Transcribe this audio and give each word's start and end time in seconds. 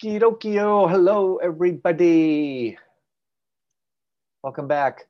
Okie 0.00 0.20
dokio. 0.20 0.88
Hello, 0.88 1.38
everybody. 1.38 2.78
Welcome 4.44 4.68
back. 4.68 5.08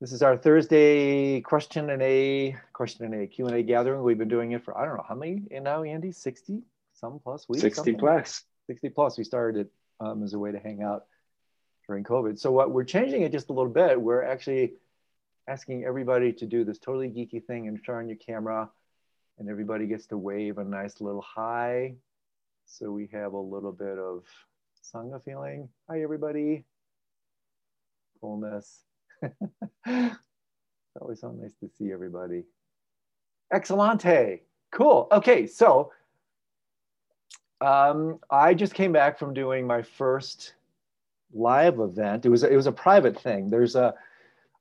This 0.00 0.12
is 0.12 0.22
our 0.22 0.36
Thursday 0.36 1.40
question 1.40 1.90
and 1.90 2.00
a 2.00 2.54
question 2.72 3.06
and 3.06 3.14
a 3.22 3.26
Q 3.26 3.46
and 3.46 3.56
A 3.56 3.62
gathering. 3.64 4.04
We've 4.04 4.16
been 4.16 4.28
doing 4.28 4.52
it 4.52 4.64
for 4.64 4.78
I 4.78 4.84
don't 4.84 4.96
know 4.96 5.04
how 5.08 5.16
many 5.16 5.42
and 5.50 5.64
now, 5.64 5.82
Andy, 5.82 6.12
sixty 6.12 6.62
some 6.92 7.18
plus 7.18 7.48
weeks. 7.48 7.62
60 7.62 7.74
something? 7.74 7.98
plus. 7.98 8.44
60 8.68 8.90
plus. 8.90 9.18
We 9.18 9.24
started 9.24 9.62
it 9.62 9.72
um, 9.98 10.22
as 10.22 10.32
a 10.32 10.38
way 10.38 10.52
to 10.52 10.60
hang 10.60 10.80
out 10.80 11.06
during 11.88 12.04
COVID. 12.04 12.38
So 12.38 12.52
what 12.52 12.70
we're 12.70 12.84
changing 12.84 13.22
it 13.22 13.32
just 13.32 13.50
a 13.50 13.52
little 13.52 13.72
bit. 13.72 14.00
We're 14.00 14.22
actually 14.22 14.74
asking 15.48 15.84
everybody 15.84 16.32
to 16.34 16.46
do 16.46 16.62
this 16.62 16.78
totally 16.78 17.08
geeky 17.08 17.44
thing 17.44 17.66
and 17.66 17.84
turn 17.84 18.06
your 18.08 18.18
camera, 18.18 18.70
and 19.40 19.48
everybody 19.48 19.88
gets 19.88 20.06
to 20.06 20.16
wave 20.16 20.58
a 20.58 20.64
nice 20.64 21.00
little 21.00 21.22
hi. 21.22 21.96
So 22.66 22.90
we 22.90 23.08
have 23.12 23.34
a 23.34 23.38
little 23.38 23.72
bit 23.72 23.98
of 23.98 24.24
sangha 24.82 25.22
feeling. 25.24 25.68
Hi, 25.88 26.02
everybody. 26.02 26.64
Coolness. 28.20 28.80
it's 29.22 30.16
always 31.00 31.20
so 31.20 31.30
nice 31.30 31.54
to 31.60 31.68
see 31.78 31.92
everybody. 31.92 32.44
Excellente. 33.52 34.40
Cool. 34.72 35.06
Okay, 35.12 35.46
so 35.46 35.92
um, 37.60 38.18
I 38.30 38.54
just 38.54 38.74
came 38.74 38.92
back 38.92 39.18
from 39.18 39.34
doing 39.34 39.66
my 39.66 39.82
first 39.82 40.54
live 41.32 41.78
event. 41.80 42.26
It 42.26 42.28
was 42.28 42.42
it 42.42 42.56
was 42.56 42.66
a 42.66 42.72
private 42.72 43.18
thing. 43.20 43.50
There's 43.50 43.76
a 43.76 43.94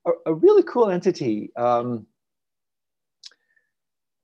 a, 0.06 0.12
a 0.28 0.34
really 0.34 0.64
cool 0.64 0.90
entity. 0.90 1.52
Um, 1.56 2.06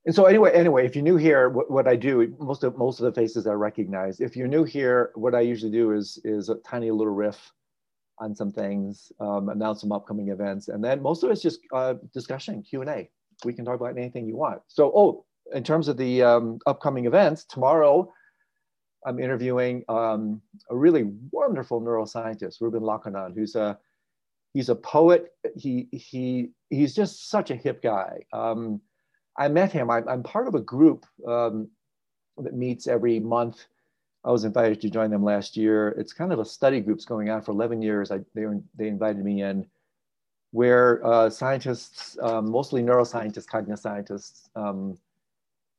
and 0.09 0.16
so 0.16 0.26
anyway, 0.26 0.52
anyway, 0.55 0.88
if 0.88 0.95
you're 0.95 1.04
new 1.04 1.18
here, 1.18 1.49
what, 1.49 1.70
what 1.70 1.88
I 1.88 1.95
do, 1.95 2.36
most 2.40 2.63
of 2.63 2.76
most 2.76 3.00
of 3.00 3.05
the 3.05 3.12
faces 3.12 3.45
I 3.45 3.52
recognize. 3.52 4.20
If 4.20 4.36
you're 4.36 4.48
new 4.48 4.63
here, 4.63 5.12
what 5.13 5.36
I 5.36 5.41
usually 5.41 5.72
do 5.72 5.91
is 5.91 6.20
is 6.23 6.50
a 6.50 6.55
tiny 6.66 6.90
little 6.90 7.13
riff 7.13 7.54
on 8.17 8.34
some 8.36 8.52
things, 8.52 9.12
um, 9.19 9.50
announce 9.50 9.81
some 9.81 9.92
upcoming 9.92 10.30
events, 10.30 10.67
and 10.69 10.84
then 10.84 11.03
most 11.03 11.23
of 11.23 11.30
it's 11.30 11.44
just 11.44 11.59
uh, 11.75 11.94
discussion, 12.11 12.64
Q 12.64 12.81
and 12.81 12.89
A. 12.89 13.08
We 13.45 13.53
can 13.53 13.66
talk 13.66 13.80
about 13.80 14.00
anything 14.00 14.25
you 14.25 14.36
want. 14.36 14.64
So, 14.67 14.92
oh, 14.95 15.25
in 15.53 15.64
terms 15.64 15.88
of 15.88 15.95
the 15.95 16.23
um, 16.23 16.58
upcoming 16.66 17.06
events, 17.06 17.45
tomorrow 17.45 18.12
I'm 19.06 19.19
interviewing 19.19 19.84
um, 19.89 20.41
a 20.72 20.75
really 20.75 21.03
wonderful 21.31 21.81
neuroscientist, 21.81 22.62
Ruben 22.62 22.81
Laukkonen, 22.81 23.36
who's 23.36 23.56
a 23.56 23.78
he's 24.56 24.69
a 24.69 24.75
poet. 24.75 25.34
He 25.56 25.88
he 25.91 26.50
he's 26.72 26.95
just 26.95 27.30
such 27.30 27.52
a 27.52 27.56
hip 27.56 27.84
guy. 27.84 28.22
Um, 28.34 28.81
I 29.40 29.48
met 29.48 29.72
him. 29.72 29.90
I, 29.90 30.04
am 30.08 30.22
part 30.22 30.48
of 30.48 30.56
a 30.56 30.59
group 30.59 31.06
um, 31.26 31.70
that 32.38 32.54
meets 32.54 32.88
every 32.88 33.22
month. 33.22 33.66
I 34.26 34.31
was 34.31 34.44
invited 34.44 34.81
to 34.81 34.90
join 34.90 35.09
them 35.09 35.23
last 35.23 35.56
year. 35.56 35.96
It's 35.98 36.12
kind 36.12 36.34
of 36.34 36.40
a 36.40 36.46
study 36.46 36.81
group's 36.81 37.06
going 37.06 37.30
on 37.30 37.42
for 37.42 37.52
11 37.52 37.81
years. 37.81 38.12
I, 38.12 38.20
they, 38.36 38.44
they 38.76 38.90
invited 38.90 39.23
me 39.23 39.42
in, 39.42 39.66
where 40.52 41.06
uh, 41.08 41.30
scientists, 41.30 42.18
um, 42.22 42.52
mostly 42.52 42.81
neuroscientists, 42.84 43.48
cognitive 43.48 43.80
scientists, 43.80 44.50
um, 44.58 44.98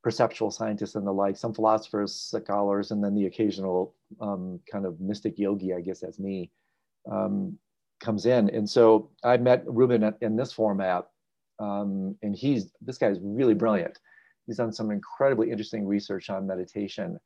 perceptual 0.03 0.49
scientists 0.49 0.95
and 0.95 1.05
the 1.05 1.11
like, 1.11 1.37
some 1.37 1.53
philosophers, 1.53 2.15
scholars, 2.15 2.89
and 2.89 3.03
then 3.03 3.13
the 3.13 3.27
occasional 3.27 3.93
um, 4.19 4.59
kind 4.69 4.87
of 4.87 4.99
mystic 4.99 5.37
yogi, 5.37 5.71
I 5.75 5.81
guess 5.81 5.99
that's 5.99 6.17
me, 6.17 6.49
um, 7.11 7.59
comes 7.99 8.25
in. 8.25 8.49
And 8.49 8.67
so 8.67 9.11
I 9.23 9.37
met 9.37 9.63
Ruben 9.67 10.15
in 10.21 10.35
this 10.35 10.51
format 10.51 11.10
um, 11.61 12.15
and 12.23 12.35
he's 12.35 12.71
this 12.81 12.97
guy 12.97 13.07
is 13.07 13.19
really 13.21 13.53
brilliant. 13.53 13.99
He's 14.47 14.57
done 14.57 14.73
some 14.73 14.91
incredibly 14.91 15.51
interesting 15.51 15.85
research 15.85 16.29
on 16.29 16.47
meditation. 16.47 17.19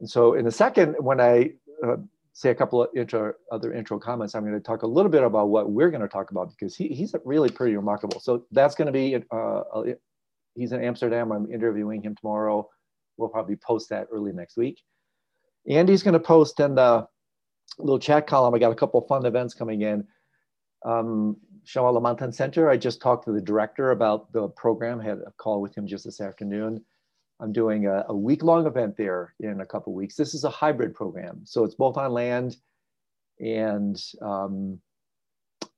And 0.00 0.10
so, 0.10 0.34
in 0.34 0.46
a 0.46 0.50
second, 0.50 0.96
when 0.98 1.20
I 1.20 1.52
uh, 1.86 1.96
say 2.32 2.50
a 2.50 2.54
couple 2.54 2.82
of 2.82 2.88
intro, 2.94 3.34
other 3.50 3.72
intro 3.72 3.98
comments, 3.98 4.34
I'm 4.34 4.42
going 4.42 4.54
to 4.54 4.60
talk 4.60 4.82
a 4.82 4.86
little 4.86 5.10
bit 5.10 5.22
about 5.22 5.48
what 5.48 5.70
we're 5.70 5.90
going 5.90 6.02
to 6.02 6.08
talk 6.08 6.30
about 6.30 6.50
because 6.50 6.76
he, 6.76 6.88
he's 6.88 7.14
really 7.24 7.50
pretty 7.50 7.76
remarkable. 7.76 8.20
So 8.20 8.44
that's 8.50 8.74
going 8.74 8.86
to 8.86 8.92
be 8.92 9.16
uh, 9.30 9.62
he's 10.54 10.72
in 10.72 10.82
Amsterdam. 10.82 11.32
I'm 11.32 11.50
interviewing 11.52 12.02
him 12.02 12.16
tomorrow. 12.16 12.68
We'll 13.16 13.28
probably 13.28 13.56
post 13.56 13.88
that 13.90 14.08
early 14.12 14.32
next 14.32 14.56
week. 14.56 14.80
Andy's 15.68 16.02
going 16.02 16.14
to 16.14 16.20
post 16.20 16.60
in 16.60 16.74
the 16.74 17.06
little 17.78 17.98
chat 17.98 18.26
column. 18.26 18.54
I 18.54 18.58
got 18.58 18.72
a 18.72 18.76
couple 18.76 19.00
of 19.00 19.08
fun 19.08 19.26
events 19.26 19.54
coming 19.54 19.82
in. 19.82 20.06
Um, 20.84 21.36
Shambhala 21.68 22.34
Center. 22.34 22.70
I 22.70 22.76
just 22.78 23.00
talked 23.02 23.26
to 23.26 23.32
the 23.32 23.40
director 23.40 23.90
about 23.90 24.32
the 24.32 24.48
program, 24.48 24.98
had 24.98 25.18
a 25.26 25.32
call 25.36 25.60
with 25.60 25.76
him 25.76 25.86
just 25.86 26.04
this 26.04 26.20
afternoon. 26.20 26.82
I'm 27.40 27.52
doing 27.52 27.86
a, 27.86 28.06
a 28.08 28.16
week-long 28.16 28.66
event 28.66 28.96
there 28.96 29.34
in 29.40 29.60
a 29.60 29.66
couple 29.66 29.92
weeks. 29.92 30.16
This 30.16 30.34
is 30.34 30.44
a 30.44 30.50
hybrid 30.50 30.94
program. 30.94 31.40
So 31.44 31.64
it's 31.64 31.74
both 31.74 31.96
on 31.98 32.12
land 32.12 32.56
and 33.38 34.02
um, 34.22 34.80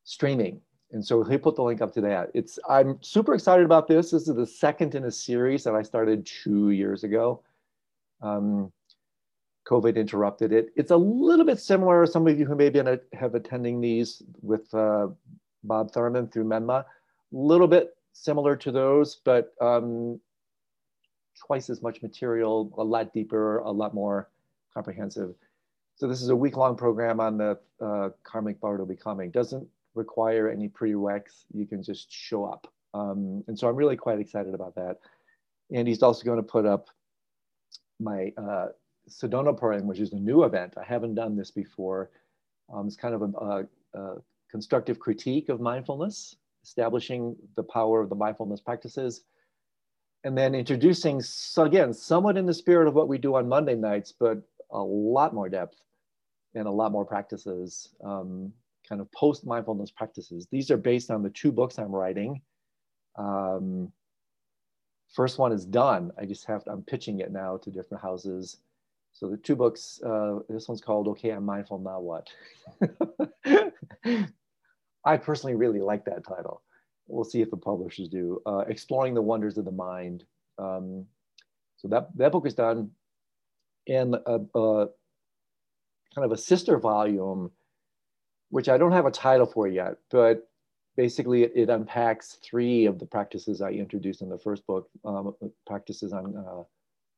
streaming. 0.05 0.61
And 0.93 1.05
so 1.05 1.23
he 1.25 1.37
put 1.39 1.57
the 1.57 1.63
link 1.63 1.83
up 1.83 1.93
to 1.95 2.01
that. 2.03 2.31
It's 2.35 2.59
I'm 2.69 3.03
super 3.03 3.35
excited 3.35 3.65
about 3.65 3.89
this. 3.89 4.13
This 4.13 4.29
is 4.29 4.35
the 4.35 4.47
second 4.47 4.95
in 4.95 5.05
a 5.05 5.11
series 5.11 5.65
that 5.65 5.75
I 5.75 5.83
started 5.83 6.25
two 6.25 6.71
years 6.71 7.05
ago. 7.05 7.43
Um, 8.23 8.73
COVID 9.69 9.97
interrupted 9.97 10.53
it. 10.53 10.71
It's 10.77 10.91
a 10.91 10.97
little 10.97 11.45
bit 11.45 11.61
similar. 11.61 12.07
Some 12.07 12.27
of 12.27 12.39
you 12.39 12.47
who 12.47 12.57
maybe 12.57 12.83
have 13.13 13.35
attending 13.35 13.81
these 13.81 14.23
with 14.41 14.73
uh, 14.75 15.09
Bob 15.65 15.93
Thurman 15.93 16.29
through 16.29 16.45
Menla. 16.45 16.81
A 16.81 16.85
little 17.33 17.69
bit 17.69 17.97
similar 18.13 18.57
to 18.57 18.73
those, 18.73 19.21
but 19.25 19.55
um, 19.61 20.21
twice 21.39 21.71
as 21.71 21.83
much 21.83 22.03
material, 22.03 22.73
a 22.77 22.85
lot 22.85 23.13
deeper, 23.13 23.59
a 23.59 23.71
lot 23.71 23.95
more 23.95 24.29
comprehensive. 24.75 25.35
So 25.97 26.07
this 26.07 26.23
is 26.23 26.31
a 26.31 26.37
week-long 26.37 26.77
program 26.77 27.21
on 27.21 27.37
the 27.37 27.59
uh, 27.81 28.11
karmic 28.23 28.61
Bardo 28.61 28.87
becoming. 28.87 29.31
Doesn't 29.31 29.67
require 29.95 30.49
any 30.49 30.69
prereqs. 30.69 31.45
You 31.53 31.67
can 31.67 31.83
just 31.83 32.11
show 32.11 32.45
up. 32.45 32.73
Um, 32.95 33.45
and 33.47 33.59
so 33.59 33.69
I'm 33.69 33.77
really 33.77 33.97
quite 33.97 34.19
excited 34.19 34.55
about 34.55 34.75
that. 34.77 34.99
And 35.73 35.87
he's 35.87 36.03
also 36.03 36.25
going 36.25 36.39
to 36.39 36.43
put 36.43 36.67
up 36.67 36.89
my 38.01 38.33
uh, 38.37 38.69
Sedona 39.09 39.57
program, 39.57 39.87
which 39.87 40.01
is 40.01 40.13
a 40.13 40.17
new 40.17 40.45
event. 40.45 40.75
I 40.77 40.85
haven't 40.85 41.15
done 41.15 41.37
this 41.37 41.51
before. 41.51 42.11
Um, 42.73 42.87
it's 42.87 42.97
kind 42.97 43.15
of 43.15 43.23
a, 43.23 43.25
a, 43.25 44.01
a 44.01 44.17
constructive 44.51 44.99
critique 44.99 45.49
of 45.49 45.61
mindfulness, 45.61 46.37
establishing 46.65 47.37
the 47.57 47.63
power 47.63 48.01
of 48.01 48.09
the 48.09 48.15
mindfulness 48.15 48.61
practices, 48.61 49.23
and 50.25 50.37
then 50.37 50.55
introducing, 50.55 51.21
so 51.21 51.65
again, 51.65 51.93
somewhat 51.95 52.37
in 52.37 52.47
the 52.47 52.55
spirit 52.55 52.87
of 52.87 52.95
what 52.95 53.09
we 53.09 53.19
do 53.19 53.37
on 53.37 53.49
Monday 53.49 53.75
nights, 53.75 54.13
but 54.13 54.43
a 54.71 54.79
lot 54.79 55.35
more 55.35 55.49
depth 55.49 55.77
and 56.55 56.67
a 56.67 56.71
lot 56.71 56.93
more 56.93 57.05
practices, 57.05 57.95
um, 58.05 58.53
kind 58.89 59.01
of 59.01 59.11
post 59.13 59.47
mindfulness 59.47 59.91
practices. 59.91 60.47
These 60.51 60.71
are 60.71 60.77
based 60.77 61.11
on 61.11 61.23
the 61.23 61.31
two 61.31 61.53
books 61.53 61.79
I'm 61.79 61.95
writing. 61.95 62.43
Um, 63.17 63.93
first 65.15 65.39
one 65.39 65.53
is 65.53 65.65
done. 65.65 66.11
I 66.19 66.27
just 66.27 66.45
have 66.47 66.65
to, 66.65 66.73
I'm 66.73 66.83
pitching 66.83 67.21
it 67.21 67.33
now 67.33 67.57
to 67.59 67.71
different 67.71 68.03
houses. 68.03 68.59
So 69.13 69.29
the 69.29 69.37
two 69.37 69.57
books, 69.57 70.01
uh, 70.05 70.41
this 70.49 70.69
one's 70.69 70.81
called 70.81 71.09
Okay, 71.09 71.31
I'm 71.31 71.45
Mindful, 71.45 71.79
Now 71.79 72.01
What? 72.01 72.29
I 75.05 75.17
personally 75.17 75.55
really 75.55 75.81
like 75.81 76.05
that 76.05 76.25
title. 76.27 76.63
We'll 77.07 77.25
see 77.25 77.41
if 77.41 77.51
the 77.51 77.57
publishers 77.57 78.09
do. 78.09 78.41
Uh, 78.47 78.65
Exploring 78.69 79.15
the 79.15 79.23
Wonders 79.23 79.59
of 79.59 79.65
the 79.65 79.73
Mind. 79.73 80.25
Um, 80.59 81.07
so 81.77 81.89
that, 81.89 82.09
that 82.17 82.33
book 82.33 82.47
is 82.47 82.55
done. 82.55 82.91
And 83.89 84.15
a, 84.15 84.41
a, 84.55 84.89
kind 86.15 86.25
of 86.25 86.33
a 86.33 86.37
sister 86.37 86.79
volume, 86.79 87.51
which 88.51 88.69
I 88.69 88.79
don't 88.79 88.93
have 88.93 89.07
a 89.07 89.11
title 89.11 89.47
for 89.47 89.67
yet, 89.67 89.97
but 90.11 90.49
basically 90.97 91.45
it, 91.45 91.53
it 91.55 91.71
unpacks 91.71 92.39
three 92.43 92.87
of 92.87 92.99
the 92.99 93.07
practices 93.07 93.61
I 93.61 93.71
introduced 93.71 94.23
in 94.23 94.29
the 94.29 94.39
first 94.39 94.67
book, 94.67 94.89
um, 95.05 95.35
practices 95.67 96.13
on 96.13 96.37
uh, 96.37 96.63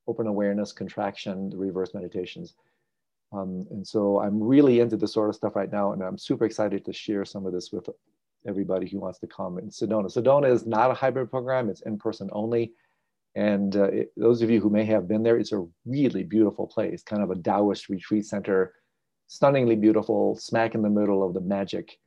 open 0.07 0.27
awareness, 0.27 0.73
contraction, 0.73 1.51
the 1.51 1.57
reverse 1.57 1.95
meditations. 1.95 2.55
Um, 3.33 3.67
and 3.71 3.87
so 3.87 4.21
I'm 4.21 4.43
really 4.43 4.81
into 4.81 4.97
this 4.97 5.13
sort 5.13 5.31
of 5.31 5.35
stuff 5.35 5.57
right 5.57 5.73
now, 5.73 5.93
and 5.93 6.03
I'm 6.03 6.19
super 6.19 6.45
excited 6.45 6.85
to 6.85 6.93
share 6.93 7.25
some 7.25 7.47
of 7.47 7.53
this 7.53 7.73
with 7.73 7.89
everybody 8.47 8.89
who 8.89 9.01
wants 9.01 9.19
to 9.21 9.27
come 9.27 9.59
in 9.59 9.71
Sedona. 9.71 10.13
Sedona 10.13 10.51
is 10.53 10.67
not 10.67 10.91
a 10.91 10.95
hybrid 10.95 11.31
program, 11.31 11.71
it's 11.71 11.83
in 11.83 11.99
person 11.99 12.29
only. 12.33 12.73
And 13.35 13.75
uh, 13.77 13.85
it, 13.85 14.13
those 14.17 14.43
of 14.43 14.51
you 14.51 14.61
who 14.61 14.69
may 14.69 14.85
have 14.85 15.09
been 15.09 15.23
there, 15.23 15.39
it's 15.39 15.53
a 15.53 15.67
really 15.87 16.23
beautiful 16.23 16.67
place, 16.67 17.03
kind 17.03 17.23
of 17.23 17.31
a 17.31 17.37
Taoist 17.37 17.89
retreat 17.89 18.27
center, 18.27 18.75
stunningly 19.29 19.77
beautiful, 19.77 20.37
smack 20.37 20.75
in 20.75 20.83
the 20.83 20.91
middle 20.91 21.27
of 21.27 21.33
the 21.33 21.41
magic 21.41 21.99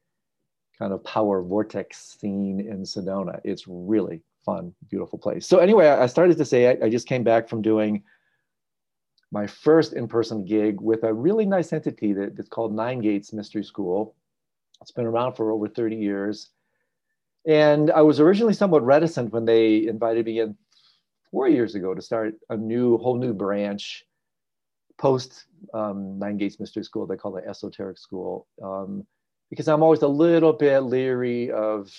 kind 0.78 0.94
of 0.94 1.04
power 1.04 1.42
vortex 1.42 2.18
scene 2.20 2.60
in 2.60 2.84
Sedona. 2.84 3.40
It's 3.44 3.64
really 3.68 4.22
fun, 4.46 4.76
beautiful 4.92 5.18
place. 5.18 5.48
So 5.48 5.58
anyway, 5.58 5.88
I 5.88 6.06
started 6.06 6.38
to 6.38 6.46
say 6.46 6.70
I, 6.70 6.86
I 6.86 6.90
just 6.90 7.08
came 7.08 7.24
back 7.24 7.50
from 7.50 7.64
doing 7.64 8.04
my 9.36 9.46
first 9.46 9.92
in-person 9.92 10.46
gig 10.46 10.80
with 10.80 11.04
a 11.04 11.14
really 11.14 11.46
nice 11.46 11.74
entity 11.74 12.14
that, 12.14 12.38
that's 12.38 12.48
called 12.48 12.74
Nine 12.74 13.00
Gates 13.02 13.34
Mystery 13.34 13.66
School. 13.66 14.16
It's 14.82 14.92
been 14.92 15.06
around 15.06 15.34
for 15.34 15.52
over 15.52 15.68
30 15.68 15.98
years. 15.98 16.52
And 17.46 17.92
I 17.92 18.02
was 18.02 18.22
originally 18.22 18.54
somewhat 18.54 18.86
reticent 18.86 19.34
when 19.34 19.44
they 19.44 19.88
invited 19.88 20.26
me 20.26 20.40
in 20.40 20.56
four 21.32 21.50
years 21.50 21.76
ago 21.76 21.94
to 21.94 22.02
start 22.02 22.36
a 22.50 22.56
new, 22.56 22.98
whole 22.98 23.18
new 23.18 23.34
branch 23.34 24.06
post 24.98 25.48
um, 25.74 26.18
Nine 26.18 26.38
Gates 26.38 26.58
Mystery 26.58 26.86
School, 26.86 27.06
they 27.06 27.18
call 27.18 27.36
it 27.36 27.44
esoteric 27.46 27.98
school, 27.98 28.48
um, 28.64 29.06
because 29.50 29.68
I'm 29.68 29.84
always 29.84 30.02
a 30.02 30.08
little 30.08 30.54
bit 30.54 30.80
leery 30.80 31.52
of 31.52 31.92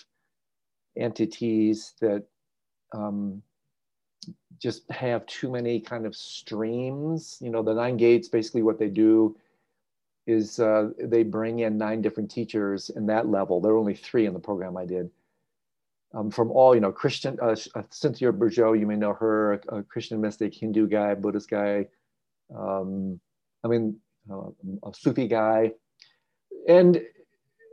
entities 0.96 1.92
that 2.00 2.24
um, 2.94 3.42
just 4.58 4.90
have 4.90 5.26
too 5.26 5.50
many 5.50 5.80
kind 5.80 6.06
of 6.06 6.14
streams. 6.14 7.38
You 7.40 7.50
know, 7.50 7.62
the 7.62 7.74
Nine 7.74 7.96
Gates, 7.96 8.28
basically 8.28 8.62
what 8.62 8.78
they 8.78 8.88
do 8.88 9.36
is 10.26 10.58
uh, 10.58 10.90
they 10.98 11.22
bring 11.22 11.60
in 11.60 11.78
nine 11.78 12.02
different 12.02 12.30
teachers 12.30 12.90
in 12.90 13.06
that 13.06 13.28
level. 13.28 13.60
There 13.60 13.72
are 13.72 13.78
only 13.78 13.94
three 13.94 14.26
in 14.26 14.34
the 14.34 14.40
program 14.40 14.76
I 14.76 14.84
did. 14.84 15.10
Um, 16.14 16.30
from 16.30 16.50
all, 16.50 16.74
you 16.74 16.80
know, 16.80 16.92
Christian, 16.92 17.38
uh, 17.40 17.56
uh 17.74 17.82
Cynthia 17.90 18.32
Bourgeault, 18.32 18.78
you 18.78 18.86
may 18.86 18.96
know 18.96 19.12
her, 19.12 19.54
a, 19.54 19.76
a 19.76 19.82
Christian 19.82 20.20
mystic, 20.20 20.54
Hindu 20.54 20.88
guy, 20.88 21.14
Buddhist 21.14 21.50
guy, 21.50 21.86
um, 22.56 23.20
I 23.64 23.68
mean, 23.68 23.98
uh, 24.30 24.50
a 24.84 24.94
Sufi 24.94 25.28
guy. 25.28 25.72
And 26.68 27.02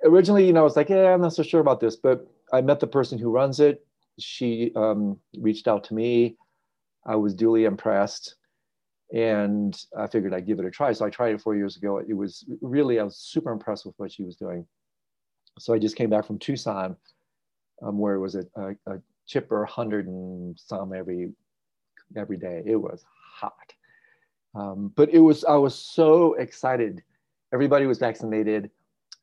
originally, 0.04 0.46
you 0.46 0.54
know, 0.54 0.62
I 0.62 0.64
was 0.64 0.76
like, 0.76 0.90
yeah, 0.90 1.14
I'm 1.14 1.22
not 1.22 1.34
so 1.34 1.44
sure 1.44 1.62
about 1.62 1.80
this, 1.80 1.96
but 1.96 2.28
I 2.52 2.62
met 2.62 2.80
the 2.80 2.88
person 2.88 3.18
who 3.18 3.32
runs 3.32 3.60
it. 3.60 3.86
She 4.20 4.72
um, 4.76 5.18
reached 5.38 5.68
out 5.68 5.86
to 5.86 5.94
me. 5.94 6.38
I 7.06 7.16
was 7.16 7.34
duly 7.34 7.66
impressed 7.66 8.36
and 9.14 9.80
I 9.98 10.08
figured 10.08 10.34
I'd 10.34 10.48
give 10.48 10.60
it 10.60 10.66
a 10.66 10.72
try. 10.72 10.92
So 10.94 11.06
I 11.06 11.10
tried 11.10 11.36
it 11.36 11.42
four 11.42 11.56
years 11.56 11.78
ago. 11.78 11.98
It 11.98 12.14
was 12.14 12.46
really, 12.62 13.00
I 13.00 13.04
was 13.04 13.18
super 13.18 13.52
impressed 13.52 13.86
with 13.86 13.96
what 13.98 14.12
she 14.12 14.24
was 14.24 14.36
doing. 14.36 14.66
So 15.60 15.74
I 15.74 15.80
just 15.80 15.96
came 15.96 16.10
back 16.10 16.26
from 16.26 16.40
Tucson, 16.40 16.96
um, 17.84 18.00
where 18.00 18.16
it 18.16 18.20
was 18.20 18.36
a, 18.36 18.46
a, 18.56 18.72
a 18.88 19.02
chipper 19.28 19.66
hundred 19.66 20.08
and 20.08 20.60
some 20.60 20.94
every 20.94 21.32
every 22.16 22.38
day. 22.38 22.64
It 22.66 22.76
was 22.76 23.04
hot. 23.36 23.74
Um, 24.56 24.92
but 24.96 25.10
it 25.10 25.20
was, 25.20 25.44
I 25.44 25.56
was 25.56 25.76
so 25.76 26.34
excited. 26.36 27.02
Everybody 27.54 27.86
was 27.86 27.98
vaccinated. 27.98 28.70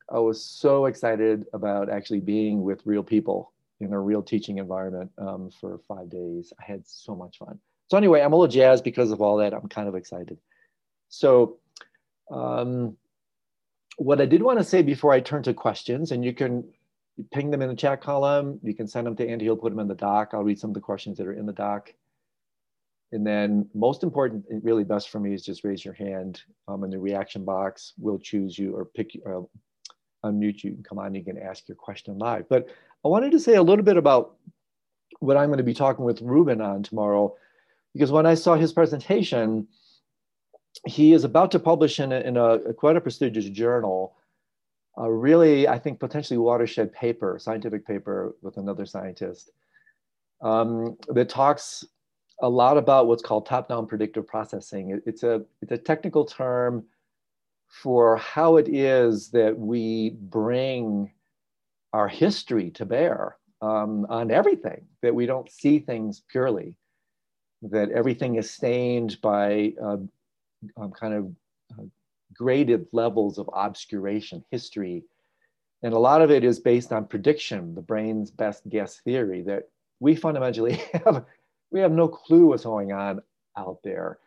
I 0.09 0.19
was 0.19 0.43
so 0.43 0.87
excited 0.87 1.47
about 1.53 1.88
actually 1.88 2.21
being 2.21 2.62
with 2.62 2.83
real 2.85 3.03
people 3.03 3.53
in 3.81 3.93
a 3.93 4.00
real 4.00 4.23
teaching 4.23 4.59
environment 4.59 5.11
um, 5.19 5.50
for 5.61 5.81
five 5.87 6.11
days. 6.11 6.53
I 6.61 6.65
had 6.65 6.87
so 6.87 7.15
much 7.15 7.38
fun. 7.38 7.59
So 7.91 7.99
anyway, 7.99 8.21
I'm 8.21 8.33
a 8.33 8.37
little 8.37 8.53
jazzed 8.53 8.85
because 8.85 9.11
of 9.11 9.21
all 9.21 9.39
that. 9.39 9.53
I'm 9.53 9.69
kind 9.69 9.89
of 9.89 9.95
excited. 9.95 10.39
So 11.09 11.59
um, 12.31 12.97
what 13.97 14.21
I 14.21 14.27
did 14.27 14.43
want 14.43 14.59
to 14.59 14.65
say 14.65 14.83
before 14.83 15.13
I 15.13 15.21
turn 15.21 15.43
to 15.43 15.55
questions, 15.55 16.13
and 16.13 16.25
you 16.25 16.33
can 16.33 16.65
ping 17.33 17.51
them 17.51 17.63
in 17.63 17.69
the 17.69 17.75
chat 17.75 18.01
column. 18.01 18.61
You 18.63 18.75
can 18.75 18.87
send 18.87 19.07
them 19.07 19.17
to 19.17 19.29
Andy. 19.29 19.47
He'll 19.47 19.57
put 19.57 19.71
them 19.71 19.81
in 19.81 19.89
the 19.89 19.95
doc. 19.95 20.31
I'll 20.33 20.45
read 20.45 20.59
some 20.59 20.71
of 20.71 20.75
the 20.75 20.81
questions 20.81 21.19
that 21.19 21.27
are 21.27 21.33
in 21.33 21.47
the 21.47 21.53
doc. 21.53 21.93
And 23.13 23.27
then 23.27 23.69
most 23.75 24.05
important, 24.05 24.45
really 24.63 24.85
best 24.85 25.11
for 25.11 25.19
me 25.19 25.35
is 25.35 25.45
just 25.45 25.65
raise 25.65 25.85
your 25.85 25.95
hand 25.95 26.43
um, 26.69 26.85
in 26.85 26.91
the 26.91 26.99
reaction 26.99 27.45
box. 27.45 27.93
We'll 27.99 28.21
choose 28.21 28.57
you 28.57 28.75
or 28.75 28.85
pick 28.85 29.15
you, 29.15 29.23
uh, 29.27 30.27
unmute 30.29 30.63
you 30.63 30.73
and 30.73 30.85
come 30.85 30.99
on, 30.99 31.15
you 31.15 31.25
can 31.25 31.37
ask 31.37 31.67
your 31.67 31.77
question 31.77 32.19
live. 32.19 32.49
But 32.49 32.69
I 33.05 33.09
wanted 33.09 33.33
to 33.33 33.41
say 33.41 33.57
a 33.57 33.63
little 33.63 33.85
bit 33.85 33.97
about 33.97 34.37
what 35.19 35.37
I'm 35.37 35.51
gonna 35.51 35.65
be 35.65 35.75
talking 35.75 36.05
with 36.05 36.23
Ruben 36.23 36.61
on 36.61 36.85
tomorrow, 36.85 37.35
because 37.95 38.13
when 38.13 38.27
I 38.27 38.35
saw 38.35 38.55
his 38.55 38.73
presentation, 38.73 39.67
he 40.87 41.13
is 41.13 41.25
about 41.25 41.51
to 41.53 41.59
publish 41.59 42.01
in 42.01 42.13
a, 42.13 42.21
in 42.21 42.37
a 42.37 42.73
quite 42.75 42.97
a 42.97 43.01
prestigious 43.01 43.49
journal, 43.49 44.17
a 44.97 45.13
really, 45.13 45.69
I 45.69 45.79
think, 45.79 46.01
potentially 46.01 46.39
watershed 46.39 46.93
paper, 46.93 47.39
scientific 47.41 47.87
paper 47.87 48.35
with 48.43 48.57
another 48.57 48.87
scientist 48.87 49.51
um, 50.43 50.97
that 51.09 51.29
talks 51.29 51.85
a 52.43 52.49
lot 52.49 52.79
about 52.79 53.07
what's 53.07 53.23
called 53.23 53.47
top-down 53.47 53.87
predictive 53.87 54.27
processing. 54.27 55.01
it's 55.05 55.23
a 55.23 55.45
it's 55.61 55.73
a 55.73 55.79
technical 55.79 56.25
term 56.25 56.85
for 57.69 58.17
how 58.17 58.57
it 58.57 58.69
is 58.69 59.31
that 59.31 59.57
we 59.57 60.11
bring 60.11 61.13
our 61.93 62.09
history 62.09 62.71
to 62.71 62.85
bear 62.85 63.37
um, 63.63 64.07
on 64.09 64.31
everything. 64.31 64.87
That 65.03 65.15
we 65.15 65.27
don't 65.27 65.51
see 65.51 65.79
things 65.79 66.23
purely. 66.29 66.77
That 67.62 67.91
everything 67.91 68.37
is 68.37 68.51
stained 68.51 69.21
by 69.21 69.75
uh, 69.83 69.99
um, 70.77 70.93
kind 70.93 71.15
of 71.15 71.33
uh, 71.79 71.85
graded 72.35 72.87
levels 72.93 73.39
of 73.39 73.51
obscuration, 73.53 74.45
history, 74.51 75.05
and 75.83 75.95
a 75.95 75.99
lot 75.99 76.23
of 76.23 76.31
it 76.31 76.45
is 76.45 76.59
based 76.59 76.93
on 76.93 77.07
prediction, 77.07 77.75
the 77.75 77.83
brain's 77.83 78.31
best 78.31 78.69
guess 78.69 79.01
theory. 79.01 79.43
That 79.43 79.69
we 79.99 80.15
fundamentally 80.15 80.81
have 81.05 81.25
we 81.71 81.81
have 81.81 81.93
no 81.93 82.09
clue 82.09 82.47
what's 82.47 82.65
going 82.65 82.93
on 82.93 83.21
out 83.57 83.79
there. 83.85 84.19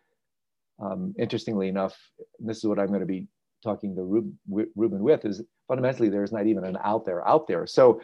Um, 0.80 1.14
interestingly 1.18 1.68
enough, 1.68 1.98
this 2.40 2.58
is 2.58 2.66
what 2.66 2.80
I'm 2.80 2.88
going 2.88 3.00
to 3.02 3.06
be 3.06 3.28
talking 3.64 3.96
to 3.96 4.04
Ruben 4.50 5.04
with 5.04 5.26
is 5.26 5.42
fundamentally 5.68 6.10
there's 6.10 6.32
not 6.32 6.48
even 6.48 6.66
an 6.66 6.78
out 6.84 7.06
there 7.06 7.28
out 7.28 7.48
there. 7.48 7.66
So 7.66 8.02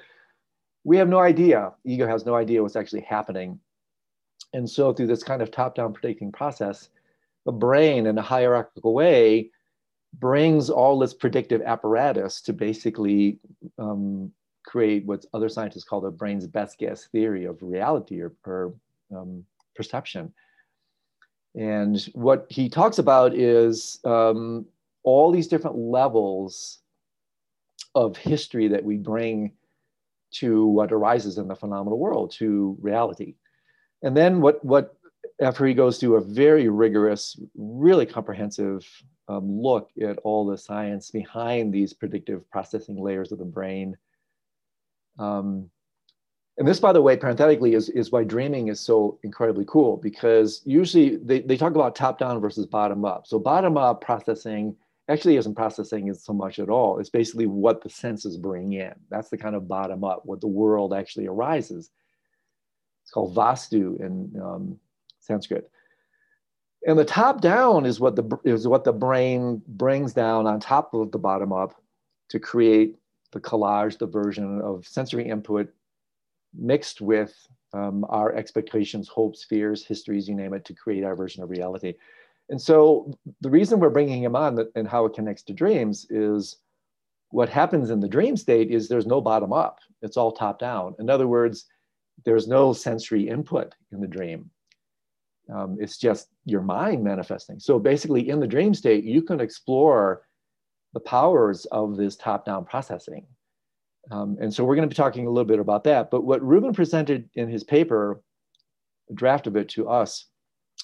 we 0.83 0.97
have 0.97 1.09
no 1.09 1.19
idea, 1.19 1.73
ego 1.83 2.07
has 2.07 2.25
no 2.25 2.35
idea 2.35 2.63
what's 2.63 2.75
actually 2.75 3.01
happening. 3.01 3.59
And 4.53 4.69
so 4.69 4.93
through 4.93 5.07
this 5.07 5.23
kind 5.23 5.41
of 5.41 5.51
top-down 5.51 5.93
predicting 5.93 6.31
process, 6.31 6.89
the 7.45 7.51
brain 7.51 8.07
in 8.07 8.17
a 8.17 8.21
hierarchical 8.21 8.93
way 8.93 9.51
brings 10.13 10.69
all 10.69 10.97
this 10.97 11.13
predictive 11.13 11.61
apparatus 11.61 12.41
to 12.41 12.53
basically 12.53 13.39
um, 13.77 14.31
create 14.65 15.05
what 15.05 15.25
other 15.33 15.49
scientists 15.49 15.83
call 15.83 16.01
the 16.01 16.11
brain's 16.11 16.47
best 16.47 16.77
guess 16.77 17.05
theory 17.05 17.45
of 17.45 17.61
reality 17.61 18.21
or, 18.21 18.33
or 18.45 18.73
um, 19.15 19.45
perception. 19.75 20.33
And 21.55 21.99
what 22.13 22.45
he 22.49 22.69
talks 22.69 22.99
about 22.99 23.33
is 23.33 23.99
um, 24.05 24.65
all 25.03 25.31
these 25.31 25.47
different 25.47 25.77
levels 25.77 26.79
of 27.95 28.17
history 28.17 28.67
that 28.67 28.83
we 28.83 28.97
bring 28.97 29.51
to 30.31 30.67
what 30.67 30.91
arises 30.91 31.37
in 31.37 31.47
the 31.47 31.55
phenomenal 31.55 31.97
world, 31.97 32.31
to 32.31 32.77
reality. 32.81 33.35
And 34.01 34.15
then 34.15 34.41
what, 34.41 34.63
what 34.63 34.95
after 35.41 35.65
he 35.65 35.73
goes 35.73 35.97
through 35.97 36.15
a 36.15 36.21
very 36.21 36.69
rigorous, 36.69 37.39
really 37.55 38.05
comprehensive 38.05 38.87
um, 39.27 39.61
look 39.61 39.89
at 40.01 40.17
all 40.19 40.45
the 40.45 40.57
science 40.57 41.11
behind 41.11 41.73
these 41.73 41.93
predictive 41.93 42.49
processing 42.49 43.01
layers 43.01 43.31
of 43.31 43.39
the 43.39 43.45
brain, 43.45 43.97
um, 45.17 45.69
and 46.59 46.67
this, 46.67 46.79
by 46.79 46.91
the 46.91 47.01
way, 47.01 47.15
parenthetically, 47.15 47.73
is, 47.73 47.87
is 47.89 48.11
why 48.11 48.25
dreaming 48.25 48.67
is 48.67 48.81
so 48.81 49.17
incredibly 49.23 49.63
cool 49.65 49.95
because 49.95 50.61
usually 50.65 51.15
they, 51.15 51.39
they 51.39 51.55
talk 51.55 51.73
about 51.73 51.95
top 51.95 52.19
down 52.19 52.41
versus 52.41 52.65
bottom 52.65 53.05
up. 53.05 53.25
So, 53.25 53.39
bottom 53.39 53.77
up 53.77 54.01
processing 54.01 54.75
actually 55.07 55.37
isn't 55.37 55.55
processing 55.55 56.13
so 56.13 56.33
much 56.33 56.59
at 56.59 56.69
all. 56.69 56.99
It's 56.99 57.09
basically 57.09 57.47
what 57.47 57.81
the 57.81 57.89
senses 57.89 58.35
bring 58.35 58.73
in. 58.73 58.93
That's 59.09 59.29
the 59.29 59.37
kind 59.37 59.55
of 59.55 59.69
bottom 59.69 60.03
up, 60.03 60.25
what 60.25 60.41
the 60.41 60.47
world 60.47 60.93
actually 60.93 61.27
arises. 61.27 61.91
It's 63.09 63.13
called 63.15 63.35
Vastu 63.35 63.99
in 63.99 64.39
um, 64.39 64.79
Sanskrit. 65.19 65.71
And 66.85 66.97
the 66.97 67.03
top 67.03 67.41
down 67.41 67.87
is 67.87 67.99
what 67.99 68.15
the 68.15 68.37
is 68.43 68.67
what 68.67 68.83
the 68.83 68.93
brain 68.93 69.63
brings 69.67 70.13
down 70.13 70.45
on 70.45 70.59
top 70.59 70.93
of 70.93 71.11
the 71.11 71.17
bottom 71.17 71.51
up 71.51 71.81
to 72.27 72.39
create 72.39 72.97
the 73.31 73.39
collage, 73.39 73.97
the 73.97 74.05
version 74.05 74.61
of 74.61 74.85
sensory 74.85 75.27
input 75.27 75.73
mixed 76.53 77.01
with 77.01 77.33
um, 77.73 78.05
our 78.09 78.35
expectations, 78.35 79.07
hopes, 79.07 79.43
fears, 79.43 79.83
histories, 79.83 80.29
you 80.29 80.35
name 80.35 80.53
it, 80.53 80.63
to 80.65 80.75
create 80.75 81.03
our 81.03 81.15
version 81.15 81.41
of 81.41 81.49
reality. 81.49 81.95
And 82.49 82.61
so 82.61 83.11
the 83.41 83.49
reason 83.49 83.79
we're 83.79 83.89
bringing 83.89 84.23
him 84.23 84.35
on 84.35 84.67
and 84.75 84.87
how 84.87 85.05
it 85.05 85.15
connects 85.15 85.41
to 85.43 85.53
dreams 85.53 86.05
is 86.11 86.57
what 87.31 87.49
happens 87.49 87.89
in 87.89 88.01
the 88.01 88.07
dream 88.07 88.37
state 88.37 88.69
is 88.69 88.87
there's 88.87 89.07
no 89.07 89.19
bottom 89.19 89.51
up, 89.51 89.79
it's 90.03 90.15
all 90.15 90.31
top 90.31 90.59
down. 90.59 90.93
In 90.99 91.09
other 91.09 91.27
words, 91.27 91.65
there's 92.25 92.47
no 92.47 92.73
sensory 92.73 93.27
input 93.27 93.73
in 93.91 94.01
the 94.01 94.07
dream. 94.07 94.49
Um, 95.53 95.77
it's 95.79 95.97
just 95.97 96.29
your 96.45 96.61
mind 96.61 97.03
manifesting. 97.03 97.59
So 97.59 97.79
basically, 97.79 98.29
in 98.29 98.39
the 98.39 98.47
dream 98.47 98.73
state, 98.73 99.03
you 99.03 99.21
can 99.21 99.39
explore 99.39 100.23
the 100.93 100.99
powers 100.99 101.65
of 101.65 101.97
this 101.97 102.15
top 102.15 102.45
down 102.45 102.65
processing. 102.65 103.25
Um, 104.11 104.37
and 104.39 104.53
so 104.53 104.63
we're 104.63 104.75
going 104.75 104.89
to 104.89 104.93
be 104.93 104.97
talking 104.97 105.27
a 105.27 105.29
little 105.29 105.47
bit 105.47 105.59
about 105.59 105.83
that. 105.85 106.09
But 106.09 106.23
what 106.23 106.41
Ruben 106.41 106.73
presented 106.73 107.29
in 107.35 107.47
his 107.47 107.63
paper, 107.63 108.21
a 109.09 109.13
draft 109.13 109.47
of 109.47 109.55
it 109.55 109.69
to 109.69 109.89
us, 109.89 110.25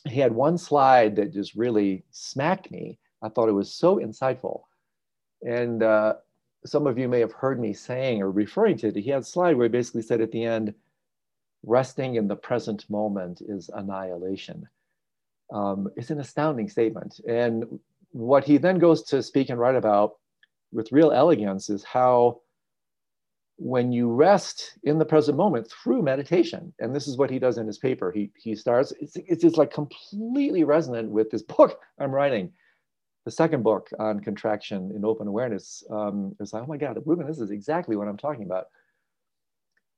he 0.08 0.20
had 0.20 0.32
one 0.32 0.58
slide 0.58 1.16
that 1.16 1.34
just 1.34 1.56
really 1.56 2.04
smacked 2.12 2.70
me. 2.70 3.00
I 3.24 3.30
thought 3.30 3.50
it 3.50 3.54
was 3.54 3.74
so 3.74 3.98
insightful. 3.98 4.62
And 5.42 5.82
uh, 5.82 6.16
some 6.66 6.86
of 6.86 6.98
you 6.98 7.08
may 7.08 7.20
have 7.20 7.32
heard 7.32 7.60
me 7.60 7.74
saying 7.74 8.22
or 8.22 8.32
referring 8.32 8.78
to 8.78 8.88
it. 8.88 8.96
He 8.96 9.10
had 9.10 9.22
a 9.22 9.26
slide 9.26 9.56
where 9.56 9.66
he 9.66 9.70
basically 9.70 10.02
said 10.04 10.22
at 10.22 10.32
the 10.32 10.44
end, 10.44 10.74
resting 11.66 12.16
in 12.16 12.28
the 12.28 12.36
present 12.36 12.90
moment 12.90 13.42
is 13.42 13.70
annihilation. 13.74 14.68
Um, 15.54 15.90
it's 15.96 16.12
an 16.12 16.20
astounding 16.20 16.70
statement. 16.70 17.20
And 17.28 17.80
what 18.12 18.44
he 18.46 18.58
then 18.58 18.80
goes 18.80 19.04
to 19.04 19.22
speak 19.22 19.50
and 19.50 19.60
write 19.60 19.76
about 19.76 20.14
with 20.72 20.92
real 20.92 21.12
elegance 21.12 21.70
is 21.70 21.84
how 21.84 22.42
when 23.58 23.92
you 23.92 24.12
rest 24.12 24.78
in 24.84 24.98
the 25.00 25.06
present 25.06 25.38
moment 25.38 25.72
through 25.72 26.02
meditation, 26.02 26.74
and 26.80 26.94
this 26.94 27.08
is 27.08 27.18
what 27.18 27.30
he 27.30 27.40
does 27.40 27.58
in 27.58 27.68
his 27.68 27.78
paper, 27.78 28.12
he, 28.12 28.30
he 28.36 28.54
starts, 28.56 28.92
it's, 29.00 29.16
it's 29.16 29.42
just 29.42 29.58
like 29.58 29.72
completely 29.72 30.64
resonant 30.64 31.10
with 31.10 31.32
this 31.32 31.44
book 31.44 31.80
I'm 32.00 32.12
writing. 32.12 32.52
the 33.26 33.32
second 33.32 33.64
book 33.64 33.90
on 34.00 34.20
contraction 34.20 34.92
in 34.96 35.04
open 35.04 35.28
awareness, 35.28 35.84
um, 35.90 36.36
like, 36.40 36.64
oh 36.64 36.68
my 36.68 36.78
God, 36.78 36.98
Ruben, 37.06 37.26
this 37.28 37.40
is 37.40 37.50
exactly 37.50 37.96
what 37.96 38.08
I'm 38.08 38.18
talking 38.18 38.44
about. 38.44 38.68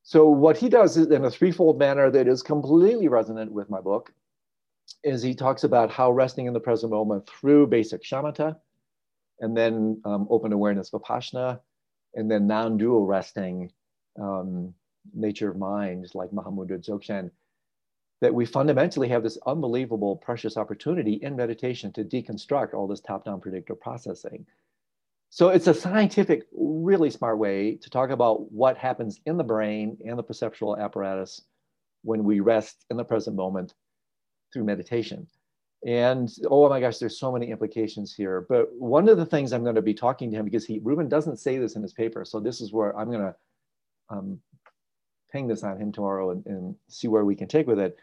So 0.08 0.30
what 0.30 0.56
he 0.56 0.70
does 0.70 0.96
in 0.96 1.26
a 1.26 1.30
threefold 1.30 1.78
manner 1.80 2.10
that 2.10 2.30
is 2.30 2.42
completely 2.42 3.10
resonant 3.10 3.52
with 3.52 3.70
my 3.70 3.82
book 3.82 4.14
is 5.04 5.22
he 5.22 5.36
talks 5.36 5.66
about 5.66 5.92
how 5.92 6.12
resting 6.12 6.46
in 6.46 6.54
the 6.54 6.62
present 6.62 6.94
moment 6.94 7.28
through 7.28 7.68
basic 7.68 8.04
shamatha 8.04 8.56
and 9.42 9.58
then 9.58 10.02
um, 10.06 10.26
open 10.30 10.54
awareness 10.54 10.92
vipassana 10.92 11.60
and 12.14 12.32
then 12.32 12.48
non-dual 12.48 13.06
resting 13.06 13.70
um, 14.18 14.74
nature 15.14 15.50
of 15.50 15.58
mind 15.58 16.10
like 16.14 16.32
Mahamudra 16.32 16.80
Dzogchen 16.80 17.30
that 18.22 18.34
we 18.34 18.46
fundamentally 18.46 19.10
have 19.10 19.24
this 19.24 19.38
unbelievable 19.46 20.16
precious 20.16 20.56
opportunity 20.56 21.16
in 21.16 21.36
meditation 21.36 21.92
to 21.92 22.06
deconstruct 22.06 22.74
all 22.74 22.88
this 22.88 23.02
top-down 23.02 23.42
predictive 23.42 23.82
processing. 23.82 24.46
So 25.38 25.50
it's 25.50 25.68
a 25.68 25.74
scientific, 25.76 26.48
really 26.52 27.12
smart 27.12 27.38
way 27.38 27.76
to 27.76 27.92
talk 27.92 28.10
about 28.10 28.52
what 28.52 28.76
happens 28.76 29.22
in 29.28 29.38
the 29.38 29.44
brain 29.44 29.96
and 30.04 30.18
the 30.18 30.24
perceptual 30.24 30.76
apparatus 30.76 31.44
when 32.02 32.24
we 32.24 32.40
rest 32.40 32.86
in 32.90 32.98
the 32.98 33.04
present 33.04 33.36
moment 33.36 33.76
through 34.52 34.64
meditation. 34.64 35.28
And 35.86 36.28
oh 36.50 36.68
my 36.70 36.80
gosh, 36.80 36.98
there's 36.98 37.20
so 37.20 37.32
many 37.32 37.52
implications 37.52 38.16
here. 38.16 38.48
But 38.50 38.70
one 38.80 39.08
of 39.08 39.18
the 39.18 39.28
things 39.28 39.54
I'm 39.54 39.62
going 39.62 39.76
to 39.76 39.82
be 39.84 39.94
talking 39.94 40.32
to 40.32 40.38
him 40.38 40.46
because 40.46 40.66
he 40.66 40.80
Ruben 40.82 41.08
doesn't 41.08 41.38
say 41.38 41.60
this 41.60 41.76
in 41.76 41.84
his 41.84 41.94
paper, 41.94 42.26
so 42.26 42.40
this 42.40 42.60
is 42.60 42.74
where 42.74 42.98
I'm 42.98 43.12
going 43.12 43.22
to 43.22 43.36
um, 44.10 44.40
ping 45.32 45.48
this 45.48 45.62
on 45.62 45.80
him 45.80 45.92
tomorrow 45.92 46.32
and, 46.32 46.44
and, 46.48 46.76
see 46.90 47.08
where 47.08 47.26
we 47.26 47.36
can 47.36 47.48
take 47.48 47.68
with 47.68 47.78
it. 47.78 47.96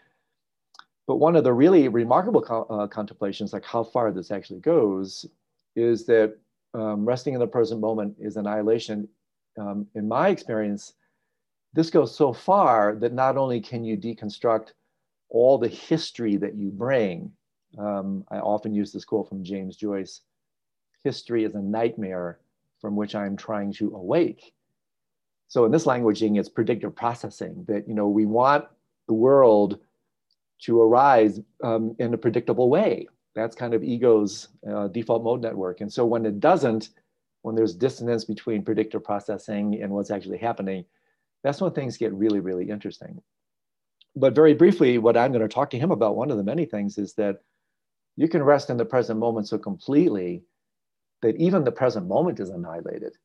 But 1.09 1.17
one 1.17 1.35
of 1.35 1.43
the 1.43 1.53
really 1.53 1.89
remarkable 1.89 2.43
co 2.43 2.63
uh, 2.71 2.87
contemplations, 2.87 3.53
like 3.53 3.65
how 3.65 3.83
far 3.83 4.13
this 4.13 4.31
actually 4.31 4.61
goes, 4.61 5.27
is 5.75 6.07
that 6.07 6.39
um, 6.75 7.05
resting 7.05 7.35
in 7.35 7.41
the 7.41 7.47
present 7.47 7.81
moment 7.81 8.17
is 8.21 8.37
annihilation. 8.37 9.09
Um, 9.59 9.87
in 9.95 10.09
my 10.09 10.29
experience, 10.29 10.95
this 11.73 11.91
goes 11.91 12.17
so 12.17 12.33
far 12.33 12.97
that 12.97 13.13
not 13.13 13.37
only 13.37 13.61
can 13.61 13.85
you 13.85 13.97
deconstruct 13.97 14.73
all 15.29 15.59
the 15.59 15.69
history 15.69 16.37
that 16.37 16.55
you 16.55 16.71
bring, 16.71 17.33
um, 17.79 18.25
I 18.31 18.39
often 18.39 18.75
use 18.75 18.93
this 18.93 19.05
quote 19.05 19.29
from 19.29 19.43
James 19.43 19.77
Joyce 19.77 20.21
history 21.05 21.45
is 21.45 21.55
a 21.55 21.61
nightmare 21.61 22.39
from 22.81 22.97
which 22.97 23.15
I'm 23.15 23.37
trying 23.37 23.73
to 23.75 23.95
awake. 23.95 24.55
So 25.49 25.65
in 25.67 25.71
this 25.71 25.85
languaging, 25.85 26.39
it's 26.41 26.49
predictive 26.49 26.97
processing 26.97 27.65
that, 27.69 27.87
you 27.87 27.95
know, 27.95 28.09
we 28.09 28.27
want 28.27 28.65
the 29.07 29.15
world 29.15 29.79
to 30.63 30.81
arise 30.81 31.41
um, 31.63 31.95
in 31.99 32.15
a 32.15 32.19
predictable 32.19 32.71
way. 32.71 33.07
That's 33.35 33.57
kind 33.57 33.75
of 33.75 33.83
ego's 33.83 34.49
uh, 34.69 34.89
default 34.89 35.25
mode 35.25 35.43
network. 35.43 35.81
And 35.81 35.93
so 35.93 36.07
when 36.07 36.25
it 36.25 36.41
doesn't, 36.41 36.91
when 37.43 37.55
there's 37.55 37.75
dissonance 37.75 38.25
between 38.25 38.65
predictive 38.65 39.05
processing 39.05 39.81
and 39.83 39.93
what's 39.93 40.11
actually 40.11 40.39
happening, 40.39 40.85
that's 41.43 41.61
when 41.61 41.73
things 41.73 41.97
get 41.97 42.13
really, 42.15 42.41
really 42.41 42.71
interesting. 42.71 43.21
But 44.17 44.35
very 44.35 44.55
briefly, 44.55 44.99
what 44.99 45.17
I'm 45.17 45.33
going 45.33 45.47
to 45.47 45.55
talk 45.55 45.71
to 45.71 45.79
him 45.79 45.91
about, 45.91 46.17
one 46.17 46.31
of 46.31 46.37
the 46.37 46.45
many 46.45 46.65
things 46.65 46.99
is 46.99 47.15
that 47.15 47.41
you 48.17 48.29
can 48.29 48.43
rest 48.43 48.71
in 48.71 48.77
the 48.77 48.85
present 48.85 49.19
moment 49.19 49.49
so 49.49 49.59
completely 49.59 50.45
that 51.23 51.37
even 51.37 51.65
the 51.65 51.73
present 51.73 52.07
moment 52.07 52.41
is 52.41 52.51
annihilated. 52.51 53.17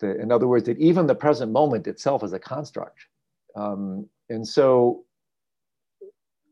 The, 0.00 0.20
in 0.20 0.32
other 0.32 0.48
words, 0.48 0.66
that 0.66 0.78
even 0.78 1.06
the 1.06 1.14
present 1.14 1.52
moment 1.52 1.86
itself 1.86 2.24
is 2.24 2.32
a 2.32 2.38
construct. 2.38 3.06
Um, 3.54 4.08
and 4.28 4.46
so 4.46 5.04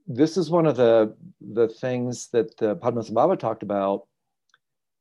this 0.07 0.37
is 0.37 0.51
one 0.51 0.67
of 0.67 0.77
the 0.77 1.15
the 1.41 1.69
things 1.69 2.29
that 2.29 2.51
uh, 2.63 2.75
Padmasambhava 2.75 3.39
talked 3.39 3.63
about 3.63 4.07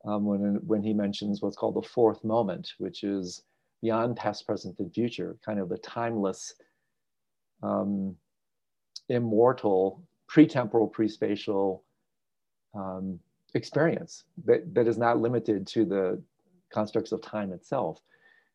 um, 0.05 0.25
when 0.25 0.59
when 0.65 0.81
he 0.81 0.93
mentions 0.93 1.41
what's 1.41 1.57
called 1.57 1.75
the 1.75 1.87
fourth 1.87 2.23
moment, 2.23 2.73
which 2.77 3.03
is 3.03 3.43
beyond 3.81 4.15
past, 4.15 4.47
present, 4.47 4.79
and 4.79 4.93
future, 4.93 5.35
kind 5.45 5.59
of 5.59 5.67
the 5.67 5.77
timeless, 5.77 6.53
um, 7.61 8.15
immortal, 9.09 10.01
pre-temporal, 10.27 10.87
pre-spatial 10.87 11.83
um, 12.73 13.19
experience 13.55 14.23
that, 14.45 14.73
that 14.73 14.87
is 14.87 14.97
not 14.97 15.19
limited 15.19 15.67
to 15.67 15.83
the 15.83 16.21
constructs 16.71 17.11
of 17.11 17.21
time 17.21 17.51
itself. 17.51 17.99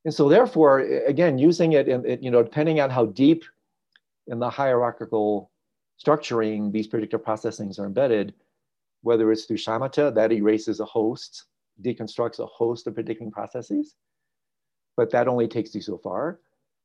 And 0.07 0.15
so 0.15 0.31
therefore, 0.31 0.81
again, 1.07 1.37
using 1.37 1.73
it, 1.73 1.89
in, 1.89 2.23
you 2.23 2.31
know, 2.31 2.43
depending 2.43 2.81
on 2.81 2.89
how 2.89 3.07
deep 3.07 3.45
in 4.29 4.39
the 4.39 4.49
hierarchical 4.49 5.51
structuring 6.05 6.73
these 6.73 6.87
predictive 6.87 7.23
processings 7.23 7.79
are 7.79 7.87
embedded, 7.87 8.35
whether 9.03 9.31
it's 9.33 9.45
through 9.45 9.57
shamatha, 9.57 10.15
that 10.15 10.33
erases 10.33 10.81
a 10.81 10.85
host, 10.85 11.45
deconstructs 11.83 12.39
a 12.39 12.47
host 12.47 12.87
of 12.87 12.95
predicting 12.95 13.31
processes, 13.31 13.95
but 14.97 15.11
that 15.11 15.29
only 15.29 15.49
takes 15.49 15.75
you 15.75 15.81
so 15.81 15.99
far. 15.99 16.41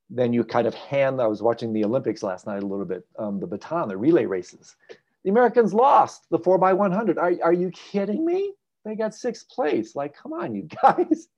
Then 0.10 0.34
you 0.34 0.44
kind 0.44 0.68
of 0.68 0.76
hand, 0.76 1.22
I 1.22 1.28
was 1.28 1.42
watching 1.42 1.74
the 1.74 1.86
Olympics 1.86 2.22
last 2.22 2.46
night 2.46 2.62
a 2.62 2.66
little 2.66 2.86
bit, 2.86 3.06
um, 3.18 3.40
the 3.40 3.48
baton, 3.48 3.88
the 3.88 3.98
relay 3.98 4.26
races. 4.26 4.76
The 5.24 5.30
Americans 5.30 5.74
lost 5.74 6.30
the 6.30 6.38
four 6.38 6.58
by 6.58 6.74
100. 6.74 7.18
Are, 7.18 7.34
are 7.44 7.54
you 7.54 7.72
kidding 7.72 8.26
me? 8.26 8.54
They 8.84 8.96
got 8.96 9.16
sixth 9.16 9.50
place. 9.50 9.96
Like, 9.96 10.16
come 10.16 10.34
on, 10.34 10.54
you 10.54 10.68
guys. 10.84 11.30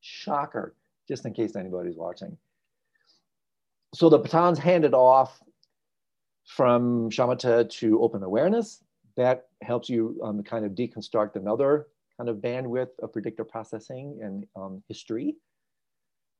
Shocker, 0.00 0.74
just 1.08 1.24
in 1.24 1.32
case 1.32 1.56
anybody's 1.56 1.96
watching. 1.96 2.36
So 3.94 4.08
the 4.08 4.18
baton's 4.18 4.58
handed 4.58 4.94
off 4.94 5.40
from 6.56 7.08
shamatha 7.10 7.68
to 7.70 8.00
open 8.02 8.22
awareness. 8.24 8.82
That 9.16 9.46
helps 9.62 9.88
you 9.88 10.18
um, 10.24 10.42
kind 10.42 10.64
of 10.64 10.72
deconstruct 10.72 11.36
another 11.36 11.86
kind 12.16 12.28
of 12.28 12.38
bandwidth 12.38 12.90
of 13.02 13.12
predictive 13.12 13.48
processing 13.48 14.18
and 14.22 14.46
um, 14.56 14.82
history. 14.88 15.36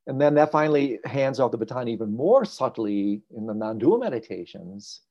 And 0.09 0.21
then 0.21 0.35
that 0.35 0.51
finally 0.51 0.99
hands 1.05 1.39
off 1.39 1.53
the 1.53 1.59
baton 1.59 1.87
even 1.89 2.13
more 2.13 2.45
subtly 2.45 3.23
in 3.37 3.47
the 3.47 3.55
non-dual 3.55 3.99
meditations, 3.99 5.03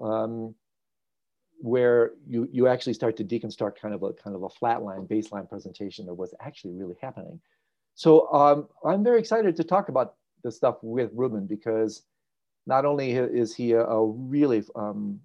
um, 0.00 0.54
where 1.58 2.12
you, 2.28 2.48
you 2.52 2.68
actually 2.68 2.94
start 2.94 3.16
to 3.16 3.24
deconstruct 3.24 3.80
kind 3.80 3.94
of 3.94 4.02
a 4.04 4.12
kind 4.12 4.36
of 4.36 4.44
a 4.44 4.48
flatline 4.48 5.08
baseline 5.08 5.48
presentation 5.48 6.08
of 6.08 6.18
what's 6.18 6.34
actually 6.40 6.74
really 6.74 6.96
happening. 7.00 7.40
So 7.96 8.32
um, 8.32 8.68
I'm 8.84 9.02
very 9.02 9.18
excited 9.18 9.56
to 9.56 9.64
talk 9.64 9.88
about 9.88 10.14
this 10.44 10.56
stuff 10.56 10.76
with 10.82 11.10
Ruben 11.14 11.46
because 11.46 12.02
not 12.66 12.84
only 12.84 13.12
is 13.12 13.54
he 13.54 13.72
a, 13.72 13.84
a 13.84 14.06
really 14.06 14.64
um, 14.74 15.20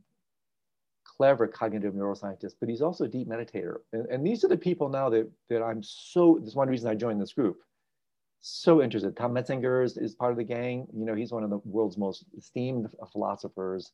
clever 1.19 1.47
cognitive 1.47 1.93
neuroscientist, 1.93 2.53
but 2.59 2.69
he's 2.69 2.81
also 2.81 3.05
a 3.05 3.07
deep 3.07 3.27
meditator. 3.27 3.77
And, 3.93 4.05
and, 4.07 4.25
these 4.25 4.43
are 4.43 4.47
the 4.47 4.57
people 4.57 4.89
now 4.89 5.09
that, 5.09 5.29
that 5.49 5.61
I'm 5.61 5.83
so, 5.83 6.37
this 6.39 6.49
is 6.49 6.55
one 6.55 6.69
reason 6.69 6.89
I 6.89 6.95
joined 6.95 7.21
this 7.21 7.33
group, 7.33 7.59
so 8.41 8.81
interested. 8.81 9.15
Tom 9.17 9.33
Metzinger 9.33 9.83
is, 9.83 9.97
is 9.97 10.15
part 10.15 10.31
of 10.31 10.37
the 10.37 10.43
gang. 10.43 10.87
You 10.93 11.05
know, 11.05 11.15
he's 11.15 11.31
one 11.31 11.43
of 11.43 11.49
the 11.49 11.59
world's 11.65 11.97
most 11.97 12.25
esteemed 12.37 12.89
philosophers 13.11 13.91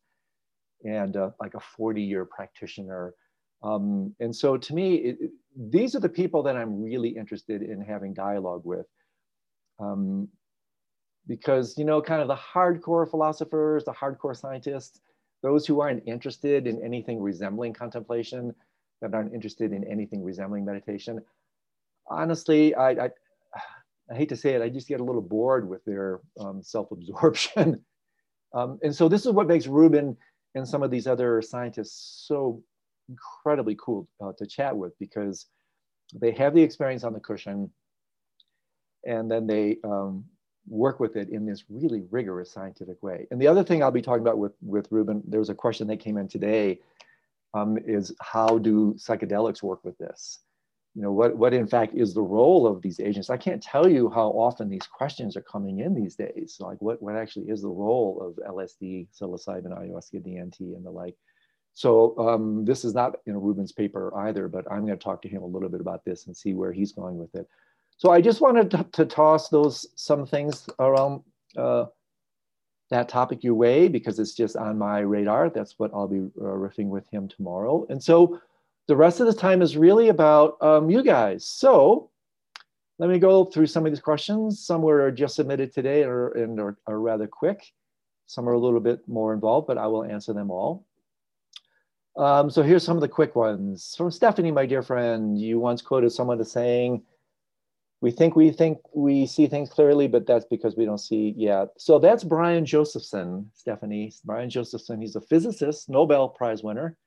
and 0.84 1.18
uh, 1.18 1.32
like 1.40 1.56
a 1.56 1.60
40 1.60 2.02
year 2.02 2.26
practitioner. 2.26 3.14
Um, 3.64 4.14
and 4.20 4.36
so 4.36 4.58
to 4.58 4.74
me, 4.74 4.96
it, 4.96 5.18
these 5.58 5.96
are 5.96 6.00
the 6.00 6.10
people 6.10 6.44
that 6.44 6.56
I'm 6.56 6.84
really 6.84 7.10
interested 7.10 7.64
in 7.64 7.82
having 7.82 8.14
dialogue 8.14 8.62
with. 8.64 8.86
Um, 9.80 10.30
because 11.28 11.78
you 11.78 11.86
know 11.86 12.02
kind 12.02 12.22
of 12.22 12.28
the 12.28 12.36
hardcore 12.36 13.10
philosophers 13.10 13.84
the 13.84 13.92
hardcore 13.92 14.36
scientists 14.36 15.02
those 15.44 15.66
who 15.66 15.82
aren't 15.82 16.04
interested 16.08 16.68
in 16.68 16.84
anything 16.84 17.22
resembling 17.22 17.74
contemplation 17.74 18.54
that 19.02 19.14
aren't 19.14 19.34
interested 19.34 19.74
in 19.74 19.84
anything 19.86 20.24
resembling 20.24 20.66
meditation 20.66 21.22
honestly 22.10 22.74
i 22.76 22.90
i, 22.92 23.10
I 24.12 24.16
hate 24.16 24.30
to 24.30 24.36
say 24.36 24.54
it 24.56 24.62
i 24.62 24.70
just 24.70 24.88
get 24.88 25.00
a 25.00 25.04
little 25.04 25.22
bored 25.22 25.68
with 25.68 25.84
their 25.86 26.22
um, 26.40 26.62
self-absorption. 26.64 27.84
Um, 28.54 28.80
and 28.84 28.96
so 28.96 29.10
this 29.10 29.26
is 29.26 29.34
what 29.34 29.48
makes 29.48 29.68
ruben 29.68 30.16
and 30.56 30.66
some 30.66 30.82
of 30.82 30.90
these 30.90 31.08
other 31.08 31.42
scientists 31.42 32.24
so 32.26 32.64
incredibly 33.10 33.76
cool 33.78 34.08
uh, 34.24 34.32
to 34.38 34.46
chat 34.48 34.76
with 34.76 34.98
because 34.98 35.48
they 36.14 36.32
have 36.32 36.54
the 36.54 36.62
experience 36.62 37.04
on 37.04 37.14
the 37.14 37.20
cushion 37.20 37.70
and 39.06 39.30
then 39.30 39.46
they 39.46 39.78
um, 39.84 40.24
work 40.68 41.00
with 41.00 41.16
it 41.16 41.30
in 41.30 41.46
this 41.46 41.64
really 41.70 42.02
rigorous 42.10 42.52
scientific 42.52 43.02
way. 43.04 43.28
And 43.32 43.40
the 43.40 43.48
other 43.48 43.64
thing 43.64 43.84
I'll 43.84 43.92
be 43.92 44.02
talking 44.02 44.22
about 44.22 44.38
with, 44.38 44.54
with 44.62 44.88
Ruben, 44.92 45.22
there 45.28 45.40
was 45.40 45.50
a 45.50 45.56
question 45.56 45.88
that 45.88 46.00
came 46.00 46.18
in 46.18 46.28
today, 46.28 46.80
um, 47.54 47.78
is 47.86 48.14
how 48.22 48.58
do 48.58 48.94
psychedelics 48.98 49.64
work 49.64 49.84
with 49.84 49.98
this? 49.98 50.40
You 50.94 51.02
know, 51.02 51.12
what, 51.12 51.36
what 51.36 51.54
in 51.54 51.68
fact 51.68 51.94
is 51.94 52.14
the 52.14 52.22
role 52.22 52.66
of 52.66 52.82
these 52.82 53.00
agents? 53.00 53.30
I 53.30 53.38
can't 53.38 53.62
tell 53.62 53.88
you 53.90 54.10
how 54.10 54.30
often 54.30 54.70
these 54.70 54.88
questions 54.88 55.36
are 55.36 55.42
coming 55.42 55.80
in 55.80 55.94
these 55.94 56.16
days. 56.16 56.58
Like 56.60 56.82
what, 56.82 57.02
what 57.02 57.16
actually 57.16 57.50
is 57.50 57.62
the 57.62 57.68
role 57.68 58.22
of 58.22 58.56
LSD, 58.56 59.08
psilocybin, 59.14 59.68
ayahuasca, 59.68 60.26
DMT, 60.26 60.60
and 60.60 60.86
the 60.86 60.92
like. 60.92 61.16
So 61.74 62.18
um, 62.18 62.64
this 62.64 62.86
is 62.86 62.94
not 62.94 63.18
in 63.26 63.36
Ruben's 63.36 63.74
paper 63.74 64.16
either, 64.20 64.48
but 64.48 64.66
I'm 64.72 64.86
going 64.86 64.98
to 64.98 65.04
talk 65.04 65.22
to 65.24 65.30
him 65.30 65.44
a 65.44 65.48
little 65.48 65.68
bit 65.68 65.82
about 65.82 66.06
this 66.06 66.28
and 66.28 66.36
see 66.36 66.54
where 66.54 66.72
he's 66.72 66.94
going 66.94 67.18
with 67.18 67.36
it. 67.36 67.48
So 67.98 68.12
I 68.12 68.22
just 68.22 68.42
wanted 68.42 68.72
to, 68.72 68.86
to 68.94 69.06
toss 69.06 69.50
those 69.50 69.88
some 69.96 70.26
things 70.26 70.68
around 70.80 71.22
uh, 71.58 71.86
that 72.90 73.10
topic 73.10 73.44
your 73.44 73.56
way 73.56 73.88
because 73.88 74.20
it's 74.20 74.34
just 74.34 74.56
on 74.56 74.78
my 74.78 75.00
radar. 75.00 75.50
That's 75.50 75.80
what 75.80 75.92
I'll 75.94 76.08
be 76.08 76.20
uh, 76.20 76.44
riffing 76.44 76.88
with 76.88 77.10
him 77.10 77.28
tomorrow. 77.28 77.86
And 77.90 78.04
so 78.04 78.40
the 78.88 78.96
rest 78.96 79.20
of 79.20 79.28
the 79.28 79.34
time 79.34 79.62
is 79.62 79.78
really 79.78 80.10
about 80.10 80.62
um, 80.62 80.90
you 80.90 81.04
guys. 81.04 81.48
So 81.48 82.12
let 83.00 83.10
me 83.10 83.18
go 83.18 83.46
through 83.46 83.68
some 83.68 83.86
of 83.86 83.92
these 83.92 84.02
questions. 84.02 84.66
Some 84.66 84.82
were 84.82 85.10
just 85.12 85.36
submitted 85.36 85.74
today 85.74 86.04
or, 86.04 86.30
and 86.32 86.60
are, 86.60 86.78
are 86.88 87.00
rather 87.00 87.28
quick. 87.28 87.66
Some 88.28 88.48
are 88.48 88.54
a 88.54 88.60
little 88.60 88.80
bit 88.80 89.08
more 89.08 89.34
involved, 89.34 89.68
but 89.68 89.78
I 89.78 89.88
will 89.88 90.04
answer 90.04 90.34
them 90.34 90.52
all. 90.52 90.86
Um, 92.18 92.50
so 92.50 92.64
here's 92.64 92.84
some 92.84 92.96
of 92.96 93.02
the 93.02 93.10
quick 93.10 93.36
ones. 93.36 93.94
From 93.98 94.12
Stephanie, 94.12 94.52
my 94.52 94.66
dear 94.66 94.82
friend, 94.82 95.38
you 95.38 95.60
once 95.60 95.82
quoted 95.82 96.12
someone 96.12 96.40
as 96.40 96.52
saying, 96.52 97.04
we 98.02 98.12
think 98.12 98.36
we 98.36 98.52
think 98.52 98.80
we 98.94 99.26
see 99.26 99.48
things 99.48 99.70
clearly, 99.70 100.08
but 100.08 100.28
that's 100.28 100.46
because 100.46 100.76
we 100.76 100.86
don't 100.86 101.00
see 101.00 101.34
yet. 101.38 101.70
So 101.78 101.98
that's 101.98 102.24
Brian 102.24 102.66
Josephson, 102.66 103.50
Stephanie. 103.54 104.14
Brian 104.24 104.50
Josephson, 104.50 105.02
he's 105.02 105.16
a 105.16 105.22
physicist, 105.22 105.90
Nobel 105.90 106.30
Prize 106.30 106.62
winner. 106.62 106.98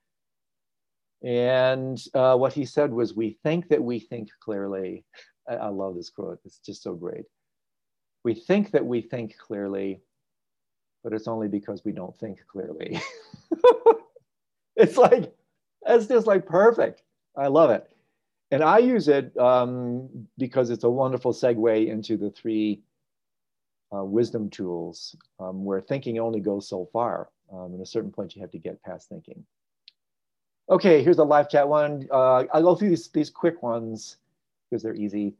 And 1.22 2.00
uh, 2.14 2.36
what 2.36 2.52
he 2.52 2.64
said 2.64 2.92
was, 2.92 3.14
we 3.14 3.38
think 3.42 3.68
that 3.68 3.82
we 3.82 3.98
think 4.00 4.28
clearly. 4.40 5.04
I, 5.48 5.54
I 5.54 5.68
love 5.68 5.96
this 5.96 6.10
quote, 6.10 6.38
it's 6.44 6.58
just 6.58 6.82
so 6.82 6.94
great. 6.94 7.24
We 8.24 8.34
think 8.34 8.70
that 8.72 8.84
we 8.84 9.00
think 9.00 9.36
clearly, 9.36 10.00
but 11.02 11.12
it's 11.12 11.28
only 11.28 11.48
because 11.48 11.84
we 11.84 11.92
don't 11.92 12.16
think 12.18 12.40
clearly. 12.46 13.00
it's 14.76 14.96
like, 14.96 15.34
it's 15.86 16.06
just 16.06 16.26
like 16.26 16.46
perfect. 16.46 17.02
I 17.36 17.48
love 17.48 17.70
it. 17.70 17.88
And 18.50 18.62
I 18.62 18.78
use 18.78 19.08
it 19.08 19.36
um, 19.38 20.08
because 20.38 20.70
it's 20.70 20.84
a 20.84 20.90
wonderful 20.90 21.32
segue 21.32 21.86
into 21.88 22.16
the 22.16 22.30
three 22.30 22.80
uh, 23.94 24.04
wisdom 24.04 24.48
tools 24.48 25.16
um, 25.38 25.64
where 25.64 25.80
thinking 25.80 26.18
only 26.18 26.40
goes 26.40 26.68
so 26.68 26.88
far. 26.92 27.28
Um, 27.52 27.74
at 27.74 27.80
a 27.80 27.86
certain 27.86 28.10
point, 28.10 28.34
you 28.34 28.42
have 28.42 28.50
to 28.52 28.58
get 28.58 28.82
past 28.82 29.08
thinking. 29.08 29.44
Okay, 30.70 31.02
here's 31.02 31.18
a 31.18 31.24
live 31.24 31.48
chat 31.48 31.68
one. 31.68 32.06
Uh, 32.10 32.44
I'll 32.52 32.62
go 32.62 32.74
through 32.74 32.90
these, 32.90 33.08
these 33.08 33.30
quick 33.30 33.62
ones 33.62 34.16
because 34.68 34.82
they're 34.82 34.94
easy. 34.94 35.34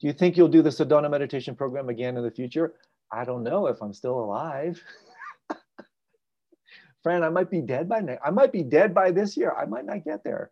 Do 0.00 0.06
you 0.06 0.14
think 0.14 0.36
you'll 0.36 0.48
do 0.48 0.62
the 0.62 0.70
Sedona 0.70 1.10
meditation 1.10 1.54
program 1.54 1.90
again 1.90 2.16
in 2.16 2.22
the 2.22 2.30
future? 2.30 2.74
I 3.12 3.24
don't 3.24 3.42
know 3.42 3.66
if 3.66 3.82
I'm 3.82 3.92
still 3.92 4.18
alive. 4.20 4.82
Fran, 7.02 7.22
I 7.22 7.28
might 7.28 7.50
be 7.50 7.60
dead 7.60 7.88
by 7.88 8.00
next. 8.00 8.22
I 8.24 8.30
might 8.30 8.52
be 8.52 8.62
dead 8.62 8.94
by 8.94 9.10
this 9.10 9.36
year. 9.36 9.52
I 9.52 9.66
might 9.66 9.84
not 9.84 10.04
get 10.04 10.24
there. 10.24 10.50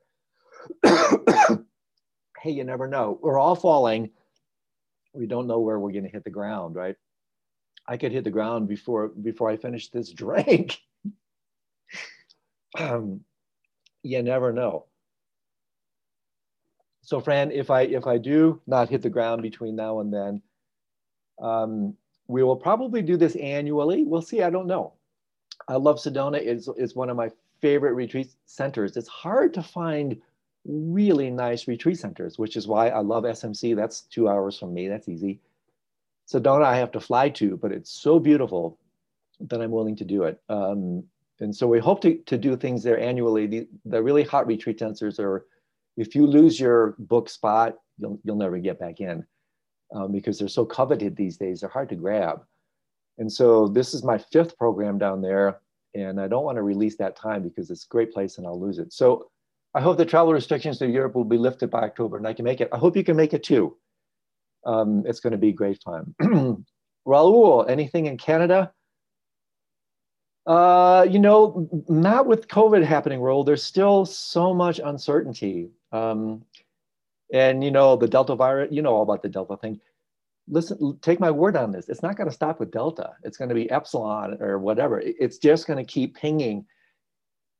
hey, 2.40 2.50
you 2.50 2.64
never 2.64 2.87
know. 2.87 3.18
We're 3.21 3.38
all 3.38 3.54
falling. 3.54 4.11
We 5.12 5.26
don't 5.26 5.47
know 5.47 5.61
where 5.61 5.78
we're 5.78 5.92
going 5.92 6.04
to 6.04 6.11
hit 6.11 6.25
the 6.25 6.30
ground, 6.30 6.75
right? 6.75 6.97
I 7.87 7.97
could 7.97 8.12
hit 8.12 8.25
the 8.25 8.30
ground 8.30 8.68
before 8.68 9.09
before 9.09 9.50
I 9.50 9.57
finish 9.57 9.88
this 9.88 10.12
drink. 10.12 10.78
um, 12.78 13.21
you 14.02 14.23
never 14.23 14.52
know. 14.52 14.87
So, 17.02 17.21
Fran, 17.21 17.50
if 17.50 17.71
I 17.71 17.83
if 17.83 18.07
I 18.07 18.18
do 18.18 18.61
not 18.66 18.90
hit 18.90 19.02
the 19.02 19.11
ground 19.11 19.42
between 19.42 19.76
now 19.76 20.00
and 20.00 20.12
then, 20.12 20.42
um, 21.40 21.95
we 22.26 22.42
will 22.42 22.57
probably 22.57 23.00
do 23.00 23.16
this 23.16 23.35
annually. 23.37 24.04
We'll 24.04 24.23
see. 24.23 24.42
I 24.42 24.50
don't 24.50 24.66
know. 24.66 24.92
I 25.66 25.76
love 25.76 25.97
Sedona. 25.97 26.37
It's, 26.37 26.68
it's 26.76 26.95
one 26.95 27.11
of 27.11 27.16
my 27.16 27.30
favorite 27.61 27.95
retreat 27.95 28.28
centers. 28.47 28.97
It's 28.97 29.09
hard 29.09 29.54
to 29.54 29.62
find 29.62 30.21
really 30.68 31.30
nice 31.30 31.66
retreat 31.66 31.98
centers, 31.98 32.38
which 32.38 32.56
is 32.56 32.68
why 32.68 32.90
I 32.90 33.00
love 33.00 33.25
SMC. 33.25 33.75
That's 33.75 34.02
two 34.02 34.28
hours 34.28 34.58
from 34.58 34.75
me. 34.75 34.87
That's 34.87 35.08
easy. 35.08 35.40
Sedona, 36.30 36.64
I 36.64 36.76
have 36.76 36.92
to 36.92 37.00
fly 37.00 37.30
to, 37.30 37.56
but 37.56 37.72
it's 37.72 37.90
so 37.90 38.18
beautiful 38.20 38.78
that 39.40 39.62
I'm 39.62 39.70
willing 39.70 39.96
to 39.96 40.04
do 40.04 40.25
it. 40.25 40.40
Um, 40.48 41.04
and 41.40 41.54
so 41.54 41.66
we 41.66 41.78
hope 41.78 42.02
to, 42.02 42.16
to 42.26 42.37
do 42.37 42.56
things 42.56 42.82
there 42.82 43.00
annually. 43.00 43.46
The, 43.46 43.68
the 43.87 44.02
really 44.02 44.25
hot 44.25 44.46
retreat 44.46 44.78
centers 44.80 45.18
are, 45.18 45.46
if 45.96 46.14
you 46.14 46.26
lose 46.26 46.60
your 46.60 46.94
book 46.98 47.30
spot, 47.30 47.76
you'll, 47.96 48.20
you'll 48.25 48.37
never 48.37 48.58
get 48.58 48.78
back 48.78 49.00
in 49.00 49.25
um, 49.94 50.12
because 50.12 50.38
they're 50.38 50.48
so 50.48 50.66
coveted 50.66 51.16
these 51.16 51.38
days. 51.38 51.60
They're 51.60 51.70
hard 51.70 51.88
to 51.90 51.96
grab. 51.96 52.42
And 53.16 53.33
so 53.33 53.68
this 53.68 53.94
is 53.94 54.04
my 54.04 54.18
fifth 54.18 54.59
program 54.59 54.98
down 54.98 55.22
there. 55.22 55.61
And 55.94 56.20
I 56.20 56.28
don't 56.28 56.44
want 56.44 56.57
to 56.57 56.62
release 56.62 56.96
that 56.98 57.16
time 57.16 57.42
because 57.42 57.70
it's 57.70 57.85
a 57.85 57.88
great 57.88 58.12
place 58.12 58.38
and 58.38 58.46
I'll 58.46 58.61
lose 58.61 58.78
it. 58.78 58.92
So 58.92 59.31
I 59.74 59.81
hope 59.81 59.98
the 59.98 60.07
travel 60.07 60.33
restrictions 60.33 60.78
to 60.78 60.88
Europe 60.88 61.14
will 61.14 61.24
be 61.24 61.38
lifted 61.38 61.70
by 61.70 61.83
October 61.83 62.16
and 62.16 62.26
I 62.26 62.33
can 62.33 62.44
make 62.44 62.61
it. 62.61 62.68
I 62.72 62.78
hope 62.78 62.96
you 62.96 63.04
can 63.04 63.16
make 63.16 63.35
it 63.35 63.42
too. 63.42 63.76
Um, 64.64 65.04
it's 65.07 65.20
going 65.20 65.33
to 65.33 65.38
be 65.38 65.52
great 65.52 65.83
fun. 65.83 66.14
Raul, 67.07 67.70
anything 67.70 68.07
in 68.07 68.18
Canada? 68.18 68.72
Uh, 70.46 71.07
you 71.09 71.18
know, 71.18 71.68
not 71.88 72.26
with 72.26 72.48
COVID 72.48 72.83
happening, 72.83 73.20
Raul. 73.20 73.44
There's 73.44 73.62
still 73.62 74.07
so 74.07 74.54
much 74.54 74.81
uncertainty. 74.83 75.70
Um, 75.92 76.42
and 77.33 77.62
you 77.62 77.70
know, 77.70 77.96
the 77.96 78.09
Delta 78.09 78.35
virus, 78.35 78.68
you 78.72 78.81
know 78.81 78.94
all 78.94 79.02
about 79.02 79.22
the 79.22 79.28
Delta 79.28 79.57
thing. 79.59 79.81
Listen, 80.48 80.98
take 81.02 81.20
my 81.20 81.31
word 81.31 81.57
on 81.57 81.72
this. 81.72 81.90
It's 81.90 82.02
not 82.02 82.16
going 82.16 82.28
to 82.28 82.35
stop 82.35 82.59
with 82.59 82.70
Delta. 82.70 83.12
It's 83.22 83.37
going 83.37 83.50
to 83.50 83.54
be 83.54 83.70
Epsilon 83.70 84.38
or 84.40 84.59
whatever. 84.59 85.02
It's 85.04 85.37
just 85.37 85.66
going 85.66 85.85
to 85.85 85.85
keep 85.85 86.16
pinging 86.16 86.64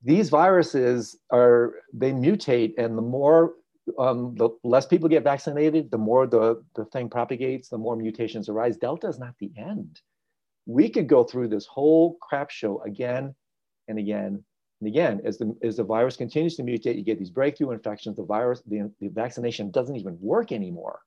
these 0.03 0.29
viruses 0.29 1.17
are 1.31 1.75
they 1.93 2.11
mutate 2.11 2.73
and 2.77 2.97
the 2.97 3.01
more 3.01 3.53
um, 3.97 4.35
the 4.35 4.49
less 4.63 4.85
people 4.85 5.09
get 5.09 5.23
vaccinated 5.23 5.89
the 5.91 5.97
more 5.97 6.27
the, 6.27 6.63
the 6.75 6.85
thing 6.85 7.09
propagates 7.09 7.69
the 7.69 7.77
more 7.77 7.95
mutations 7.95 8.47
arise. 8.47 8.77
Delta 8.77 9.07
is 9.07 9.19
not 9.19 9.33
the 9.39 9.51
end. 9.57 10.01
We 10.65 10.89
could 10.89 11.07
go 11.07 11.23
through 11.23 11.49
this 11.49 11.65
whole 11.65 12.17
crap 12.21 12.49
show 12.49 12.81
again 12.83 13.35
and 13.87 13.97
again 13.97 14.43
and 14.79 14.87
again. 14.87 15.21
As 15.25 15.37
the, 15.37 15.57
as 15.63 15.77
the 15.77 15.83
virus 15.83 16.15
continues 16.15 16.55
to 16.57 16.63
mutate 16.63 16.97
you 16.97 17.03
get 17.03 17.19
these 17.19 17.31
breakthrough 17.31 17.71
infections 17.71 18.15
the 18.15 18.23
virus 18.23 18.61
the, 18.67 18.91
the 19.01 19.09
vaccination 19.09 19.71
doesn't 19.71 19.95
even 19.95 20.17
work 20.21 20.51
anymore. 20.51 20.99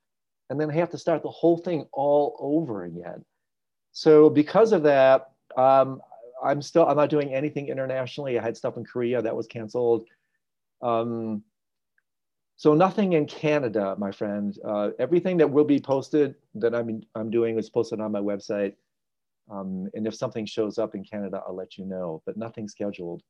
And 0.50 0.60
then 0.60 0.68
they 0.68 0.76
have 0.76 0.90
to 0.90 0.98
start 0.98 1.22
the 1.22 1.30
whole 1.30 1.56
thing 1.56 1.86
all 1.92 2.36
over 2.40 2.84
again. 2.84 3.24
So 3.92 4.28
because 4.28 4.72
of 4.72 4.82
that 4.82 5.30
um, 5.56 6.00
I'm 6.42 6.62
still, 6.62 6.86
I'm 6.86 6.96
not 6.96 7.10
doing 7.10 7.32
anything 7.34 7.68
internationally. 7.68 8.38
I 8.38 8.42
had 8.42 8.56
stuff 8.56 8.76
in 8.76 8.84
Korea 8.84 9.22
that 9.22 9.36
was 9.36 9.46
canceled. 9.46 10.06
Um, 10.82 11.42
so 12.56 12.74
nothing 12.74 13.14
in 13.14 13.26
Canada, 13.26 13.94
my 13.98 14.12
friend. 14.12 14.56
Uh, 14.64 14.90
everything 14.98 15.36
that 15.38 15.50
will 15.50 15.64
be 15.64 15.80
posted 15.80 16.34
that 16.56 16.74
I'm, 16.74 17.02
I'm 17.14 17.30
doing 17.30 17.58
is 17.58 17.70
posted 17.70 18.00
on 18.00 18.12
my 18.12 18.20
website. 18.20 18.74
Um, 19.50 19.88
and 19.94 20.06
if 20.06 20.14
something 20.14 20.46
shows 20.46 20.78
up 20.78 20.94
in 20.94 21.02
Canada, 21.04 21.42
I'll 21.46 21.56
let 21.56 21.76
you 21.76 21.84
know, 21.84 22.22
but 22.24 22.36
nothing 22.36 22.68
scheduled. 22.68 23.22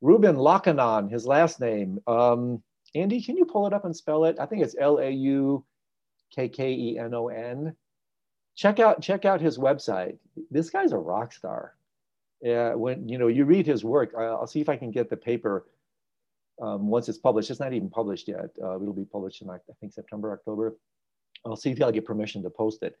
Ruben 0.00 0.36
Laukkonen, 0.36 1.10
his 1.10 1.26
last 1.26 1.60
name. 1.60 2.00
Um, 2.06 2.62
Andy, 2.94 3.22
can 3.22 3.36
you 3.36 3.44
pull 3.44 3.66
it 3.66 3.72
up 3.72 3.84
and 3.84 3.96
spell 3.96 4.24
it? 4.24 4.38
I 4.38 4.46
think 4.46 4.62
it's 4.62 4.76
L-A-U-K-K-E-N-O-N. 4.78 5.64
Check 8.54 8.80
out, 8.80 9.02
check 9.02 9.24
out 9.24 9.40
his 9.40 9.58
website. 9.58 10.18
This 10.50 10.70
guy's 10.70 10.92
a 10.92 10.98
rock 10.98 11.32
star 11.32 11.74
uh, 12.46 12.72
when 12.72 13.08
you 13.08 13.18
know 13.18 13.28
you 13.28 13.44
read 13.44 13.66
his 13.66 13.84
work, 13.84 14.14
I'll 14.16 14.46
see 14.46 14.60
if 14.60 14.68
I 14.68 14.76
can 14.76 14.90
get 14.90 15.10
the 15.10 15.16
paper 15.16 15.66
um, 16.62 16.88
once 16.88 17.08
it's 17.08 17.18
published. 17.18 17.50
It's 17.50 17.60
not 17.60 17.72
even 17.72 17.90
published 17.90 18.28
yet. 18.28 18.50
Uh, 18.62 18.76
it'll 18.76 18.92
be 18.92 19.04
published 19.04 19.42
in 19.42 19.50
I 19.50 19.58
think 19.80 19.92
September, 19.92 20.32
October. 20.32 20.76
I'll 21.44 21.56
see 21.56 21.70
if 21.70 21.82
I'll 21.82 21.92
get 21.92 22.04
permission 22.04 22.42
to 22.42 22.50
post 22.50 22.82
it. 22.82 22.98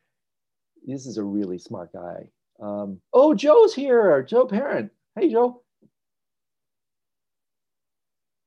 This 0.86 1.06
is 1.06 1.18
a 1.18 1.24
really 1.24 1.58
smart 1.58 1.92
guy. 1.92 2.28
Um, 2.60 3.00
oh, 3.12 3.34
Joe's 3.34 3.74
here. 3.74 4.22
Joe 4.22 4.46
Parent. 4.46 4.90
Hey, 5.18 5.30
Joe. 5.30 5.62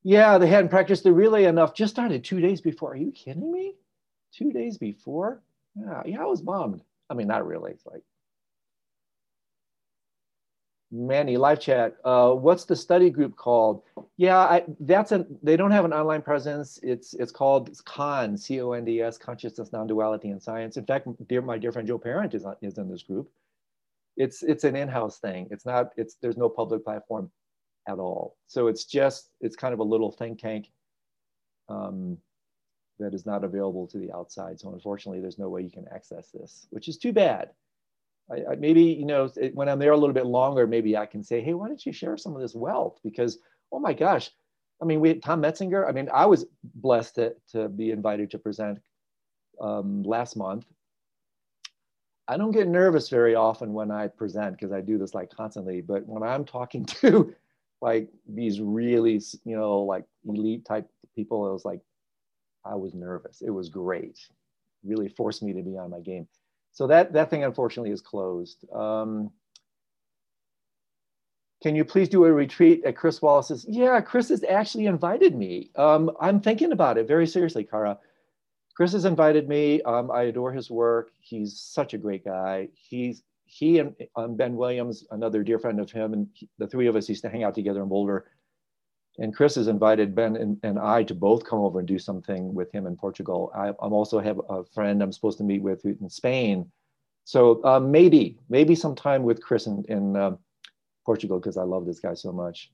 Yeah, 0.03 0.37
they 0.37 0.47
hadn't 0.47 0.69
practiced 0.69 1.03
the 1.03 1.11
relay 1.11 1.45
enough. 1.45 1.75
Just 1.75 1.93
started 1.93 2.23
two 2.23 2.39
days 2.39 2.61
before. 2.61 2.93
Are 2.93 2.97
you 2.97 3.11
kidding 3.11 3.51
me? 3.51 3.75
Two 4.33 4.51
days 4.51 4.77
before? 4.77 5.41
Yeah, 5.75 6.01
yeah, 6.05 6.21
I 6.21 6.25
was 6.25 6.41
bummed. 6.41 6.81
I 7.09 7.13
mean, 7.13 7.27
not 7.27 7.45
really. 7.45 7.71
It's 7.71 7.85
like 7.85 8.03
Manny, 10.91 11.37
live 11.37 11.59
chat. 11.59 11.97
Uh, 12.03 12.31
what's 12.31 12.65
the 12.65 12.75
study 12.75 13.09
group 13.11 13.35
called? 13.35 13.83
Yeah, 14.17 14.37
I, 14.37 14.63
that's 14.79 15.11
a. 15.11 15.25
They 15.43 15.55
don't 15.55 15.71
have 15.71 15.85
an 15.85 15.93
online 15.93 16.23
presence. 16.23 16.79
It's 16.81 17.13
it's 17.13 17.31
called 17.31 17.69
CONS, 17.85 18.45
C 18.45 18.59
O 18.61 18.71
N 18.71 18.85
D 18.85 19.01
S, 19.01 19.17
Consciousness, 19.17 19.71
Non-Duality, 19.71 20.29
and 20.29 20.41
Science. 20.41 20.77
In 20.77 20.85
fact, 20.85 21.07
dear 21.27 21.41
my 21.41 21.59
dear 21.59 21.71
friend 21.71 21.87
Joe 21.87 21.99
Parent 21.99 22.33
is 22.33 22.45
is 22.61 22.77
in 22.77 22.89
this 22.89 23.03
group. 23.03 23.29
It's 24.17 24.41
it's 24.41 24.63
an 24.63 24.75
in-house 24.75 25.19
thing. 25.19 25.47
It's 25.51 25.65
not. 25.65 25.91
It's 25.95 26.15
there's 26.21 26.37
no 26.37 26.49
public 26.49 26.83
platform 26.83 27.29
at 27.87 27.99
all. 27.99 28.37
So 28.47 28.67
it's 28.67 28.85
just 28.85 29.29
it's 29.41 29.55
kind 29.55 29.73
of 29.75 29.79
a 29.79 29.83
little 29.83 30.11
think 30.11 30.39
tank 30.39 30.71
um, 31.69 32.17
that 32.97 33.13
is 33.13 33.27
not 33.27 33.43
available 33.43 33.85
to 33.87 33.99
the 33.99 34.11
outside. 34.11 34.59
So 34.59 34.73
unfortunately, 34.73 35.21
there's 35.21 35.37
no 35.37 35.49
way 35.49 35.61
you 35.61 35.71
can 35.71 35.85
access 35.93 36.31
this, 36.31 36.67
which 36.71 36.87
is 36.87 36.97
too 36.97 37.13
bad. 37.13 37.51
I, 38.31 38.51
I, 38.51 38.55
maybe 38.55 38.83
you 38.83 39.05
know 39.05 39.29
when 39.53 39.69
I'm 39.69 39.79
there 39.79 39.91
a 39.91 39.97
little 39.97 40.13
bit 40.13 40.25
longer, 40.25 40.67
maybe 40.67 40.97
I 40.97 41.05
can 41.05 41.23
say, 41.23 41.41
hey, 41.41 41.53
why 41.53 41.67
don't 41.67 41.85
you 41.85 41.91
share 41.91 42.17
some 42.17 42.35
of 42.35 42.41
this 42.41 42.55
wealth? 42.55 42.99
Because 43.03 43.39
oh 43.71 43.79
my 43.79 43.93
gosh, 43.93 44.31
I 44.81 44.85
mean, 44.85 44.99
we 44.99 45.15
Tom 45.15 45.41
Metzinger. 45.41 45.87
I 45.87 45.91
mean, 45.91 46.09
I 46.13 46.25
was 46.25 46.45
blessed 46.75 47.15
to 47.15 47.35
to 47.51 47.69
be 47.69 47.91
invited 47.91 48.31
to 48.31 48.39
present 48.39 48.79
um, 49.59 50.03
last 50.03 50.35
month. 50.35 50.65
I 52.27 52.37
don't 52.37 52.51
get 52.51 52.67
nervous 52.67 53.09
very 53.09 53.33
often 53.33 53.73
when 53.73 53.89
I 53.89 54.07
present 54.07 54.51
because 54.51 54.71
I 54.71 54.81
do 54.81 54.99
this 54.99 55.15
like 55.15 55.31
constantly. 55.31 55.81
But 55.81 56.05
when 56.05 56.21
I'm 56.21 56.45
talking 56.45 56.85
to 57.01 57.33
like 57.81 58.09
these 58.27 58.61
really, 58.61 59.21
you 59.45 59.57
know, 59.57 59.79
like 59.79 60.05
elite 60.27 60.65
type 60.65 60.87
people, 61.15 61.49
it 61.49 61.53
was 61.53 61.65
like, 61.65 61.81
I 62.63 62.75
was 62.75 62.93
nervous. 62.93 63.41
It 63.41 63.49
was 63.49 63.69
great. 63.69 64.19
Really 64.83 65.09
forced 65.09 65.41
me 65.41 65.53
to 65.53 65.63
be 65.63 65.77
on 65.77 65.89
my 65.89 66.01
game. 66.01 66.27
So 66.71 66.87
that, 66.87 67.13
that 67.13 67.29
thing 67.29 67.43
unfortunately 67.43 67.91
is 67.91 68.01
closed. 68.01 68.65
Um, 68.73 69.31
can 71.61 71.75
you 71.75 71.83
please 71.83 72.07
do 72.07 72.23
a 72.23 72.31
retreat 72.31 72.83
at 72.85 72.95
Chris 72.95 73.21
Wallis's? 73.21 73.65
Yeah, 73.67 73.99
Chris 73.99 74.29
has 74.29 74.43
actually 74.45 74.85
invited 74.85 75.35
me. 75.35 75.71
Um, 75.75 76.11
I'm 76.21 76.39
thinking 76.39 76.71
about 76.71 76.97
it 76.97 77.07
very 77.07 77.27
seriously, 77.27 77.65
Kara. 77.65 77.97
Chris 78.75 78.93
has 78.93 79.03
invited 79.03 79.49
me. 79.49 79.81
Um, 79.81 80.09
I 80.09 80.23
adore 80.23 80.53
his 80.53 80.71
work. 80.71 81.11
He's 81.19 81.59
such 81.59 81.93
a 81.93 81.97
great 81.97 82.23
guy. 82.23 82.69
He's 82.73 83.23
he 83.43 83.79
and 83.79 83.95
um, 84.15 84.35
Ben 84.35 84.55
Williams, 84.55 85.05
another 85.11 85.43
dear 85.43 85.59
friend 85.59 85.79
of 85.79 85.91
him, 85.91 86.13
and 86.13 86.27
he, 86.33 86.47
the 86.59 86.67
three 86.67 86.87
of 86.87 86.95
us 86.95 87.09
used 87.09 87.23
to 87.23 87.29
hang 87.29 87.43
out 87.43 87.55
together 87.55 87.81
in 87.81 87.89
Boulder. 87.89 88.27
And 89.17 89.35
Chris 89.35 89.55
has 89.55 89.67
invited 89.67 90.15
Ben 90.15 90.35
and, 90.37 90.57
and 90.63 90.79
I 90.79 91.03
to 91.03 91.13
both 91.13 91.43
come 91.43 91.59
over 91.59 91.79
and 91.79 91.87
do 91.87 91.99
something 91.99 92.53
with 92.53 92.71
him 92.71 92.87
in 92.87 92.95
Portugal. 92.95 93.51
I 93.53 93.69
am 93.69 93.93
also 93.93 94.19
have 94.19 94.39
a 94.49 94.63
friend 94.63 95.01
I'm 95.01 95.11
supposed 95.11 95.37
to 95.39 95.43
meet 95.43 95.61
with 95.61 95.83
in 95.85 96.09
Spain. 96.09 96.71
So 97.25 97.63
uh, 97.65 97.79
maybe, 97.79 98.37
maybe 98.49 98.75
sometime 98.75 99.23
with 99.23 99.41
Chris 99.41 99.67
in, 99.67 99.83
in 99.89 100.15
uh, 100.15 100.37
Portugal 101.05 101.39
because 101.39 101.57
I 101.57 101.63
love 101.63 101.85
this 101.85 101.99
guy 101.99 102.13
so 102.13 102.31
much. 102.31 102.71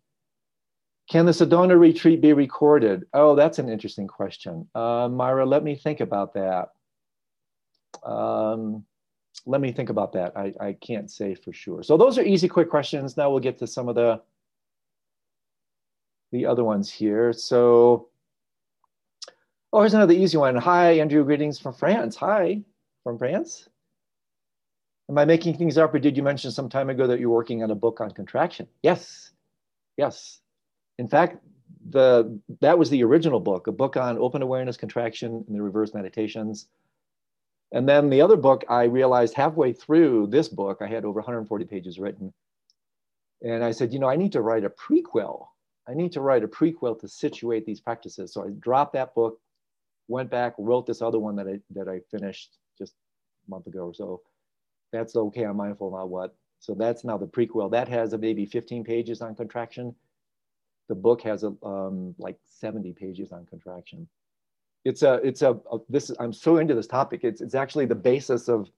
Can 1.10 1.26
the 1.26 1.32
Sedona 1.32 1.80
retreat 1.80 2.22
be 2.22 2.34
recorded? 2.34 3.06
Oh, 3.14 3.36
that's 3.36 3.60
an 3.60 3.70
interesting 3.70 4.08
question. 4.08 4.68
Uh, 4.74 5.08
Myra, 5.08 5.46
let 5.46 5.64
me 5.64 5.76
think 5.76 6.00
about 6.00 6.34
that. 6.34 6.70
Um, 8.04 8.86
let 9.46 9.62
me 9.62 9.72
think 9.72 9.90
about 9.90 10.14
that. 10.14 10.36
I, 10.36 10.54
I 10.60 10.74
can't 10.74 11.12
say 11.12 11.36
for 11.36 11.54
sure. 11.54 11.84
So 11.84 11.98
those 11.98 12.18
are 12.18 12.24
easy, 12.24 12.48
quick 12.48 12.70
questions. 12.70 13.18
Now 13.18 13.30
we'll 13.30 13.40
get 13.40 13.60
to 13.60 13.68
some 13.68 13.88
of 13.88 13.96
the, 13.96 14.22
the 16.36 16.46
other 16.46 16.64
ones 16.64 16.92
here. 16.92 17.32
So, 17.32 18.10
oh, 19.72 19.80
here's 19.80 19.94
another 19.94 20.14
easy 20.14 20.38
one. 20.38 20.58
Hi, 20.58 21.00
Andrew, 21.00 21.24
greetings 21.24 21.60
from 21.60 21.74
France. 21.74 22.18
Hi, 22.18 22.62
from 23.04 23.18
France. 23.18 23.70
Am 25.10 25.18
I 25.18 25.24
making 25.24 25.58
things 25.58 25.78
up 25.78 25.94
or 25.94 26.00
did 26.00 26.18
you 26.18 26.24
mention 26.24 26.52
some 26.52 26.68
time 26.68 26.90
ago 26.90 27.08
that 27.08 27.20
you're 27.20 27.30
working 27.30 27.64
on 27.64 27.72
a 27.72 27.76
book 27.76 28.02
on 28.02 28.12
contraction? 28.12 28.68
Yes, 28.84 29.32
yes. 29.98 30.42
In 30.98 31.08
fact, 31.08 31.38
the 31.90 32.40
that 32.62 32.78
was 32.78 32.90
the 32.90 33.04
original 33.04 33.40
book, 33.40 33.68
a 33.68 33.72
book 33.72 33.96
on 33.96 34.18
open 34.18 34.42
awareness, 34.42 34.76
contraction, 34.76 35.46
and 35.48 35.56
the 35.56 35.62
reverse 35.62 35.94
meditations. 35.94 36.68
And 37.72 37.88
then 37.88 38.10
the 38.10 38.22
other 38.22 38.38
book, 38.38 38.64
I 38.68 38.84
realized 38.84 39.36
halfway 39.36 39.74
through 39.74 40.28
this 40.28 40.50
book, 40.50 40.80
I 40.82 40.88
had 40.88 41.06
over 41.06 41.20
140 41.20 41.66
pages 41.66 42.00
written. 42.00 42.34
And 43.42 43.64
I 43.64 43.72
said, 43.72 43.94
you 43.94 44.00
know, 44.00 44.10
I 44.10 44.16
need 44.16 44.32
to 44.34 44.42
write 44.42 44.64
a 44.66 44.70
prequel. 44.70 45.48
I 45.88 45.94
need 45.94 46.12
to 46.14 46.22
write 46.22 46.44
a 46.44 46.48
prequel 46.48 47.00
to 47.00 47.08
situate 47.08 47.66
these 47.66 47.80
practices. 47.80 48.34
So 48.34 48.44
I 48.44 48.50
dropped 48.60 48.94
that 48.94 49.14
book, 49.14 49.40
went 50.08 50.30
back, 50.32 50.56
wrote 50.58 50.86
this 50.86 51.02
other 51.02 51.20
one 51.20 51.36
that 51.36 51.48
I 51.48 51.60
that 51.72 51.88
I 51.88 52.00
finished 52.12 52.58
just 52.78 52.94
a 53.48 53.52
month 53.52 53.68
ago 53.68 53.88
or 53.88 53.94
so 53.94 54.22
that's 54.96 55.16
okay. 55.16 55.44
I'm 55.44 55.58
mindful 55.58 55.90
about 55.90 56.10
what. 56.10 56.36
So 56.60 56.74
that's 56.74 57.04
now 57.04 57.18
the 57.18 57.28
prequel. 57.28 57.70
That 57.72 57.88
has 57.90 58.14
a 58.14 58.18
maybe 58.18 58.46
15 58.46 58.84
pages 58.84 59.22
on 59.22 59.36
contraction. 59.36 59.94
The 60.88 60.96
book 60.96 61.22
has 61.24 61.44
a, 61.44 61.54
um, 61.64 62.16
like 62.18 62.38
70 62.46 62.94
pages 62.94 63.32
on 63.32 63.46
contraction. 63.46 64.08
It's 64.84 65.04
a, 65.04 65.16
it's 65.16 65.42
a, 65.42 65.52
a 65.72 65.80
this, 65.90 66.12
I'm 66.20 66.34
so 66.34 66.58
into 66.58 66.76
this 66.76 66.88
topic. 66.88 67.24
It's, 67.24 67.42
it's 67.42 67.56
actually 67.56 67.88
the 67.88 67.96
basis 67.96 68.48
of 68.48 68.70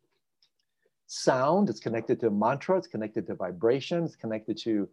sound. 1.06 1.70
It's 1.70 1.80
connected 1.80 2.20
to 2.22 2.30
mantra. 2.30 2.78
It's 2.78 2.88
connected 2.88 3.28
to 3.28 3.36
vibration. 3.36 4.06
It's 4.06 4.16
connected 4.16 4.58
to 4.60 4.90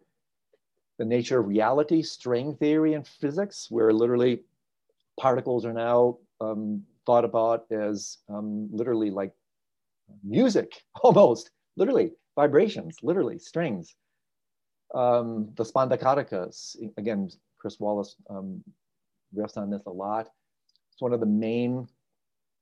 the 0.97 1.05
nature 1.05 1.39
of 1.39 1.47
reality, 1.47 2.01
string 2.01 2.55
theory 2.55 2.93
and 2.93 3.07
physics, 3.07 3.67
where 3.69 3.91
literally 3.91 4.41
particles 5.19 5.65
are 5.65 5.73
now 5.73 6.17
um, 6.41 6.83
thought 7.05 7.25
about 7.25 7.65
as 7.71 8.19
um, 8.29 8.69
literally 8.71 9.11
like 9.11 9.33
music 10.23 10.83
almost, 11.03 11.51
literally, 11.75 12.11
vibrations, 12.35 12.97
literally, 13.01 13.39
strings. 13.39 13.95
Um, 14.93 15.49
the 15.55 15.63
Spanda 15.63 15.97
Karikas, 15.97 16.75
again, 16.97 17.29
Chris 17.57 17.79
Wallis 17.79 18.15
um, 18.29 18.63
refs 19.35 19.57
on 19.57 19.69
this 19.69 19.81
a 19.87 19.91
lot. 19.91 20.29
It's 20.91 21.01
one 21.01 21.13
of 21.13 21.19
the 21.19 21.25
main 21.25 21.87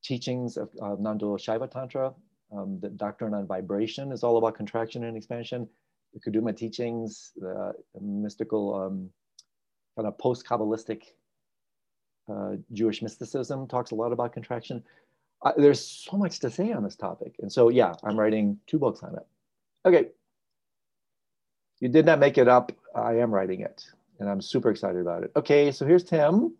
teachings 0.04 0.58
of 0.58 0.70
uh, 0.82 0.96
Nando 1.00 1.38
Shaiva 1.38 1.70
Tantra. 1.70 2.14
Um, 2.52 2.80
the 2.80 2.90
doctrine 2.90 3.34
on 3.34 3.48
vibration 3.48 4.12
is 4.12 4.24
all 4.24 4.38
about 4.38 4.56
contraction 4.56 5.04
and 5.04 5.18
expansion. 5.18 5.68
The 6.14 6.54
teachings, 6.54 7.32
the 7.36 7.74
mystical, 8.00 8.76
um, 8.76 9.10
kind 9.96 10.08
of 10.08 10.18
post-Kabbalistic 10.18 11.04
uh, 12.32 12.56
Jewish 12.72 13.02
mysticism 13.02 13.68
talks 13.68 13.92
a 13.92 13.96
lot 13.96 14.12
about 14.12 14.34
contraction 14.34 14.84
there's 15.58 15.86
so 15.86 16.18
much 16.18 16.40
to 16.40 16.50
say 16.50 16.72
on 16.72 16.84
this 16.84 16.96
topic. 16.96 17.36
And 17.40 17.52
so, 17.52 17.70
yeah, 17.70 17.94
I'm 18.04 18.18
writing 18.18 18.60
two 18.68 18.80
books 18.80 19.04
on 19.04 19.16
it. 19.16 19.28
Okay. 19.86 20.10
You 21.80 21.90
did 21.90 22.06
not 22.06 22.20
make 22.20 22.38
it 22.38 22.48
up. 22.48 22.72
I 22.96 23.18
am 23.18 23.32
writing 23.32 23.62
it 23.62 23.84
and 24.20 24.30
I'm 24.30 24.42
super 24.42 24.70
excited 24.70 25.02
about 25.02 25.24
it. 25.24 25.32
Okay, 25.36 25.72
so 25.72 25.86
here's 25.86 26.04
Tim. 26.04 26.54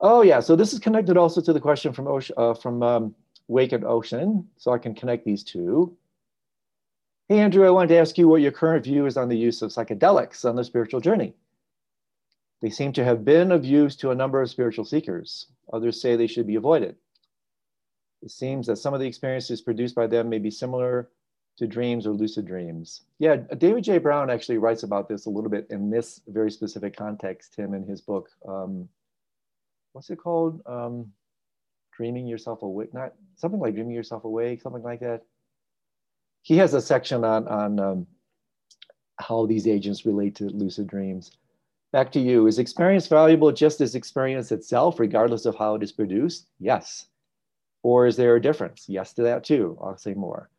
Oh 0.00 0.22
yeah, 0.22 0.40
so 0.40 0.56
this 0.56 0.72
is 0.72 0.80
connected 0.80 1.16
also 1.16 1.40
to 1.40 1.52
the 1.52 1.60
question 1.60 1.92
from, 1.92 2.08
Ocean, 2.08 2.34
uh, 2.36 2.54
from 2.54 2.82
um, 2.82 3.14
Wake 3.46 3.72
and 3.72 3.84
Ocean. 3.84 4.48
So 4.56 4.72
I 4.72 4.78
can 4.78 4.94
connect 4.94 5.24
these 5.24 5.44
two. 5.44 5.96
Hey, 7.26 7.38
Andrew, 7.38 7.66
I 7.66 7.70
wanted 7.70 7.88
to 7.88 7.96
ask 7.96 8.18
you 8.18 8.28
what 8.28 8.42
your 8.42 8.52
current 8.52 8.84
view 8.84 9.06
is 9.06 9.16
on 9.16 9.30
the 9.30 9.36
use 9.36 9.62
of 9.62 9.70
psychedelics 9.70 10.44
on 10.44 10.56
the 10.56 10.64
spiritual 10.64 11.00
journey. 11.00 11.32
They 12.60 12.68
seem 12.68 12.92
to 12.92 13.04
have 13.04 13.24
been 13.24 13.50
of 13.50 13.64
use 13.64 13.96
to 13.96 14.10
a 14.10 14.14
number 14.14 14.42
of 14.42 14.50
spiritual 14.50 14.84
seekers. 14.84 15.46
Others 15.72 16.02
say 16.02 16.16
they 16.16 16.26
should 16.26 16.46
be 16.46 16.56
avoided. 16.56 16.96
It 18.20 18.30
seems 18.30 18.66
that 18.66 18.76
some 18.76 18.92
of 18.92 19.00
the 19.00 19.06
experiences 19.06 19.62
produced 19.62 19.94
by 19.94 20.06
them 20.06 20.28
may 20.28 20.38
be 20.38 20.50
similar 20.50 21.08
to 21.56 21.66
dreams 21.66 22.06
or 22.06 22.10
lucid 22.10 22.44
dreams. 22.46 23.06
Yeah, 23.18 23.36
David 23.56 23.84
J. 23.84 23.96
Brown 23.96 24.28
actually 24.28 24.58
writes 24.58 24.82
about 24.82 25.08
this 25.08 25.24
a 25.24 25.30
little 25.30 25.50
bit 25.50 25.66
in 25.70 25.88
this 25.88 26.20
very 26.28 26.50
specific 26.50 26.94
context, 26.94 27.54
Tim, 27.54 27.72
in 27.72 27.86
his 27.86 28.02
book. 28.02 28.28
Um, 28.46 28.86
what's 29.94 30.10
it 30.10 30.16
called? 30.16 30.60
Um, 30.66 31.10
dreaming 31.96 32.26
yourself 32.26 32.60
awake, 32.60 32.92
not 32.92 33.14
something 33.36 33.60
like 33.60 33.72
dreaming 33.72 33.94
yourself 33.94 34.24
awake, 34.24 34.60
something 34.60 34.82
like 34.82 35.00
that. 35.00 35.22
He 36.44 36.58
has 36.58 36.74
a 36.74 36.80
section 36.80 37.24
on, 37.24 37.48
on 37.48 37.80
um, 37.80 38.06
how 39.18 39.46
these 39.46 39.66
agents 39.66 40.04
relate 40.04 40.34
to 40.36 40.44
lucid 40.44 40.86
dreams. 40.86 41.32
Back 41.90 42.12
to 42.12 42.20
you. 42.20 42.46
Is 42.46 42.58
experience 42.58 43.06
valuable 43.06 43.50
just 43.50 43.80
as 43.80 43.94
experience 43.94 44.52
itself, 44.52 45.00
regardless 45.00 45.46
of 45.46 45.56
how 45.56 45.74
it 45.74 45.82
is 45.82 45.90
produced? 45.90 46.50
Yes. 46.60 47.06
Or 47.82 48.06
is 48.06 48.16
there 48.16 48.36
a 48.36 48.42
difference? 48.42 48.84
Yes 48.88 49.14
to 49.14 49.22
that 49.22 49.42
too. 49.42 49.78
I'll 49.82 49.96
say 49.96 50.12
more. 50.12 50.50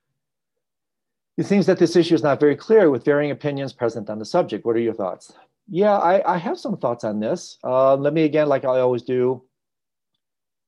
It 1.38 1.46
seems 1.46 1.68
that 1.68 1.78
this 1.78 1.96
issue 1.96 2.16
is 2.16 2.24
not 2.24 2.40
very 2.40 2.56
clear 2.56 2.90
with 2.90 3.06
varying 3.06 3.30
opinions 3.30 3.72
present 3.72 4.10
on 4.10 4.18
the 4.18 4.26
subject. 4.26 4.66
What 4.66 4.76
are 4.76 4.80
your 4.80 4.94
thoughts? 4.96 5.34
Yeah, 5.70 5.98
I, 5.98 6.36
I 6.36 6.38
have 6.40 6.58
some 6.58 6.78
thoughts 6.78 7.04
on 7.04 7.20
this. 7.20 7.60
Uh, 7.64 7.96
let 7.96 8.14
me 8.14 8.24
again, 8.24 8.48
like 8.48 8.66
I 8.66 8.80
always 8.80 9.04
do, 9.04 9.44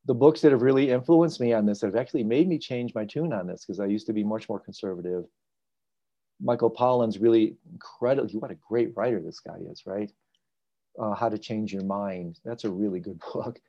the 0.08 0.14
books 0.14 0.42
that 0.42 0.54
have 0.54 0.62
really 0.62 0.90
influenced 0.90 1.42
me 1.42 1.52
on 1.52 1.66
this 1.66 1.82
have 1.82 1.96
actually 1.96 2.24
made 2.24 2.48
me 2.48 2.58
change 2.58 2.96
my 2.96 3.04
tune 3.06 3.34
on 3.34 3.46
this 3.46 3.66
because 3.66 3.82
I 3.82 3.86
used 3.86 4.08
to 4.08 4.14
be 4.14 4.24
much 4.24 4.48
more 4.48 4.60
conservative. 4.60 5.26
Michael 6.42 6.72
Pollan's 6.72 7.20
really 7.20 7.58
incredible. 7.72 8.30
What 8.40 8.52
a 8.52 8.58
great 8.70 8.96
writer 8.96 9.22
this 9.22 9.42
guy 9.42 9.58
is, 9.70 9.84
right? 9.86 10.10
Uh, 10.98 11.14
How 11.14 11.28
to 11.28 11.38
Change 11.38 11.74
Your 11.74 11.84
Mind. 11.84 12.40
That's 12.46 12.64
a 12.64 12.72
really 12.72 13.02
good 13.02 13.20
book. 13.34 13.60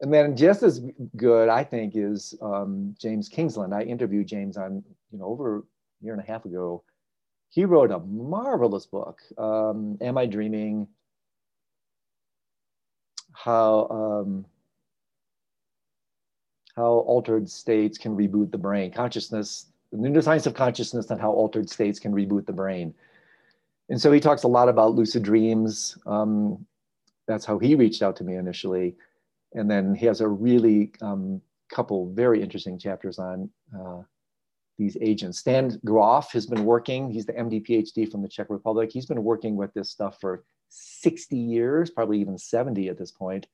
And 0.00 0.12
then 0.12 0.36
just 0.36 0.62
as 0.64 0.80
good, 1.16 1.48
I 1.48 1.62
think, 1.62 1.94
is 1.96 2.34
um, 2.42 2.94
James 3.00 3.28
Kingsland. 3.28 3.72
I 3.72 3.82
interviewed 3.82 4.26
James 4.26 4.56
on, 4.56 4.82
you 5.12 5.18
know, 5.18 5.26
over 5.26 5.58
a 5.58 5.62
year 6.00 6.12
and 6.12 6.22
a 6.22 6.26
half 6.26 6.44
ago. 6.44 6.82
He 7.50 7.64
wrote 7.64 7.92
a 7.92 8.00
marvelous 8.00 8.86
book, 8.86 9.20
um, 9.38 9.96
Am 10.00 10.18
I 10.18 10.26
Dreaming? 10.26 10.88
How, 13.32 13.86
um, 13.90 14.44
how 16.78 17.04
altered 17.06 17.48
states 17.50 17.98
can 17.98 18.16
reboot 18.16 18.50
the 18.50 18.58
brain, 18.58 18.90
consciousness, 18.92 19.66
the 19.92 19.98
new 19.98 20.22
science 20.22 20.46
of 20.46 20.54
consciousness 20.54 21.10
and 21.10 21.20
how 21.20 21.32
altered 21.32 21.68
states 21.68 21.98
can 21.98 22.12
reboot 22.12 22.46
the 22.46 22.52
brain. 22.52 22.94
And 23.90 24.00
so 24.00 24.12
he 24.12 24.20
talks 24.20 24.44
a 24.44 24.48
lot 24.48 24.68
about 24.68 24.94
lucid 24.94 25.22
dreams. 25.22 25.98
Um, 26.06 26.66
that's 27.26 27.44
how 27.44 27.58
he 27.58 27.74
reached 27.74 28.02
out 28.02 28.16
to 28.16 28.24
me 28.24 28.36
initially 28.36 28.96
and 29.54 29.70
then 29.70 29.94
he 29.94 30.06
has 30.06 30.20
a 30.20 30.28
really 30.28 30.92
um, 31.00 31.40
couple 31.70 32.12
very 32.12 32.42
interesting 32.42 32.78
chapters 32.78 33.18
on 33.18 33.50
uh, 33.78 34.02
these 34.76 34.96
agents. 35.00 35.38
Stan 35.38 35.80
Grof 35.84 36.30
has 36.32 36.46
been 36.46 36.64
working, 36.64 37.10
he's 37.10 37.26
the 37.26 37.32
MD 37.32 37.66
PhD 37.66 38.10
from 38.10 38.22
the 38.22 38.28
Czech 38.28 38.48
Republic. 38.50 38.90
He's 38.92 39.06
been 39.06 39.24
working 39.24 39.56
with 39.56 39.72
this 39.74 39.90
stuff 39.90 40.20
for 40.20 40.44
60 40.68 41.36
years, 41.36 41.90
probably 41.90 42.20
even 42.20 42.38
70 42.38 42.88
at 42.88 42.98
this 42.98 43.10
point. 43.10 43.46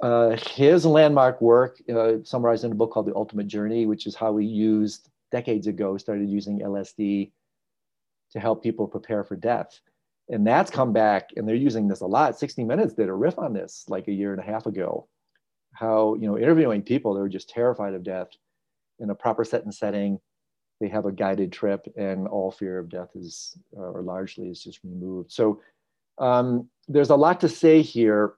Uh, 0.00 0.36
his 0.50 0.84
landmark 0.84 1.40
work, 1.40 1.80
uh, 1.94 2.14
summarized 2.24 2.64
in 2.64 2.72
a 2.72 2.74
book 2.74 2.92
called 2.92 3.06
The 3.06 3.14
Ultimate 3.14 3.46
Journey, 3.46 3.86
which 3.86 4.06
is 4.06 4.14
how 4.14 4.32
we 4.32 4.44
used 4.44 5.08
decades 5.30 5.66
ago, 5.66 5.96
started 5.96 6.28
using 6.28 6.60
LSD 6.60 7.32
to 8.32 8.40
help 8.40 8.62
people 8.62 8.88
prepare 8.88 9.24
for 9.24 9.36
death. 9.36 9.80
And 10.28 10.46
that's 10.46 10.70
come 10.70 10.92
back, 10.92 11.30
and 11.36 11.46
they're 11.46 11.54
using 11.54 11.86
this 11.86 12.00
a 12.00 12.06
lot. 12.06 12.38
60 12.38 12.64
Minutes 12.64 12.94
did 12.94 13.08
a 13.08 13.12
riff 13.12 13.38
on 13.38 13.52
this 13.52 13.84
like 13.88 14.08
a 14.08 14.12
year 14.12 14.32
and 14.32 14.40
a 14.40 14.44
half 14.44 14.66
ago. 14.66 15.06
How, 15.72 16.14
you 16.14 16.26
know, 16.26 16.38
interviewing 16.38 16.82
people 16.82 17.14
they're 17.14 17.28
just 17.28 17.50
terrified 17.50 17.94
of 17.94 18.02
death 18.02 18.28
in 19.00 19.10
a 19.10 19.14
proper 19.14 19.44
set 19.44 19.64
and 19.64 19.74
setting, 19.74 20.20
they 20.80 20.88
have 20.88 21.06
a 21.06 21.12
guided 21.12 21.52
trip, 21.52 21.86
and 21.96 22.26
all 22.26 22.50
fear 22.50 22.78
of 22.78 22.88
death 22.88 23.10
is, 23.14 23.56
or 23.72 24.02
largely, 24.02 24.48
is 24.48 24.62
just 24.62 24.80
removed. 24.82 25.30
So 25.32 25.60
um, 26.18 26.68
there's 26.88 27.10
a 27.10 27.16
lot 27.16 27.40
to 27.40 27.48
say 27.48 27.82
here. 27.82 28.34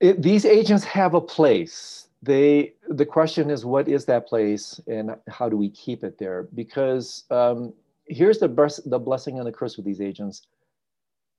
It, 0.00 0.22
these 0.22 0.44
agents 0.44 0.84
have 0.84 1.14
a 1.14 1.20
place. 1.20 2.08
They, 2.22 2.74
the 2.88 3.06
question 3.06 3.50
is, 3.50 3.64
what 3.64 3.88
is 3.88 4.04
that 4.06 4.26
place, 4.26 4.80
and 4.86 5.16
how 5.28 5.48
do 5.48 5.56
we 5.56 5.70
keep 5.70 6.02
it 6.04 6.18
there? 6.18 6.48
Because 6.54 7.24
um, 7.30 7.72
here's 8.06 8.38
the, 8.38 8.48
the 8.86 8.98
blessing 8.98 9.38
and 9.38 9.46
the 9.46 9.52
curse 9.52 9.76
with 9.76 9.86
these 9.86 10.00
agents. 10.00 10.46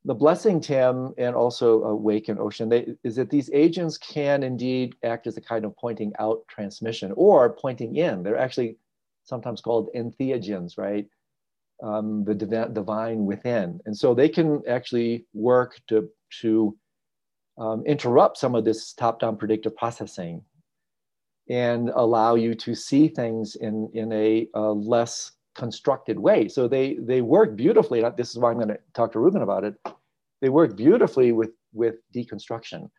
The 0.06 0.14
blessing, 0.14 0.62
Tim, 0.62 1.14
and 1.18 1.36
also 1.36 1.84
uh, 1.84 1.94
Wake 1.94 2.30
and 2.30 2.40
Ocean, 2.40 2.70
they, 2.70 2.96
is 3.04 3.16
that 3.18 3.30
these 3.30 3.50
agents 3.52 3.98
can 3.98 4.44
indeed 4.44 4.96
act 5.04 5.28
as 5.28 5.36
a 5.36 5.42
kind 5.42 5.66
of 5.66 5.76
pointing 5.76 6.14
out 6.20 6.48
transmission 6.48 7.12
or 7.16 7.50
pointing 7.50 7.98
in. 7.98 8.24
They're 8.24 8.38
actually 8.38 8.78
sometimes 9.26 9.60
called 9.60 9.90
entheogens, 9.94 10.78
right? 10.78 11.06
Um, 11.84 12.24
the 12.24 12.34
div 12.34 12.74
divine 12.74 13.26
within. 13.26 13.82
And 13.86 13.96
so 13.96 14.14
they 14.14 14.30
can 14.30 14.64
actually 14.68 15.26
work 15.34 15.82
to, 15.90 16.10
to 16.42 16.78
um, 17.58 17.84
interrupt 17.86 18.38
some 18.38 18.56
of 18.56 18.66
this 18.66 18.94
top-down 18.94 19.38
predictive 19.38 19.76
processing 19.76 20.44
and 21.50 21.90
allow 21.96 22.36
you 22.36 22.54
to 22.56 22.76
see 22.76 23.08
things 23.08 23.56
in, 23.56 23.90
in 23.94 24.12
a, 24.12 24.48
less 24.56 25.32
constructed 25.58 26.20
way. 26.20 26.48
So 26.48 26.68
they 26.68 26.96
they 26.96 27.22
work 27.22 27.56
beautifully. 27.56 28.04
This 28.16 28.30
is 28.30 28.38
why 28.38 28.52
I'm 28.52 28.58
going 28.58 28.68
to 28.70 28.80
talk 28.94 29.12
to 29.14 29.20
Ruben 29.20 29.42
about 29.42 29.64
it. 29.64 29.76
They 30.40 30.50
work 30.50 30.78
beautifully 30.78 31.32
with 31.32 31.52
with 31.74 31.96
deconstruction, 32.14 32.90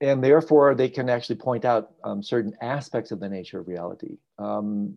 and 0.00 0.22
therefore 0.22 0.74
they 0.74 0.88
can 0.88 1.10
actually 1.10 1.36
point 1.36 1.64
out 1.64 1.90
um, 2.04 2.22
certain 2.22 2.54
aspects 2.62 3.10
of 3.10 3.20
the 3.20 3.28
nature 3.28 3.58
of 3.60 3.66
reality. 3.66 4.18
Um, 4.38 4.96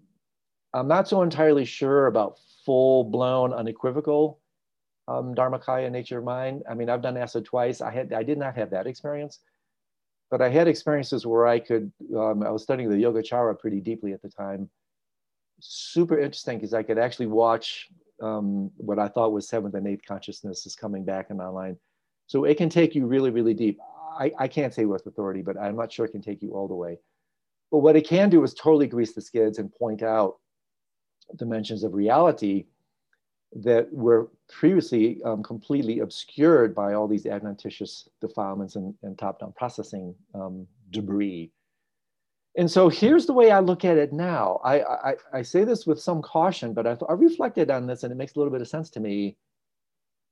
I'm 0.73 0.87
not 0.87 1.07
so 1.07 1.23
entirely 1.23 1.65
sure 1.65 2.05
about 2.05 2.39
full 2.65 3.05
blown 3.05 3.53
unequivocal 3.53 4.39
um, 5.07 5.35
Dharmakaya 5.35 5.91
nature 5.91 6.19
of 6.19 6.23
mind. 6.23 6.63
I 6.69 6.73
mean, 6.73 6.89
I've 6.89 7.01
done 7.01 7.17
acid 7.17 7.45
twice. 7.45 7.81
I 7.81 7.91
had 7.91 8.13
I 8.13 8.23
did 8.23 8.37
not 8.37 8.55
have 8.55 8.69
that 8.71 8.87
experience, 8.87 9.39
but 10.29 10.41
I 10.41 10.49
had 10.49 10.67
experiences 10.67 11.25
where 11.25 11.47
I 11.47 11.59
could. 11.59 11.91
Um, 12.15 12.43
I 12.43 12.51
was 12.51 12.63
studying 12.63 12.89
the 12.89 12.95
Yogacara 12.95 13.59
pretty 13.59 13.79
deeply 13.81 14.13
at 14.13 14.21
the 14.21 14.29
time 14.29 14.69
super 15.61 16.19
interesting 16.19 16.57
because 16.57 16.73
I 16.73 16.83
could 16.83 16.97
actually 16.97 17.27
watch 17.27 17.89
um, 18.21 18.71
what 18.77 18.99
I 18.99 19.07
thought 19.07 19.31
was 19.31 19.47
seventh 19.47 19.75
and 19.75 19.87
eighth 19.87 20.05
consciousness 20.05 20.65
is 20.65 20.75
coming 20.75 21.05
back 21.05 21.29
and 21.29 21.41
online. 21.41 21.77
So 22.27 22.45
it 22.45 22.57
can 22.57 22.69
take 22.69 22.95
you 22.95 23.05
really, 23.05 23.29
really 23.29 23.53
deep. 23.53 23.79
I, 24.19 24.31
I 24.37 24.47
can't 24.47 24.73
say 24.73 24.85
with 24.85 25.05
authority, 25.05 25.41
but 25.41 25.57
I'm 25.57 25.75
not 25.75 25.91
sure 25.91 26.05
it 26.05 26.11
can 26.11 26.21
take 26.21 26.41
you 26.41 26.51
all 26.51 26.67
the 26.67 26.75
way. 26.75 26.99
But 27.71 27.79
what 27.79 27.95
it 27.95 28.07
can 28.07 28.29
do 28.29 28.43
is 28.43 28.53
totally 28.53 28.87
grease 28.87 29.13
the 29.13 29.21
skids 29.21 29.57
and 29.57 29.73
point 29.73 30.03
out 30.03 30.37
dimensions 31.35 31.83
of 31.83 31.93
reality 31.93 32.65
that 33.53 33.91
were 33.91 34.29
previously 34.49 35.21
um, 35.23 35.43
completely 35.43 35.99
obscured 35.99 36.73
by 36.73 36.93
all 36.93 37.07
these 37.07 37.25
adventitious 37.25 38.07
defilements 38.21 38.75
and, 38.75 38.93
and 39.03 39.17
top-down 39.17 39.53
processing 39.53 40.15
um, 40.33 40.65
debris 40.91 41.51
and 42.57 42.69
so 42.69 42.89
here's 42.89 43.25
the 43.25 43.33
way 43.33 43.51
I 43.51 43.59
look 43.59 43.85
at 43.85 43.97
it 43.97 44.11
now. 44.11 44.59
I, 44.63 44.81
I, 44.81 45.15
I 45.33 45.41
say 45.41 45.63
this 45.63 45.87
with 45.87 46.01
some 46.01 46.21
caution, 46.21 46.73
but 46.73 46.85
I, 46.85 46.97
I 47.07 47.13
reflected 47.13 47.71
on 47.71 47.87
this 47.87 48.03
and 48.03 48.11
it 48.11 48.15
makes 48.15 48.35
a 48.35 48.39
little 48.39 48.51
bit 48.51 48.61
of 48.61 48.67
sense 48.67 48.89
to 48.91 48.99
me 48.99 49.37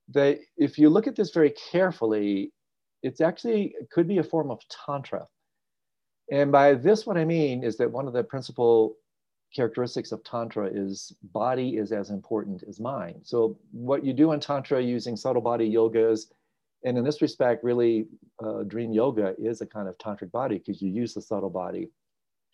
that 0.10 0.39
if 0.58 0.77
you 0.77 0.89
look 0.89 1.08
at 1.08 1.15
this 1.15 1.32
very 1.32 1.53
carefully, 1.71 2.51
it's 3.03 3.21
actually 3.21 3.73
it 3.79 3.89
could 3.89 4.08
be 4.08 4.17
a 4.17 4.23
form 4.23 4.51
of 4.51 4.60
tantra. 4.86 5.25
And 6.32 6.51
by 6.51 6.73
this, 6.73 7.05
what 7.08 7.17
I 7.17 7.23
mean 7.23 7.63
is 7.63 7.77
that 7.77 7.89
one 7.89 8.05
of 8.05 8.13
the 8.13 8.23
principal 8.23 8.97
characteristics 9.56 10.12
of 10.12 10.24
tantra 10.24 10.68
is 10.68 11.14
body 11.34 11.78
is 11.78 11.92
as 11.92 12.10
important 12.10 12.64
as 12.68 12.80
mind. 12.80 13.20
So 13.24 13.58
what 13.72 14.06
you 14.06 14.14
do 14.14 14.32
in 14.32 14.40
tantra 14.40 14.82
using 14.82 15.16
subtle 15.16 15.42
body 15.42 15.70
yogas, 15.70 16.32
and 16.84 16.98
in 16.98 17.04
this 17.04 17.22
respect, 17.22 17.64
really 17.64 18.08
uh, 18.44 18.64
dream 18.64 18.94
yoga 18.94 19.36
is 19.38 19.62
a 19.62 19.66
kind 19.66 19.88
of 19.88 19.98
tantric 19.98 20.32
body 20.32 20.60
because 20.60 20.82
you 20.82 20.90
use 20.90 21.14
the 21.14 21.22
subtle 21.22 21.50
body 21.50 21.90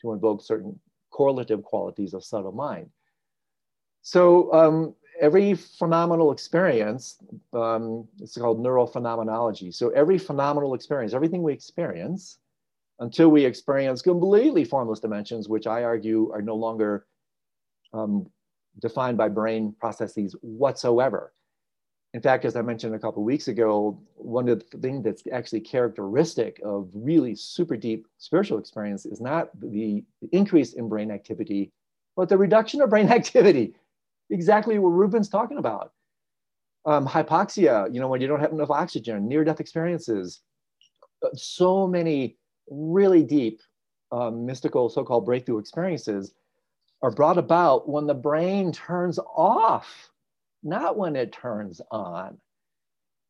to 0.02 0.14
invoke 0.14 0.42
certain 0.42 0.80
correlative 1.12 1.64
qualities 1.64 2.14
of 2.14 2.24
subtle 2.24 2.52
mind. 2.52 2.90
So 4.02 4.54
um, 4.54 4.96
every 5.20 5.54
phenomenal 5.56 6.32
experience, 6.32 7.18
um, 7.54 8.08
it's 8.22 8.38
called 8.38 8.60
neurophenomenology. 8.60 9.74
So 9.74 9.90
every 9.90 10.18
phenomenal 10.18 10.74
experience, 10.74 11.14
everything 11.14 11.44
we 11.44 11.54
experience, 11.54 12.40
until 13.00 13.30
we 13.30 13.46
experience 13.46 14.02
completely 14.02 14.64
formless 14.64 15.00
dimensions, 15.00 15.50
which 15.50 15.68
I 15.68 15.84
argue 15.84 16.32
are 16.32 16.42
no 16.42 16.56
longer 16.56 17.06
um, 17.94 18.28
defined 18.80 19.18
by 19.18 19.30
brain 19.30 19.76
processes 19.80 20.36
whatsoever. 20.42 21.34
In 22.14 22.22
fact, 22.22 22.46
as 22.46 22.56
I 22.56 22.62
mentioned 22.62 22.96
a 22.96 23.00
couple 23.00 23.22
of 23.22 23.26
weeks 23.26 23.50
ago, 23.50 24.00
one 24.16 24.48
of 24.48 24.64
the 24.72 24.78
things 24.78 25.04
that's 25.04 25.24
actually 25.34 25.60
characteristic 25.60 26.62
of 26.64 26.90
really 26.94 27.36
super 27.36 27.76
deep 27.76 28.08
spiritual 28.20 28.58
experience 28.58 29.06
is 29.06 29.20
not 29.20 29.50
the 29.60 30.02
increase 30.32 30.74
in 30.74 30.88
brain 30.88 31.12
activity, 31.12 31.74
but 32.16 32.30
the 32.30 32.38
reduction 32.38 32.80
of 32.80 32.90
brain 32.90 33.10
activity. 33.12 33.76
Exactly 34.30 34.80
what 34.80 34.90
Ruben's 34.90 35.28
talking 35.28 35.58
about. 35.58 35.92
Um, 36.86 37.06
hypoxia, 37.06 37.94
you 37.94 38.00
know, 38.00 38.08
when 38.08 38.22
you 38.22 38.28
don't 38.28 38.40
have 38.40 38.54
enough 38.54 38.70
oxygen, 38.70 39.28
near 39.28 39.44
death 39.44 39.60
experiences, 39.60 40.40
uh, 41.24 41.30
so 41.34 41.86
many 41.86 42.38
really 42.70 43.24
deep 43.24 43.62
um, 44.12 44.46
mystical 44.46 44.90
so 44.90 45.04
called 45.04 45.26
breakthrough 45.26 45.60
experiences 45.60 46.34
are 47.02 47.12
brought 47.12 47.38
about 47.38 47.90
when 47.90 48.08
the 48.08 48.14
brain 48.14 48.72
turns 48.72 49.20
off 49.20 50.10
not 50.66 50.98
when 50.98 51.16
it 51.16 51.32
turns 51.32 51.80
on. 51.92 52.38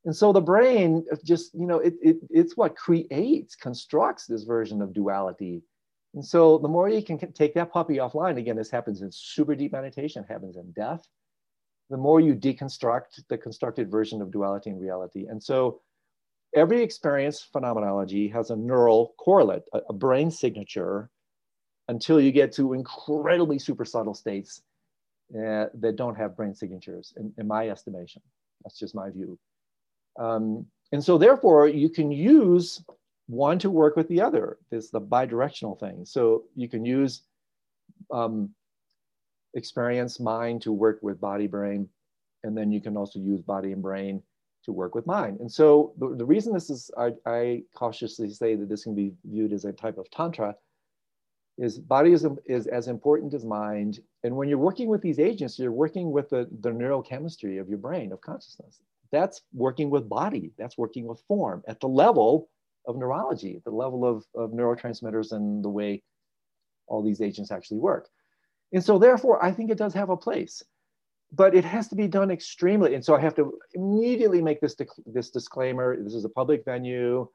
And 0.05 0.15
so 0.15 0.31
the 0.31 0.41
brain 0.41 1.05
just, 1.23 1.53
you 1.53 1.67
know, 1.67 1.79
it, 1.79 1.95
it, 2.01 2.17
it's 2.29 2.55
what 2.55 2.75
creates, 2.75 3.55
constructs 3.55 4.25
this 4.25 4.43
version 4.43 4.81
of 4.81 4.93
duality. 4.93 5.61
And 6.13 6.25
so 6.25 6.57
the 6.57 6.67
more 6.67 6.87
you 6.87 7.03
can 7.03 7.19
take 7.33 7.53
that 7.55 7.71
puppy 7.71 7.97
offline, 7.97 8.37
again, 8.37 8.55
this 8.55 8.71
happens 8.71 9.01
in 9.01 9.11
super 9.11 9.53
deep 9.53 9.73
meditation, 9.73 10.23
happens 10.27 10.55
in 10.55 10.71
death, 10.71 11.05
the 11.89 11.97
more 11.97 12.21
you 12.21 12.33
deconstruct 12.33 13.27
the 13.27 13.37
constructed 13.37 13.91
version 13.91 14.21
of 14.21 14.31
duality 14.31 14.69
and 14.69 14.79
reality. 14.79 15.25
And 15.27 15.43
so 15.43 15.81
every 16.55 16.81
experience 16.81 17.41
phenomenology 17.41 18.27
has 18.29 18.49
a 18.49 18.55
neural 18.55 19.13
correlate, 19.17 19.63
a, 19.73 19.81
a 19.89 19.93
brain 19.93 20.31
signature, 20.31 21.09
until 21.87 22.19
you 22.19 22.31
get 22.31 22.51
to 22.53 22.73
incredibly 22.73 23.59
super 23.59 23.85
subtle 23.85 24.13
states 24.13 24.61
uh, 25.35 25.65
that 25.73 25.95
don't 25.95 26.15
have 26.15 26.35
brain 26.35 26.55
signatures, 26.55 27.13
in, 27.17 27.31
in, 27.37 27.47
my 27.47 27.69
estimation. 27.69 28.21
That's 28.63 28.79
just 28.79 28.95
my 28.95 29.09
view. 29.09 29.37
Um, 30.17 30.65
and 30.91 31.03
so 31.03 31.17
therefore, 31.17 31.67
you 31.67 31.89
can 31.89 32.11
use 32.11 32.83
one 33.27 33.59
to 33.59 33.69
work 33.69 33.95
with 33.95 34.07
the 34.07 34.21
other. 34.21 34.57
This 34.71 34.89
the 34.89 35.01
bidirectional 35.01 35.79
thing. 35.79 36.05
So 36.05 36.43
you 36.55 36.69
can 36.69 36.85
use 36.85 37.23
um, 38.11 38.51
experience 39.55 40.19
mind 40.19 40.61
to 40.63 40.71
work 40.71 40.99
with 41.01 41.19
body 41.19 41.47
brain, 41.47 41.89
and 42.43 42.57
then 42.57 42.71
you 42.71 42.81
can 42.81 42.95
also 42.95 43.19
use 43.19 43.41
body 43.41 43.71
and 43.71 43.81
brain 43.81 44.21
to 44.65 44.71
work 44.71 44.95
with 44.95 45.05
mind. 45.07 45.39
And 45.39 45.51
so 45.51 45.93
the, 45.97 46.15
the 46.15 46.25
reason 46.25 46.53
this 46.53 46.69
is, 46.69 46.91
I, 46.97 47.13
I 47.25 47.63
cautiously 47.73 48.29
say 48.29 48.55
that 48.55 48.69
this 48.69 48.83
can 48.83 48.95
be 48.95 49.13
viewed 49.23 49.53
as 49.53 49.65
a 49.65 49.71
type 49.71 49.97
of 49.97 50.09
tantra 50.11 50.55
is 51.57 51.79
body 51.79 52.11
is, 52.11 52.27
is 52.45 52.67
as 52.67 52.87
important 52.87 53.33
as 53.33 53.45
mind. 53.45 53.99
And 54.23 54.35
when 54.35 54.49
you're 54.49 54.57
working 54.57 54.89
with 54.89 55.01
these 55.01 55.19
agents, 55.19 55.57
you're 55.57 55.71
working 55.71 56.11
with 56.11 56.29
the, 56.29 56.49
the 56.61 56.71
neurochemistry 56.71 57.61
of 57.61 57.69
your 57.69 57.77
brain, 57.77 58.11
of 58.11 58.21
consciousness. 58.21 58.79
That's 59.11 59.41
working 59.53 59.89
with 59.89 60.09
body, 60.09 60.51
that's 60.57 60.77
working 60.77 61.07
with 61.07 61.21
form 61.27 61.63
at 61.67 61.79
the 61.79 61.87
level 61.87 62.49
of 62.87 62.97
neurology, 62.97 63.61
the 63.63 63.71
level 63.71 64.05
of, 64.05 64.25
of 64.35 64.51
neurotransmitters 64.51 65.31
and 65.31 65.63
the 65.63 65.69
way 65.69 66.03
all 66.87 67.01
these 67.01 67.21
agents 67.21 67.51
actually 67.51 67.79
work. 67.79 68.09
And 68.73 68.83
so 68.83 68.99
therefore, 68.99 69.43
I 69.43 69.51
think 69.51 69.71
it 69.71 69.77
does 69.77 69.93
have 69.93 70.09
a 70.09 70.17
place, 70.17 70.61
but 71.35 71.55
it 71.55 71.65
has 71.65 71.87
to 71.89 71.95
be 71.95 72.07
done 72.07 72.31
extremely. 72.31 72.95
And 72.95 73.03
so 73.03 73.15
I 73.15 73.19
have 73.19 73.35
to 73.35 73.57
immediately 73.73 74.41
make 74.41 74.61
this, 74.61 74.75
this 75.05 75.29
disclaimer. 75.29 76.01
This 76.01 76.13
is 76.13 76.25
a 76.25 76.29
public 76.29 76.63
venue. 76.63 77.27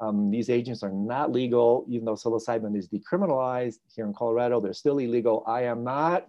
Um, 0.00 0.30
these 0.30 0.50
agents 0.50 0.82
are 0.82 0.90
not 0.90 1.32
legal, 1.32 1.86
even 1.88 2.04
though 2.04 2.14
psilocybin 2.14 2.76
is 2.76 2.88
decriminalized 2.88 3.78
here 3.94 4.06
in 4.06 4.12
Colorado, 4.12 4.60
they're 4.60 4.74
still 4.74 4.98
illegal. 4.98 5.42
I 5.46 5.62
am 5.64 5.84
not 5.84 6.28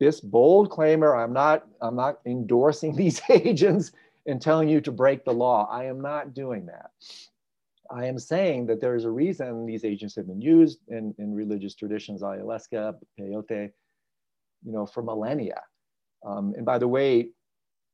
this 0.00 0.20
bold 0.20 0.70
claimer. 0.70 1.16
I'm 1.22 1.32
not, 1.32 1.66
I'm 1.80 1.96
not 1.96 2.20
endorsing 2.26 2.94
these 2.96 3.20
agents 3.28 3.92
and 4.26 4.40
telling 4.40 4.68
you 4.68 4.80
to 4.82 4.92
break 4.92 5.24
the 5.24 5.32
law. 5.32 5.68
I 5.70 5.84
am 5.84 6.00
not 6.00 6.32
doing 6.32 6.66
that. 6.66 6.90
I 7.90 8.06
am 8.06 8.18
saying 8.18 8.66
that 8.66 8.80
there 8.80 8.96
is 8.96 9.04
a 9.04 9.10
reason 9.10 9.66
these 9.66 9.84
agents 9.84 10.16
have 10.16 10.26
been 10.26 10.40
used 10.40 10.78
in, 10.88 11.14
in 11.18 11.34
religious 11.34 11.74
traditions, 11.74 12.22
ayahuasca, 12.22 12.94
peyote, 13.18 13.70
you 14.64 14.72
know, 14.72 14.86
for 14.86 15.02
millennia. 15.02 15.62
Um, 16.24 16.54
and 16.56 16.64
by 16.64 16.78
the 16.78 16.88
way, 16.88 17.28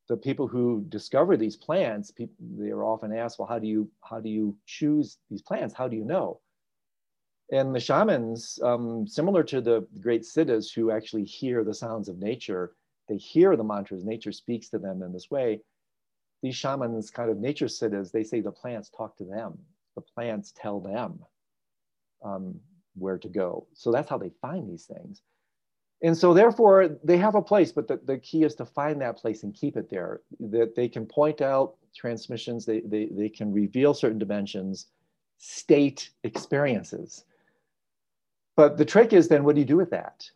the 0.08 0.16
people 0.16 0.48
who 0.48 0.84
discover 0.88 1.36
these 1.36 1.56
plants, 1.56 2.10
people, 2.10 2.34
they 2.58 2.70
are 2.70 2.84
often 2.84 3.12
asked, 3.12 3.38
well, 3.38 3.48
how 3.48 3.58
do 3.58 3.66
you 3.66 3.90
how 4.02 4.20
do 4.20 4.28
you 4.28 4.56
choose 4.66 5.18
these 5.30 5.42
plants? 5.42 5.74
How 5.74 5.88
do 5.88 5.96
you 5.96 6.04
know? 6.04 6.40
And 7.52 7.74
the 7.74 7.80
shamans, 7.80 8.58
um, 8.62 9.06
similar 9.06 9.42
to 9.44 9.60
the 9.60 9.86
great 10.00 10.24
siddhas 10.24 10.72
who 10.72 10.90
actually 10.90 11.24
hear 11.24 11.64
the 11.64 11.74
sounds 11.74 12.08
of 12.08 12.18
nature, 12.18 12.74
they 13.08 13.16
hear 13.16 13.56
the 13.56 13.64
mantras. 13.64 14.04
Nature 14.04 14.32
speaks 14.32 14.68
to 14.70 14.78
them 14.78 15.02
in 15.02 15.12
this 15.12 15.30
way. 15.30 15.60
These 16.42 16.56
shamans, 16.56 17.10
kind 17.10 17.30
of 17.30 17.38
nature 17.38 17.68
siddhas, 17.68 18.12
they 18.12 18.24
say 18.24 18.40
the 18.40 18.52
plants 18.52 18.88
talk 18.88 19.16
to 19.16 19.24
them. 19.24 19.58
The 19.96 20.02
plants 20.02 20.52
tell 20.56 20.80
them 20.80 21.18
um, 22.24 22.60
where 22.94 23.18
to 23.18 23.28
go. 23.28 23.66
So 23.74 23.90
that's 23.90 24.08
how 24.08 24.18
they 24.18 24.30
find 24.40 24.70
these 24.70 24.86
things. 24.86 25.22
And 26.02 26.16
so 26.16 26.32
therefore 26.32 26.96
they 27.04 27.18
have 27.18 27.34
a 27.34 27.42
place, 27.42 27.72
but 27.72 27.86
the, 27.86 28.00
the 28.04 28.18
key 28.18 28.44
is 28.44 28.54
to 28.56 28.64
find 28.64 29.00
that 29.00 29.18
place 29.18 29.42
and 29.42 29.54
keep 29.54 29.76
it 29.76 29.90
there, 29.90 30.20
that 30.38 30.74
they 30.74 30.88
can 30.88 31.04
point 31.04 31.42
out 31.42 31.74
transmissions, 31.94 32.64
they, 32.64 32.80
they, 32.80 33.08
they 33.10 33.28
can 33.28 33.52
reveal 33.52 33.92
certain 33.92 34.18
dimensions, 34.18 34.86
state 35.38 36.10
experiences. 36.24 37.24
But 38.56 38.76
the 38.76 38.84
trick 38.84 39.12
is 39.12 39.28
then 39.28 39.44
what 39.44 39.54
do 39.54 39.60
you 39.60 39.66
do 39.66 39.76
with 39.76 39.90
that? 39.90 40.30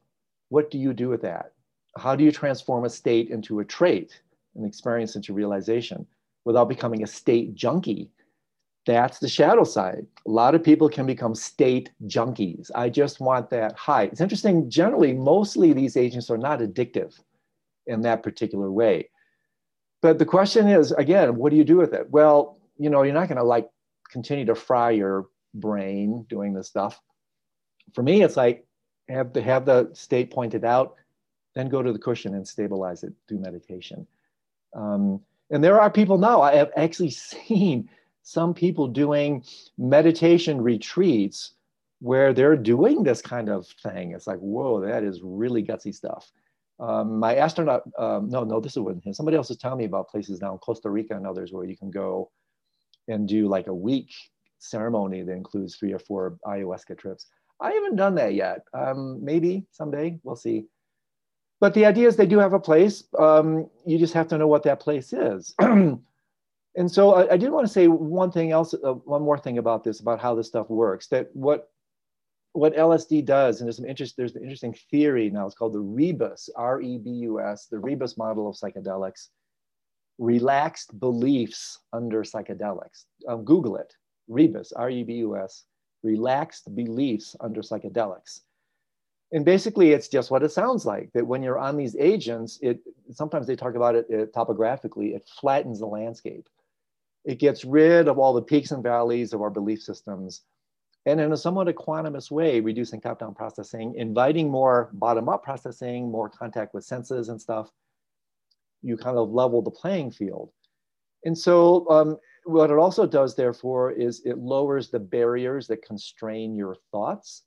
What 0.48 0.70
do 0.70 0.78
you 0.78 0.92
do 0.92 1.08
with 1.08 1.22
that? 1.22 1.52
How 1.96 2.14
do 2.14 2.24
you 2.24 2.32
transform 2.32 2.84
a 2.84 2.90
state 2.90 3.30
into 3.30 3.60
a 3.60 3.64
trait, 3.64 4.20
an 4.56 4.64
experience 4.64 5.16
into 5.16 5.32
realization 5.32 6.06
without 6.44 6.68
becoming 6.68 7.02
a 7.02 7.06
state 7.06 7.54
junkie 7.54 8.10
that's 8.86 9.18
the 9.18 9.28
shadow 9.28 9.64
side. 9.64 10.06
A 10.26 10.30
lot 10.30 10.54
of 10.54 10.62
people 10.62 10.88
can 10.88 11.06
become 11.06 11.34
state 11.34 11.90
junkies. 12.06 12.70
I 12.74 12.90
just 12.90 13.20
want 13.20 13.50
that 13.50 13.76
high. 13.76 14.04
It's 14.04 14.20
interesting, 14.20 14.68
generally, 14.68 15.12
mostly 15.12 15.72
these 15.72 15.96
agents 15.96 16.30
are 16.30 16.38
not 16.38 16.60
addictive 16.60 17.18
in 17.86 18.02
that 18.02 18.22
particular 18.22 18.70
way. 18.70 19.08
But 20.02 20.18
the 20.18 20.26
question 20.26 20.68
is, 20.68 20.92
again, 20.92 21.36
what 21.36 21.50
do 21.50 21.56
you 21.56 21.64
do 21.64 21.76
with 21.76 21.94
it? 21.94 22.10
Well, 22.10 22.58
you 22.76 22.90
know, 22.90 23.02
you're 23.02 23.14
not 23.14 23.28
going 23.28 23.38
to 23.38 23.44
like 23.44 23.68
continue 24.10 24.44
to 24.46 24.54
fry 24.54 24.90
your 24.90 25.26
brain 25.54 26.26
doing 26.28 26.52
this 26.52 26.68
stuff. 26.68 27.00
For 27.94 28.02
me, 28.02 28.22
it's 28.22 28.36
like 28.36 28.66
have 29.08 29.32
to 29.32 29.42
have 29.42 29.64
the 29.64 29.90
state 29.94 30.30
pointed 30.30 30.64
out, 30.64 30.94
then 31.54 31.68
go 31.68 31.82
to 31.82 31.92
the 31.92 31.98
cushion 31.98 32.34
and 32.34 32.46
stabilize 32.46 33.02
it 33.02 33.12
through 33.28 33.38
meditation. 33.38 34.06
Um, 34.74 35.20
and 35.50 35.62
there 35.62 35.80
are 35.80 35.90
people 35.90 36.18
now 36.18 36.42
I 36.42 36.56
have 36.56 36.70
actually 36.76 37.10
seen 37.10 37.88
some 38.24 38.54
people 38.54 38.88
doing 38.88 39.44
meditation 39.78 40.60
retreats 40.60 41.52
where 42.00 42.32
they're 42.32 42.56
doing 42.56 43.02
this 43.02 43.22
kind 43.22 43.48
of 43.48 43.66
thing. 43.82 44.12
It's 44.12 44.26
like, 44.26 44.38
whoa, 44.38 44.80
that 44.80 45.04
is 45.04 45.20
really 45.22 45.62
gutsy 45.62 45.94
stuff. 45.94 46.32
Um, 46.80 47.18
my 47.20 47.36
astronaut, 47.36 47.82
um, 47.98 48.28
no, 48.28 48.42
no, 48.42 48.60
this 48.60 48.76
wasn't 48.76 49.04
him. 49.04 49.12
Somebody 49.12 49.36
else 49.36 49.50
is 49.50 49.58
telling 49.58 49.78
me 49.78 49.84
about 49.84 50.08
places 50.08 50.40
now 50.40 50.52
in 50.52 50.58
Costa 50.58 50.90
Rica 50.90 51.14
and 51.14 51.26
others 51.26 51.52
where 51.52 51.66
you 51.66 51.76
can 51.76 51.90
go 51.90 52.30
and 53.08 53.28
do 53.28 53.46
like 53.46 53.68
a 53.68 53.74
week 53.74 54.10
ceremony 54.58 55.22
that 55.22 55.32
includes 55.32 55.76
three 55.76 55.92
or 55.92 55.98
four 55.98 56.38
ayahuasca 56.46 56.98
trips. 56.98 57.26
I 57.60 57.72
haven't 57.72 57.96
done 57.96 58.14
that 58.16 58.34
yet. 58.34 58.64
Um, 58.72 59.22
maybe 59.22 59.66
someday, 59.70 60.18
we'll 60.24 60.34
see. 60.34 60.66
But 61.60 61.74
the 61.74 61.86
idea 61.86 62.08
is 62.08 62.16
they 62.16 62.26
do 62.26 62.38
have 62.38 62.54
a 62.54 62.60
place. 62.60 63.04
Um, 63.18 63.70
you 63.86 63.98
just 63.98 64.14
have 64.14 64.28
to 64.28 64.38
know 64.38 64.48
what 64.48 64.62
that 64.64 64.80
place 64.80 65.12
is. 65.12 65.54
and 66.76 66.90
so 66.90 67.14
I, 67.14 67.34
I, 67.34 67.36
did 67.36 67.50
want 67.50 67.66
to 67.66 67.72
say 67.72 67.86
one 67.86 68.32
thing 68.32 68.50
else, 68.50 68.74
uh, 68.74 68.94
one 68.94 69.22
more 69.22 69.38
thing 69.38 69.58
about 69.58 69.84
this, 69.84 70.00
about 70.00 70.20
how 70.20 70.34
this 70.34 70.48
stuff 70.48 70.68
works. 70.68 71.06
That 71.08 71.28
what 71.34 71.68
what 72.52 72.74
LSD 72.74 73.24
does, 73.24 73.60
and 73.60 73.66
there's 73.66 73.76
some 73.76 73.84
interest. 73.84 74.16
There's 74.16 74.34
an 74.34 74.42
interesting 74.42 74.76
theory 74.90 75.30
now. 75.30 75.46
It's 75.46 75.54
called 75.54 75.72
the 75.72 75.80
Rebus, 75.80 76.48
R-E-B-U-S, 76.56 77.66
the 77.66 77.78
Rebus 77.78 78.16
model 78.16 78.48
of 78.48 78.56
psychedelics. 78.56 79.28
Relaxed 80.18 80.98
beliefs 81.00 81.80
under 81.92 82.22
psychedelics. 82.22 83.04
Um, 83.28 83.44
Google 83.44 83.76
it. 83.76 83.92
Rebus, 84.28 84.72
R-E-B-U-S, 84.72 85.64
relaxed 86.02 86.74
beliefs 86.74 87.36
under 87.40 87.60
psychedelics. 87.60 88.40
And 89.32 89.44
basically, 89.44 89.90
it's 89.90 90.08
just 90.08 90.30
what 90.30 90.44
it 90.44 90.52
sounds 90.52 90.86
like. 90.86 91.10
That 91.12 91.26
when 91.26 91.42
you're 91.42 91.58
on 91.58 91.76
these 91.76 91.96
agents, 91.96 92.58
it 92.62 92.80
sometimes 93.10 93.46
they 93.46 93.56
talk 93.56 93.74
about 93.74 93.96
it 93.96 94.06
uh, 94.12 94.26
topographically. 94.32 95.14
It 95.14 95.28
flattens 95.40 95.80
the 95.80 95.86
landscape 95.86 96.48
it 97.24 97.38
gets 97.38 97.64
rid 97.64 98.08
of 98.08 98.18
all 98.18 98.34
the 98.34 98.42
peaks 98.42 98.70
and 98.70 98.82
valleys 98.82 99.32
of 99.32 99.40
our 99.40 99.50
belief 99.50 99.82
systems. 99.82 100.42
And 101.06 101.20
in 101.20 101.32
a 101.32 101.36
somewhat 101.36 101.68
equanimous 101.68 102.30
way, 102.30 102.60
reducing 102.60 103.00
top 103.00 103.18
down 103.18 103.34
processing, 103.34 103.94
inviting 103.96 104.50
more 104.50 104.90
bottom 104.94 105.28
up 105.28 105.42
processing, 105.42 106.10
more 106.10 106.30
contact 106.30 106.72
with 106.72 106.84
senses 106.84 107.28
and 107.28 107.40
stuff, 107.40 107.70
you 108.82 108.96
kind 108.96 109.18
of 109.18 109.30
level 109.30 109.62
the 109.62 109.70
playing 109.70 110.10
field. 110.10 110.50
And 111.24 111.36
so, 111.36 111.88
um, 111.90 112.18
what 112.44 112.70
it 112.70 112.76
also 112.76 113.06
does, 113.06 113.34
therefore, 113.34 113.92
is 113.92 114.20
it 114.26 114.38
lowers 114.38 114.90
the 114.90 114.98
barriers 114.98 115.66
that 115.68 115.82
constrain 115.82 116.54
your 116.54 116.76
thoughts, 116.92 117.42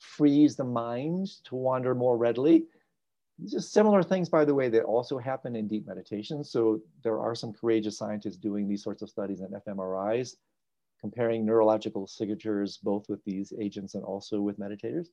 frees 0.00 0.56
the 0.56 0.64
mind 0.64 1.28
to 1.44 1.54
wander 1.54 1.94
more 1.94 2.16
readily, 2.16 2.64
these 3.40 3.54
are 3.54 3.60
similar 3.60 4.02
things, 4.02 4.28
by 4.28 4.44
the 4.44 4.54
way, 4.54 4.68
that 4.68 4.82
also 4.84 5.18
happen 5.18 5.56
in 5.56 5.66
deep 5.66 5.86
meditation. 5.86 6.44
So 6.44 6.80
there 7.02 7.18
are 7.18 7.34
some 7.34 7.52
courageous 7.52 7.96
scientists 7.96 8.36
doing 8.36 8.68
these 8.68 8.82
sorts 8.82 9.02
of 9.02 9.08
studies 9.08 9.40
in 9.40 9.48
fMRIs, 9.48 10.36
comparing 11.00 11.46
neurological 11.46 12.06
signatures 12.06 12.78
both 12.82 13.08
with 13.08 13.24
these 13.24 13.52
agents 13.58 13.94
and 13.94 14.04
also 14.04 14.40
with 14.40 14.58
meditators. 14.58 15.08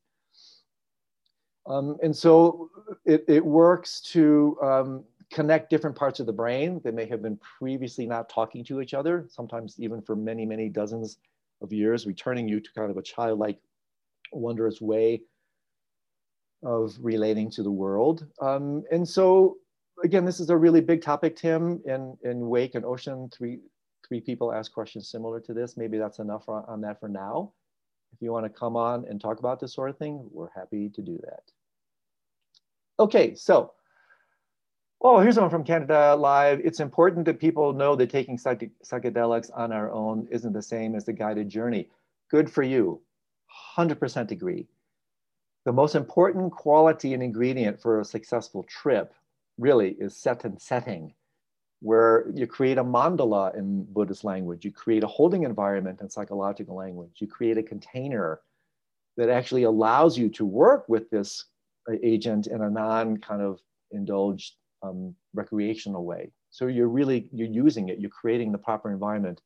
Um, 1.66 1.98
and 2.02 2.16
so 2.16 2.70
it, 3.06 3.26
it 3.28 3.46
works 3.46 4.02
to 4.14 4.58
um, 4.62 5.04
connect 5.32 5.70
different 5.70 5.96
parts 5.96 6.20
of 6.20 6.26
the 6.26 6.34
brain 6.34 6.82
that 6.84 6.94
may 6.94 7.06
have 7.06 7.22
been 7.22 7.38
previously 7.38 8.06
not 8.06 8.30
talking 8.30 8.64
to 8.66 8.82
each 8.82 8.94
other, 8.94 9.26
sometimes 9.30 9.76
even 9.78 10.02
for 10.02 10.16
many, 10.16 10.46
many 10.46 10.70
dozens 10.70 11.18
of 11.62 11.74
years, 11.74 12.06
returning 12.06 12.48
you 12.48 12.60
to 12.60 12.70
kind 12.74 12.92
of 12.92 12.98
a 12.98 13.02
childlike, 13.02 13.60
wondrous 14.32 14.82
way 14.82 15.22
of 16.64 16.96
relating 17.02 17.50
to 17.52 17.64
the 17.64 17.72
world. 17.72 18.26
Um, 18.42 18.84
and 18.92 19.08
so 19.08 19.58
again, 20.04 20.26
this 20.26 20.40
is 20.40 20.50
a 20.50 20.58
really 20.58 20.82
big 20.82 21.02
topic, 21.02 21.36
Tim, 21.36 21.82
in, 21.86 22.18
in 22.24 22.48
Wake 22.48 22.76
and 22.76 22.86
Ocean, 22.86 23.30
three, 23.36 23.60
three 24.08 24.22
people 24.22 24.54
asked 24.54 24.74
questions 24.74 25.10
similar 25.10 25.40
to 25.42 25.54
this. 25.54 25.78
Maybe 25.78 25.98
that's 25.98 26.20
enough 26.20 26.48
on, 26.50 26.64
on 26.68 26.82
that 26.82 27.00
for 27.00 27.10
now. 27.10 27.54
If 28.14 28.22
you 28.22 28.32
wanna 28.32 28.50
come 28.50 28.76
on 28.76 29.06
and 29.10 29.20
talk 29.20 29.40
about 29.40 29.60
this 29.60 29.74
sort 29.74 29.90
of 29.90 29.98
thing, 29.98 30.28
we're 30.32 30.50
happy 30.56 30.90
to 30.90 31.02
do 31.02 31.20
that. 31.24 31.44
Okay, 33.00 33.36
so, 33.36 33.74
oh, 35.02 35.20
here's 35.20 35.38
one 35.38 35.50
from 35.50 35.64
Canada 35.64 36.16
Live. 36.16 36.60
It's 36.64 36.80
important 36.80 37.26
that 37.26 37.40
people 37.40 37.74
know 37.74 37.96
that 37.96 38.10
taking 38.10 38.38
psych 38.38 38.72
psychedelics 38.84 39.52
on 39.54 39.72
our 39.72 39.92
own 39.92 40.28
isn't 40.32 40.54
the 40.54 40.62
same 40.62 40.96
as 40.96 41.06
the 41.06 41.14
guided 41.14 41.50
journey. 41.50 41.90
Good 42.32 42.50
for 42.50 42.64
you, 42.64 43.02
100% 43.78 44.32
agree 44.32 44.68
the 45.68 45.74
most 45.74 45.96
important 45.96 46.50
quality 46.54 47.14
and 47.14 47.22
ingredient 47.22 47.82
for 47.82 48.00
a 48.00 48.06
successful 48.06 48.64
trip 48.70 49.14
really 49.58 49.98
is 50.00 50.16
set 50.16 50.46
and 50.46 50.62
setting, 50.62 51.14
where 51.82 52.32
you 52.34 52.48
create 52.48 52.78
a 52.78 52.84
mandala 52.86 53.54
in 53.54 53.84
Buddhist 53.90 54.24
language, 54.24 54.64
you 54.64 54.72
create 54.72 55.04
a 55.04 55.08
holding 55.08 55.44
environment 55.44 56.00
in 56.00 56.10
psychological 56.10 56.78
language, 56.78 57.18
you 57.20 57.28
create 57.28 57.58
a 57.58 57.64
container 57.64 58.40
that 59.18 59.28
actually 59.28 59.64
allows 59.64 60.18
you 60.18 60.30
to 60.30 60.46
work 60.46 60.88
with 60.88 61.10
this 61.10 61.44
agent 62.02 62.48
in 62.48 62.62
a 62.62 62.70
non 62.70 63.18
kind 63.18 63.42
of 63.42 63.60
indulged 63.92 64.54
um, 64.84 65.14
recreational 65.34 66.06
way. 66.06 66.32
So 66.50 66.68
you're 66.68 66.88
really, 66.88 67.28
you're 67.34 67.50
using 67.66 67.90
it, 67.90 68.00
you're 68.00 68.10
creating 68.10 68.54
the 68.54 68.58
proper 68.58 68.90
environment 68.90 69.42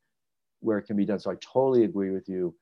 where 0.59 0.77
it 0.77 0.83
can 0.83 0.97
be 0.97 1.05
done. 1.05 1.17
So 1.17 1.31
I 1.31 1.35
totally 1.41 1.83
agree 1.83 2.11
with 2.11 2.29
you 2.29 2.53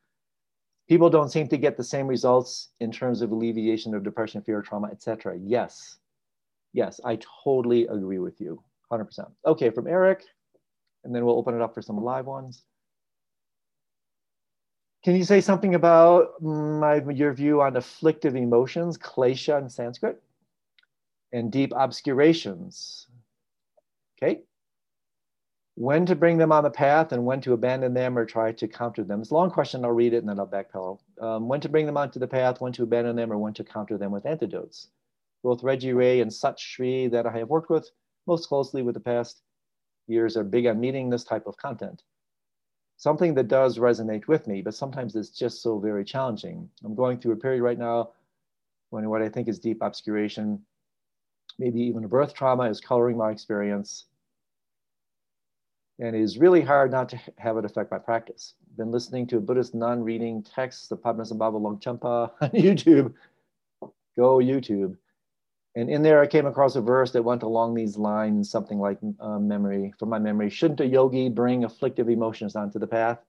people 0.89 1.09
don't 1.09 1.29
seem 1.29 1.47
to 1.47 1.57
get 1.57 1.77
the 1.77 1.83
same 1.83 2.07
results 2.07 2.69
in 2.79 2.91
terms 2.91 3.21
of 3.21 3.31
alleviation 3.31 3.93
of 3.93 4.03
depression, 4.03 4.41
fear, 4.41 4.61
trauma, 4.61 4.87
etc. 4.87 5.37
Yes, 5.39 5.99
yes, 6.73 6.99
I 7.05 7.19
totally 7.43 7.85
agree 7.87 8.17
with 8.17 8.41
you, 8.41 8.61
100%. 8.91 9.31
Okay, 9.45 9.69
from 9.69 9.87
Eric, 9.87 10.23
and 11.03 11.13
then 11.15 11.23
we'll 11.23 11.37
open 11.37 11.55
it 11.55 11.61
up 11.61 11.75
for 11.75 11.83
some 11.83 12.03
live 12.03 12.25
ones. 12.25 12.63
Can 15.05 15.15
you 15.15 15.23
say 15.23 15.39
something 15.39 15.75
about 15.75 16.41
my, 16.41 17.01
your 17.09 17.33
view 17.33 17.61
on 17.61 17.77
afflictive 17.77 18.35
emotions, 18.35 18.97
klesha 18.97 19.61
in 19.61 19.69
Sanskrit, 19.69 20.21
and 21.31 21.51
deep 21.51 21.71
obscurations? 21.73 23.07
Okay 24.17 24.41
when 25.79 26.05
to 26.05 26.13
bring 26.13 26.37
them 26.37 26.51
on 26.51 26.65
the 26.65 26.69
path 26.69 27.13
and 27.13 27.25
when 27.25 27.39
to 27.39 27.53
abandon 27.53 27.93
them 27.93 28.17
or 28.17 28.25
try 28.25 28.51
to 28.51 28.67
counter 28.67 29.01
them. 29.01 29.21
It's 29.21 29.31
a 29.31 29.33
long 29.33 29.49
question. 29.49 29.85
I'll 29.85 29.91
read 29.91 30.13
it 30.13 30.17
and 30.17 30.27
then 30.27 30.37
I'll 30.37 30.45
backpedal. 30.45 30.99
Um, 31.21 31.47
when 31.47 31.61
to 31.61 31.69
bring 31.69 31.85
them 31.85 31.95
onto 31.95 32.19
the 32.19 32.27
path, 32.27 32.59
when 32.59 32.73
to 32.73 32.83
abandon 32.83 33.15
them, 33.15 33.31
or 33.31 33.37
when 33.37 33.53
to 33.53 33.63
counter 33.63 33.97
them 33.97 34.11
with 34.11 34.25
antidotes. 34.25 34.89
Both 35.41 35.63
Reggie 35.63 35.93
Ray 35.93 36.19
and 36.19 36.33
Sat 36.33 36.59
Shri 36.59 37.07
that 37.07 37.25
I 37.25 37.37
have 37.37 37.47
worked 37.47 37.69
with 37.69 37.89
most 38.27 38.49
closely 38.49 38.81
with 38.81 38.93
the 38.93 38.99
past 38.99 39.41
years 40.07 40.35
are 40.35 40.43
big 40.43 40.65
on 40.65 40.81
meeting 40.81 41.09
this 41.09 41.23
type 41.23 41.47
of 41.47 41.55
content. 41.55 42.03
Something 42.97 43.33
that 43.35 43.47
does 43.47 43.77
resonate 43.77 44.27
with 44.27 44.47
me, 44.47 44.61
but 44.61 44.73
sometimes 44.73 45.15
it's 45.15 45.29
just 45.29 45.61
so 45.61 45.79
very 45.79 46.03
challenging. 46.03 46.69
I'm 46.83 46.93
going 46.93 47.19
through 47.19 47.31
a 47.31 47.37
period 47.37 47.63
right 47.63 47.79
now 47.79 48.09
when 48.89 49.09
what 49.09 49.21
I 49.21 49.29
think 49.29 49.47
is 49.47 49.59
deep 49.59 49.81
obscuration 49.81 50.61
maybe 51.57 51.79
even 51.81 52.03
a 52.03 52.07
birth 52.09 52.33
trauma 52.33 52.63
is 52.63 52.81
coloring 52.81 53.15
my 53.15 53.31
experience. 53.31 54.08
And 55.99 56.15
it 56.15 56.21
is 56.21 56.37
really 56.37 56.61
hard 56.61 56.91
not 56.91 57.09
to 57.09 57.19
have 57.37 57.57
it 57.57 57.65
affect 57.65 57.91
my 57.91 57.97
practice. 57.97 58.53
Been 58.77 58.91
listening 58.91 59.27
to 59.27 59.37
a 59.37 59.41
Buddhist 59.41 59.75
nun 59.75 60.01
reading 60.01 60.41
texts 60.43 60.89
of 60.91 61.01
Padmasambhava 61.01 61.59
Longchenpa 61.59 62.31
on 62.41 62.49
YouTube. 62.51 63.13
Go 64.17 64.37
YouTube. 64.37 64.95
And 65.75 65.89
in 65.89 66.01
there, 66.01 66.21
I 66.21 66.27
came 66.27 66.45
across 66.45 66.75
a 66.75 66.81
verse 66.81 67.11
that 67.11 67.23
went 67.23 67.43
along 67.43 67.75
these 67.75 67.97
lines, 67.97 68.49
something 68.49 68.79
like 68.79 68.97
uh, 69.19 69.39
memory, 69.39 69.93
from 69.99 70.09
my 70.09 70.19
memory, 70.19 70.49
shouldn't 70.49 70.79
a 70.79 70.85
yogi 70.85 71.29
bring 71.29 71.63
afflictive 71.63 72.09
emotions 72.09 72.55
onto 72.55 72.79
the 72.79 72.87
path? 72.87 73.19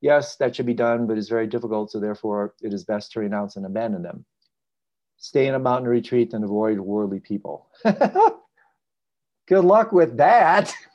Yes, 0.00 0.36
that 0.36 0.54
should 0.54 0.66
be 0.66 0.74
done, 0.74 1.06
but 1.06 1.18
it's 1.18 1.28
very 1.28 1.46
difficult. 1.46 1.90
So 1.90 1.98
therefore, 1.98 2.54
it 2.62 2.72
is 2.72 2.84
best 2.84 3.12
to 3.12 3.20
renounce 3.20 3.56
and 3.56 3.66
abandon 3.66 4.02
them. 4.02 4.24
Stay 5.16 5.48
in 5.48 5.54
a 5.54 5.58
mountain 5.58 5.88
retreat 5.88 6.32
and 6.34 6.44
avoid 6.44 6.78
worldly 6.78 7.20
people. 7.20 7.68
Good 7.84 9.64
luck 9.64 9.92
with 9.92 10.16
that. 10.18 10.72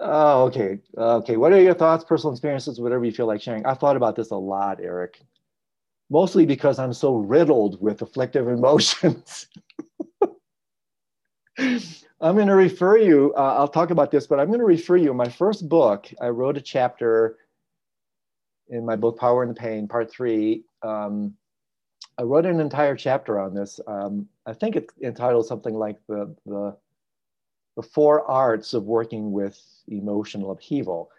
oh, 0.00 0.44
okay. 0.44 0.78
Okay. 0.96 1.36
What 1.36 1.52
are 1.52 1.60
your 1.60 1.74
thoughts, 1.74 2.04
personal 2.04 2.32
experiences, 2.32 2.80
whatever 2.80 3.04
you 3.04 3.12
feel 3.12 3.26
like 3.26 3.40
sharing? 3.40 3.66
I've 3.66 3.78
thought 3.78 3.96
about 3.96 4.16
this 4.16 4.30
a 4.30 4.36
lot, 4.36 4.80
Eric 4.80 5.20
mostly 6.10 6.44
because 6.44 6.78
I'm 6.78 6.92
so 6.92 7.16
riddled 7.16 7.80
with 7.80 8.02
afflictive 8.02 8.48
emotions. 8.48 9.46
I'm 11.58 12.34
going 12.36 12.48
to 12.48 12.54
refer 12.54 12.98
you, 12.98 13.32
uh, 13.36 13.54
I'll 13.56 13.68
talk 13.68 13.90
about 13.90 14.10
this, 14.10 14.26
but 14.26 14.38
I'm 14.40 14.48
going 14.48 14.58
to 14.60 14.66
refer 14.66 14.96
you. 14.96 15.14
My 15.14 15.28
first 15.28 15.68
book, 15.68 16.10
I 16.20 16.28
wrote 16.28 16.58
a 16.58 16.60
chapter 16.60 17.38
in 18.68 18.84
my 18.84 18.96
book, 18.96 19.18
Power 19.18 19.42
and 19.42 19.50
the 19.50 19.58
Pain, 19.58 19.88
part 19.88 20.10
three. 20.10 20.64
Um, 20.82 21.34
I 22.20 22.24
wrote 22.24 22.46
an 22.46 22.60
entire 22.60 22.94
chapter 22.96 23.40
on 23.40 23.54
this. 23.54 23.80
Um, 23.86 24.28
I 24.46 24.52
think 24.52 24.76
it's 24.76 24.92
entitled 25.02 25.46
something 25.46 25.74
like 25.74 25.96
the, 26.06 26.34
the, 26.44 26.76
the 27.76 27.82
Four 27.82 28.30
Arts 28.30 28.74
of 28.74 28.84
Working 28.84 29.32
with 29.32 29.58
Emotional 29.88 30.50
Upheaval 30.50 31.10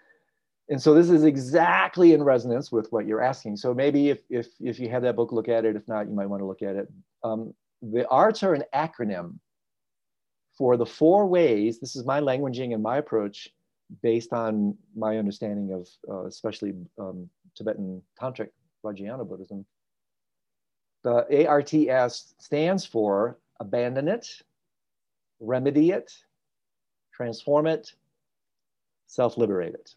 and 0.72 0.82
so 0.82 0.94
this 0.94 1.10
is 1.10 1.26
exactly 1.26 2.14
in 2.14 2.24
resonance 2.24 2.72
with 2.72 2.90
what 2.94 3.06
you're 3.06 3.22
asking. 3.22 3.58
So 3.58 3.74
maybe 3.74 4.10
if, 4.10 4.20
if, 4.30 4.48
if 4.62 4.80
you 4.80 4.88
have 4.88 5.02
that 5.02 5.18
book, 5.18 5.34
look 5.34 5.50
at 5.50 5.66
it. 5.66 5.76
If 5.76 5.86
not, 5.90 6.08
you 6.08 6.16
might 6.16 6.28
want 6.28 6.42
to 6.42 6.46
look 6.46 6.62
at 6.62 6.78
it. 6.78 6.90
Um, 7.26 7.54
the 7.82 8.08
arts 8.08 8.42
are 8.42 8.54
an 8.54 8.64
acronym 8.74 9.34
for 10.58 10.78
the 10.78 10.86
four 10.86 11.28
ways, 11.28 11.80
this 11.80 11.96
is 11.96 12.06
my 12.06 12.22
languaging 12.22 12.74
and 12.74 12.82
my 12.82 12.98
approach 12.98 13.50
based 14.02 14.32
on 14.32 14.78
my 14.96 15.18
understanding 15.18 15.74
of 15.74 15.90
uh, 16.10 16.26
especially 16.26 16.74
um, 16.98 17.30
Tibetan 17.56 18.02
Tantric 18.20 18.50
Vajrayana 18.86 19.28
Buddhism. 19.28 19.66
The 21.04 21.48
ARTS 21.48 22.36
stands 22.38 22.86
for 22.86 23.38
abandon 23.60 24.08
it, 24.08 24.28
remedy 25.40 25.92
it, 25.92 26.12
transform 27.14 27.68
it, 27.68 27.94
self-liberate 29.08 29.74
it. 29.74 29.96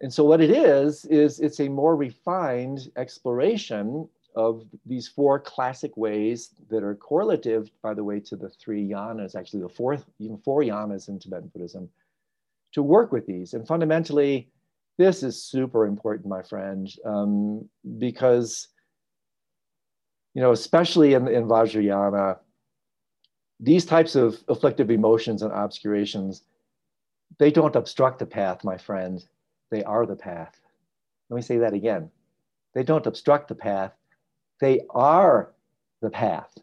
And 0.00 0.12
so 0.12 0.24
what 0.24 0.40
it 0.40 0.50
is, 0.50 1.04
is 1.06 1.40
it's 1.40 1.60
a 1.60 1.68
more 1.68 1.96
refined 1.96 2.90
exploration 2.96 4.08
of 4.36 4.64
these 4.86 5.08
four 5.08 5.40
classic 5.40 5.96
ways 5.96 6.50
that 6.70 6.84
are 6.84 6.94
correlative, 6.94 7.70
by 7.82 7.94
the 7.94 8.04
way, 8.04 8.20
to 8.20 8.36
the 8.36 8.50
three 8.50 8.86
yanas, 8.86 9.34
actually 9.34 9.62
the 9.62 9.68
fourth, 9.68 10.04
even 10.20 10.38
four 10.38 10.62
yanas 10.62 11.08
in 11.08 11.18
Tibetan 11.18 11.48
Buddhism, 11.48 11.88
to 12.72 12.82
work 12.82 13.10
with 13.10 13.26
these. 13.26 13.54
And 13.54 13.66
fundamentally, 13.66 14.48
this 14.98 15.22
is 15.22 15.42
super 15.42 15.86
important, 15.86 16.28
my 16.28 16.42
friend, 16.42 16.88
um, 17.04 17.68
because, 17.98 18.68
you 20.38 20.44
know, 20.44 20.52
especially 20.52 21.14
in, 21.14 21.26
in 21.26 21.48
Vajrayana, 21.48 22.38
these 23.58 23.84
types 23.84 24.14
of 24.14 24.38
afflictive 24.46 24.88
emotions 24.88 25.42
and 25.42 25.50
obscurations, 25.50 26.44
they 27.40 27.50
don't 27.50 27.74
obstruct 27.74 28.20
the 28.20 28.26
path, 28.26 28.62
my 28.62 28.78
friend 28.78 29.26
they 29.72 29.82
are 29.82 30.06
the 30.06 30.14
path. 30.14 30.60
Let 31.28 31.34
me 31.34 31.42
say 31.42 31.56
that 31.58 31.74
again. 31.74 32.08
They 32.72 32.84
don't 32.84 33.04
obstruct 33.04 33.48
the 33.48 33.56
path, 33.56 33.90
they 34.60 34.82
are 34.90 35.54
the 36.02 36.10
path. 36.10 36.56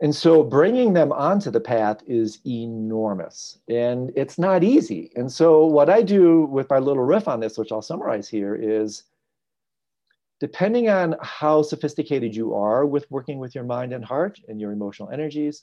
And 0.00 0.14
so 0.14 0.42
bringing 0.42 0.94
them 0.94 1.12
onto 1.12 1.50
the 1.50 1.60
path 1.60 1.98
is 2.06 2.38
enormous 2.46 3.58
and 3.68 4.10
it's 4.16 4.38
not 4.38 4.64
easy. 4.64 5.12
And 5.16 5.30
so, 5.30 5.66
what 5.66 5.90
I 5.90 6.00
do 6.00 6.46
with 6.46 6.70
my 6.70 6.78
little 6.78 7.04
riff 7.04 7.28
on 7.28 7.40
this, 7.40 7.58
which 7.58 7.72
I'll 7.72 7.82
summarize 7.82 8.26
here, 8.26 8.54
is 8.54 9.02
depending 10.40 10.88
on 10.88 11.16
how 11.22 11.62
sophisticated 11.62 12.34
you 12.34 12.54
are 12.54 12.84
with 12.84 13.10
working 13.10 13.38
with 13.38 13.54
your 13.54 13.64
mind 13.64 13.92
and 13.92 14.04
heart 14.04 14.38
and 14.48 14.60
your 14.60 14.72
emotional 14.72 15.10
energies, 15.10 15.62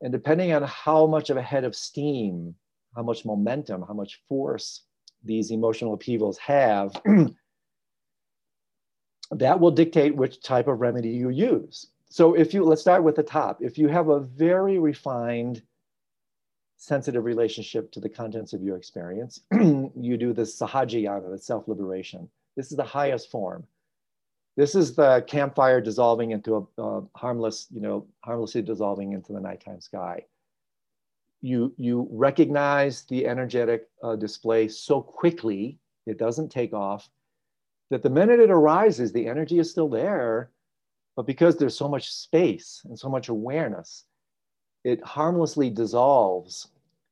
and 0.00 0.12
depending 0.12 0.52
on 0.52 0.62
how 0.62 1.06
much 1.06 1.30
of 1.30 1.36
a 1.36 1.42
head 1.42 1.64
of 1.64 1.74
steam, 1.74 2.54
how 2.94 3.02
much 3.02 3.24
momentum, 3.24 3.84
how 3.86 3.94
much 3.94 4.22
force 4.28 4.82
these 5.24 5.50
emotional 5.50 5.94
upheavals 5.94 6.38
have, 6.38 6.92
that 9.30 9.58
will 9.58 9.70
dictate 9.70 10.14
which 10.14 10.42
type 10.42 10.68
of 10.68 10.80
remedy 10.80 11.08
you 11.08 11.30
use. 11.30 11.86
So 12.10 12.34
if 12.34 12.54
you, 12.54 12.64
let's 12.64 12.82
start 12.82 13.02
with 13.02 13.16
the 13.16 13.22
top. 13.22 13.58
If 13.60 13.78
you 13.78 13.88
have 13.88 14.08
a 14.08 14.20
very 14.20 14.78
refined, 14.78 15.62
sensitive 16.76 17.24
relationship 17.24 17.90
to 17.92 18.00
the 18.00 18.08
contents 18.08 18.52
of 18.52 18.62
your 18.62 18.76
experience, 18.76 19.40
you 19.52 20.16
do 20.16 20.32
the 20.32 20.42
sahajayana, 20.42 21.30
the 21.30 21.38
self-liberation. 21.38 22.28
This 22.56 22.70
is 22.70 22.76
the 22.76 22.84
highest 22.84 23.30
form. 23.30 23.66
This 24.56 24.74
is 24.74 24.94
the 24.94 25.24
campfire 25.26 25.80
dissolving 25.80 26.30
into 26.30 26.68
a, 26.78 26.82
a 26.82 27.02
harmless, 27.16 27.66
you 27.70 27.80
know, 27.80 28.06
harmlessly 28.24 28.62
dissolving 28.62 29.12
into 29.12 29.32
the 29.32 29.40
nighttime 29.40 29.80
sky 29.80 30.24
you, 31.44 31.74
you 31.76 32.08
recognize 32.10 33.02
the 33.02 33.26
energetic 33.26 33.86
uh, 34.02 34.16
display 34.16 34.66
so 34.66 35.02
quickly, 35.02 35.78
it 36.06 36.16
doesn't 36.16 36.48
take 36.48 36.72
off, 36.72 37.10
that 37.90 38.02
the 38.02 38.08
minute 38.08 38.40
it 38.40 38.50
arises, 38.50 39.12
the 39.12 39.26
energy 39.26 39.58
is 39.58 39.70
still 39.70 39.90
there, 39.90 40.52
but 41.16 41.26
because 41.26 41.56
there's 41.56 41.76
so 41.76 41.86
much 41.86 42.10
space 42.10 42.80
and 42.86 42.98
so 42.98 43.10
much 43.10 43.28
awareness, 43.28 44.04
it 44.84 45.04
harmlessly 45.04 45.68
dissolves 45.68 46.68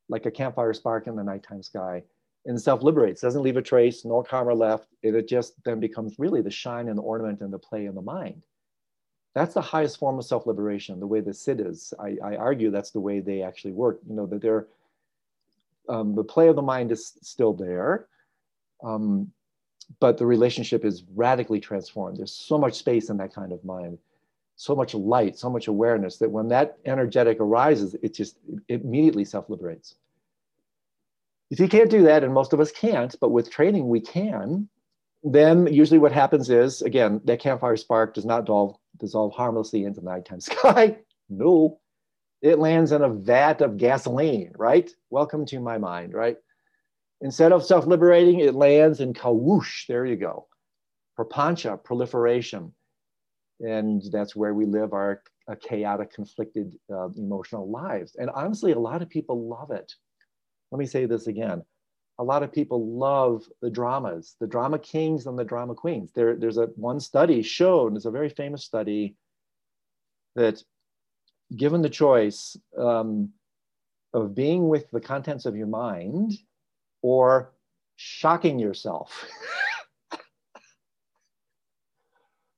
like 0.09 0.25
a 0.25 0.31
campfire 0.31 0.73
spark 0.73 1.07
in 1.09 1.15
the 1.15 1.23
nighttime 1.23 1.63
sky 1.63 2.03
and 2.45 2.61
self-liberates, 2.61 3.21
doesn't 3.21 3.43
leave 3.43 3.57
a 3.57 3.63
trace, 3.63 4.05
no 4.05 4.23
karma 4.23 4.53
left. 4.53 4.89
It, 5.03 5.29
just 5.29 5.63
then 5.65 5.79
becomes 5.81 6.19
really 6.19 6.43
the 6.43 6.51
shine 6.51 6.89
and 6.89 6.99
the 6.99 7.03
ornament 7.03 7.41
and 7.41 7.53
the 7.53 7.59
play 7.59 7.87
in 7.87 7.95
the 7.95 8.03
mind. 8.03 8.43
That's 9.35 9.55
the 9.55 9.61
highest 9.61 9.99
form 9.99 10.19
of 10.19 10.25
self-liberation, 10.25 11.01
the 11.01 11.07
way 11.07 11.21
the 11.21 11.31
siddhas. 11.31 11.95
I, 11.99 12.19
I 12.23 12.37
argue 12.37 12.71
that's 12.71 12.91
the 12.91 13.01
way 13.01 13.21
they 13.21 13.43
actually 13.43 13.73
work. 13.73 14.01
You 14.09 14.15
know, 14.15 14.27
that 14.27 14.43
they're, 14.43 14.67
um, 15.89 16.15
the 16.15 16.25
play 16.25 16.49
of 16.49 16.57
the 16.57 16.63
mind 16.63 16.93
is 16.93 17.15
still 17.23 17.53
there, 17.53 18.07
um, 18.83 19.33
but 20.01 20.19
the 20.19 20.27
relationship 20.27 20.85
is 20.85 21.05
radically 21.15 21.61
transformed. 21.61 22.19
There's 22.19 22.33
so 22.33 22.59
much 22.59 22.75
space 22.75 23.09
in 23.09 23.17
that 23.19 23.33
kind 23.33 23.53
of 23.53 23.65
mind, 23.65 23.99
so 24.57 24.75
much 24.75 24.95
light, 24.95 25.39
so 25.39 25.49
much 25.49 25.69
awareness 25.69 26.19
that 26.19 26.31
when 26.31 26.49
that 26.49 26.79
energetic 26.85 27.39
arises, 27.41 27.95
it 28.03 28.15
just 28.15 28.37
it 28.69 28.83
immediately 28.83 29.25
self-liberates. 29.25 29.95
If 31.53 31.61
you 31.61 31.69
can't 31.69 31.91
do 31.91 32.05
that, 32.05 32.25
and 32.25 32.33
most 32.33 32.55
of 32.55 32.61
us 32.61 32.73
can't, 32.73 33.15
but 33.21 33.29
with 33.29 33.51
training 33.51 33.87
we 33.87 34.01
can, 34.01 34.71
then 35.23 35.67
usually 35.67 35.99
what 35.99 36.11
happens 36.11 36.49
is, 36.49 36.81
again, 36.81 37.21
that 37.25 37.41
campfire 37.41 37.77
spark 37.77 38.15
does 38.15 38.25
not 38.25 38.47
dissolve, 38.47 38.77
dissolve 38.99 39.35
harmlessly 39.35 39.85
into 39.85 40.01
the 40.01 40.07
nighttime 40.07 40.41
sky. 40.51 40.97
no, 41.29 41.79
it 42.41 42.59
lands 42.59 42.91
in 42.91 43.03
a 43.03 43.11
vat 43.11 43.61
of 43.61 43.77
gasoline, 43.77 44.53
right? 44.57 44.91
Welcome 45.11 45.45
to 45.45 45.61
my 45.61 45.77
mind, 45.77 46.15
right? 46.15 46.39
Instead 47.21 47.53
of 47.53 47.67
self-liberating, 47.67 48.41
it 48.41 48.55
lands 48.55 49.01
in 49.01 49.13
kawoosh, 49.13 49.87
there 49.89 50.07
you 50.07 50.17
go. 50.17 50.49
Prapancha, 51.19 51.85
proliferation. 51.85 52.73
And 53.61 54.03
that's 54.11 54.35
where 54.35 54.55
we 54.55 54.65
live 54.65 54.95
our 54.95 55.23
chaotic, 55.61 56.15
conflicted 56.15 56.79
uh, 56.91 57.11
emotional 57.11 57.71
lives. 57.71 58.17
And 58.19 58.31
honestly, 58.31 58.73
a 58.73 58.79
lot 58.79 59.03
of 59.03 59.11
people 59.11 59.51
love 59.51 59.71
it. 59.71 59.93
Let 60.73 60.79
me 60.79 60.87
say 60.87 61.05
this 61.07 61.29
again 61.29 61.63
a 62.19 62.25
lot 62.25 62.43
of 62.43 62.53
people 62.53 62.87
love 62.87 63.45
the 63.61 63.71
dramas, 63.71 64.37
the 64.39 64.47
drama 64.47 64.79
kings 64.79 65.27
and 65.27 65.39
the 65.39 65.45
drama 65.45 65.75
queens. 65.75 66.13
There, 66.15 66.37
there's 66.37 66.59
a 66.59 66.67
one 66.77 67.01
study 67.01 67.43
shown, 67.43 67.97
it's 67.97 68.05
a 68.05 68.11
very 68.11 68.29
famous 68.29 68.65
study 68.65 69.17
that 70.37 70.63
given 71.57 71.83
the 71.83 71.91
choice 71.91 72.57
um, 72.79 73.31
of 74.13 74.35
being 74.35 74.69
with 74.69 74.91
the 74.91 75.01
contents 75.01 75.47
of 75.47 75.57
your 75.57 75.67
mind 75.67 76.33
or 77.01 77.53
shocking 77.97 78.59
yourself, 78.59 79.27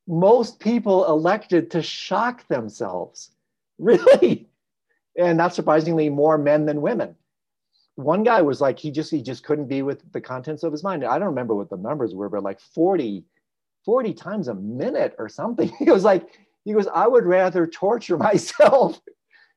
most 0.06 0.58
people 0.58 1.06
elected 1.06 1.70
to 1.70 1.80
shock 1.82 2.46
themselves, 2.48 3.30
really. 3.78 4.48
And 5.16 5.38
not 5.38 5.54
surprisingly, 5.54 6.10
more 6.10 6.36
men 6.36 6.66
than 6.66 6.82
women 6.82 7.14
one 7.96 8.24
guy 8.24 8.42
was 8.42 8.60
like 8.60 8.78
he 8.78 8.90
just 8.90 9.10
he 9.10 9.22
just 9.22 9.44
couldn't 9.44 9.66
be 9.66 9.82
with 9.82 10.02
the 10.12 10.20
contents 10.20 10.62
of 10.62 10.72
his 10.72 10.82
mind 10.82 11.04
i 11.04 11.18
don't 11.18 11.28
remember 11.28 11.54
what 11.54 11.70
the 11.70 11.76
numbers 11.76 12.14
were 12.14 12.28
but 12.28 12.42
like 12.42 12.60
40 12.60 13.24
40 13.84 14.14
times 14.14 14.48
a 14.48 14.54
minute 14.54 15.14
or 15.18 15.28
something. 15.28 15.68
He 15.78 15.90
was 15.90 16.04
like, 16.04 16.38
he 16.64 16.72
goes, 16.72 16.88
I 16.88 17.06
would 17.06 17.26
rather 17.26 17.66
torture 17.66 18.16
myself. 18.30 19.00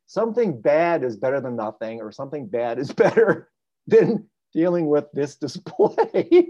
something 0.06 0.60
bad 0.62 1.04
is 1.04 1.18
better 1.18 1.42
than 1.42 1.56
nothing, 1.56 2.02
or 2.02 2.12
something 2.12 2.48
bad 2.48 2.80
is 2.80 2.92
better 3.04 3.50
than 3.88 4.28
dealing 4.54 4.88
with 4.88 5.06
this 5.14 5.36
display. 5.36 6.50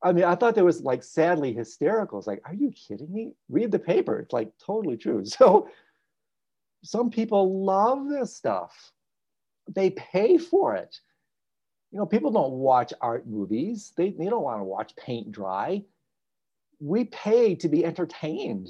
I 0.00 0.12
mean, 0.12 0.24
I 0.24 0.36
thought 0.36 0.54
that 0.54 0.64
was 0.64 0.82
like 0.82 1.02
sadly 1.02 1.52
hysterical. 1.52 2.18
It's 2.18 2.28
like, 2.28 2.42
are 2.44 2.54
you 2.54 2.70
kidding 2.70 3.12
me? 3.12 3.32
Read 3.48 3.72
the 3.72 3.80
paper. 3.80 4.20
It's 4.20 4.32
like 4.32 4.50
totally 4.64 4.96
true. 4.96 5.24
So 5.24 5.68
some 6.84 7.10
people 7.10 7.64
love 7.64 8.08
this 8.08 8.36
stuff. 8.36 8.92
They 9.68 9.90
pay 9.90 10.38
for 10.38 10.74
it. 10.74 10.98
You 11.90 11.98
know, 11.98 12.06
people 12.06 12.30
don't 12.30 12.52
watch 12.52 12.92
art 13.00 13.26
movies. 13.26 13.92
They, 13.96 14.10
they 14.10 14.26
don't 14.26 14.42
want 14.42 14.60
to 14.60 14.64
watch 14.64 14.94
paint 14.96 15.32
dry. 15.32 15.82
We 16.80 17.04
pay 17.06 17.54
to 17.56 17.68
be 17.68 17.84
entertained. 17.84 18.68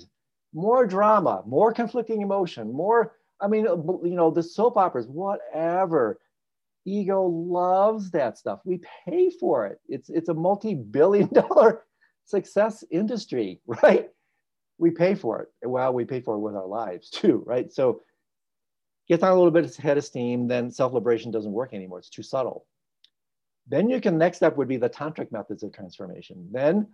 More 0.55 0.87
drama, 0.87 1.43
more 1.47 1.73
conflicting 1.73 2.23
emotion, 2.23 2.73
more, 2.73 3.17
I 3.41 3.49
mean, 3.49 3.67
uh, 3.69 3.77
you 3.77 4.15
know, 4.15 4.31
the 4.31 4.43
soap 4.43 4.77
operas, 4.77 5.07
whatever 5.07 6.19
ego 6.89 7.25
loves 7.27 8.11
that 8.13 8.39
stuff. 8.39 8.61
We 8.65 8.81
pay 9.05 9.31
for 9.31 9.67
it. 9.67 9.81
It's 9.89 10.09
it's 10.09 10.29
a 10.29 10.35
multi-billion 10.35 11.29
dollar 11.33 11.85
success 12.25 12.85
industry, 12.91 13.61
right? 13.83 14.09
We 14.79 14.91
pay 14.91 15.15
for 15.15 15.43
it. 15.43 15.69
Well, 15.69 15.93
we 15.93 16.05
pay 16.05 16.21
for 16.21 16.37
it 16.37 16.41
with 16.41 16.55
our 16.55 16.67
lives 16.67 17.11
too, 17.11 17.43
right? 17.47 17.73
So 17.73 18.01
gets 19.09 19.23
on 19.23 19.33
a 19.33 19.35
little 19.35 19.51
bit 19.51 19.75
head 19.77 19.99
of 19.99 20.05
steam, 20.05 20.49
then 20.49 20.71
self-liberation 20.71 21.31
doesn't 21.31 21.53
work 21.53 21.73
anymore. 21.73 21.99
It's 21.99 22.11
too 22.11 22.23
subtle. 22.23 22.67
Then 23.67 23.89
you 23.91 24.01
can, 24.01 24.19
next 24.19 24.39
step 24.39 24.57
would 24.57 24.69
be 24.69 24.77
the 24.77 24.89
tantric 24.89 25.31
methods 25.33 25.63
of 25.63 25.73
transformation. 25.73 26.49
Then 26.51 26.87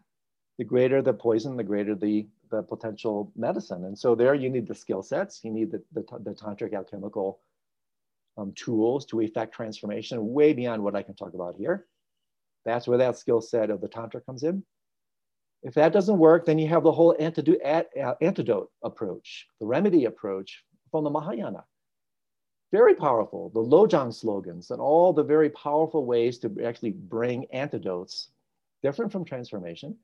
the 0.58 0.64
greater 0.64 1.02
the 1.02 1.12
poison, 1.12 1.56
the 1.56 1.64
greater 1.64 1.94
the, 1.94 2.26
the 2.50 2.62
potential 2.62 3.32
medicine. 3.36 3.84
And 3.84 3.98
so 3.98 4.14
there 4.14 4.34
you 4.34 4.50
need 4.50 4.66
the 4.66 4.74
skill 4.74 5.02
sets, 5.02 5.40
you 5.42 5.50
need 5.50 5.72
the, 5.72 5.82
the, 5.92 6.02
the 6.22 6.34
tantric 6.34 6.74
alchemical 6.74 7.40
um, 8.36 8.52
tools 8.56 9.06
to 9.06 9.20
effect 9.20 9.54
transformation 9.54 10.32
way 10.32 10.52
beyond 10.52 10.82
what 10.82 10.96
I 10.96 11.02
can 11.02 11.14
talk 11.14 11.34
about 11.34 11.54
here. 11.56 11.86
That's 12.64 12.88
where 12.88 12.98
that 12.98 13.18
skill 13.18 13.40
set 13.40 13.70
of 13.70 13.80
the 13.80 13.88
Tantra 13.88 14.20
comes 14.20 14.42
in. 14.42 14.64
If 15.62 15.74
that 15.74 15.92
doesn't 15.92 16.18
work, 16.18 16.46
then 16.46 16.58
you 16.58 16.68
have 16.68 16.82
the 16.82 16.92
whole 16.92 17.14
antidote, 17.18 17.60
antidote 18.20 18.70
approach, 18.82 19.46
the 19.60 19.66
remedy 19.66 20.04
approach 20.06 20.64
from 20.90 21.04
the 21.04 21.10
Mahayana. 21.10 21.64
Very 22.74 22.96
powerful, 22.96 23.50
the 23.50 23.62
Lojong 23.62 24.12
slogans 24.12 24.72
and 24.72 24.80
all 24.80 25.12
the 25.12 25.22
very 25.22 25.48
powerful 25.48 26.04
ways 26.06 26.38
to 26.38 26.52
actually 26.64 26.90
bring 26.90 27.46
antidotes, 27.52 28.30
different 28.82 29.12
from 29.12 29.24
transformation. 29.24 29.94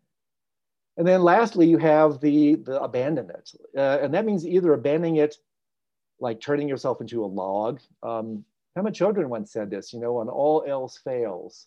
And 0.97 1.05
then 1.05 1.25
lastly, 1.25 1.67
you 1.67 1.79
have 1.79 2.21
the, 2.21 2.55
the 2.55 2.81
abandon 2.81 3.29
it. 3.29 3.51
Uh, 3.77 3.99
and 4.01 4.15
that 4.15 4.25
means 4.25 4.47
either 4.47 4.73
abandoning 4.73 5.17
it 5.17 5.35
like 6.21 6.41
turning 6.41 6.69
yourself 6.69 7.01
into 7.01 7.25
a 7.25 7.27
log. 7.27 7.81
Um, 8.05 8.45
Pema 8.79 8.91
Chodron 8.93 9.27
once 9.27 9.51
said 9.51 9.69
this, 9.69 9.93
you 9.93 9.99
know, 9.99 10.13
when 10.13 10.29
all 10.29 10.63
else 10.65 10.97
fails, 10.97 11.67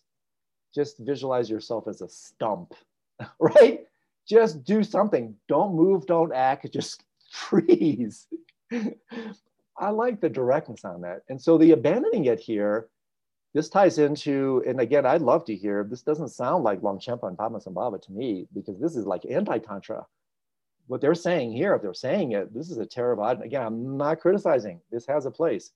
just 0.74 0.96
visualize 1.00 1.50
yourself 1.50 1.86
as 1.86 2.00
a 2.00 2.08
stump, 2.08 2.72
right? 3.38 3.86
Just 4.26 4.64
do 4.64 4.82
something. 4.82 5.36
Don't 5.48 5.74
move, 5.74 6.06
don't 6.06 6.32
act, 6.32 6.72
just 6.72 7.04
freeze. 7.30 8.26
I 9.78 9.90
like 9.90 10.20
the 10.20 10.28
directness 10.28 10.84
on 10.84 11.00
that. 11.02 11.22
And 11.28 11.40
so 11.40 11.58
the 11.58 11.72
abandoning 11.72 12.26
it 12.26 12.40
here, 12.40 12.88
this 13.54 13.68
ties 13.68 13.98
into, 13.98 14.62
and 14.66 14.80
again, 14.80 15.06
I'd 15.06 15.22
love 15.22 15.44
to 15.46 15.54
hear, 15.54 15.84
this 15.88 16.02
doesn't 16.02 16.28
sound 16.28 16.64
like 16.64 16.80
Longchenpa 16.80 17.28
and 17.28 17.36
Padmasambhava 17.36 18.00
to 18.02 18.12
me, 18.12 18.48
because 18.54 18.78
this 18.80 18.96
is 18.96 19.06
like 19.06 19.24
anti-tantra 19.28 20.06
what 20.86 21.00
they're 21.00 21.14
saying 21.14 21.52
here, 21.52 21.74
if 21.74 21.82
they're 21.82 21.94
saying 21.94 22.32
it, 22.32 22.52
this 22.52 22.70
is 22.70 22.78
a 22.78 22.86
Theravada. 22.86 23.42
Again, 23.42 23.62
I'm 23.62 23.96
not 23.96 24.20
criticizing. 24.20 24.80
This 24.90 25.06
has 25.06 25.26
a 25.26 25.30
place. 25.30 25.70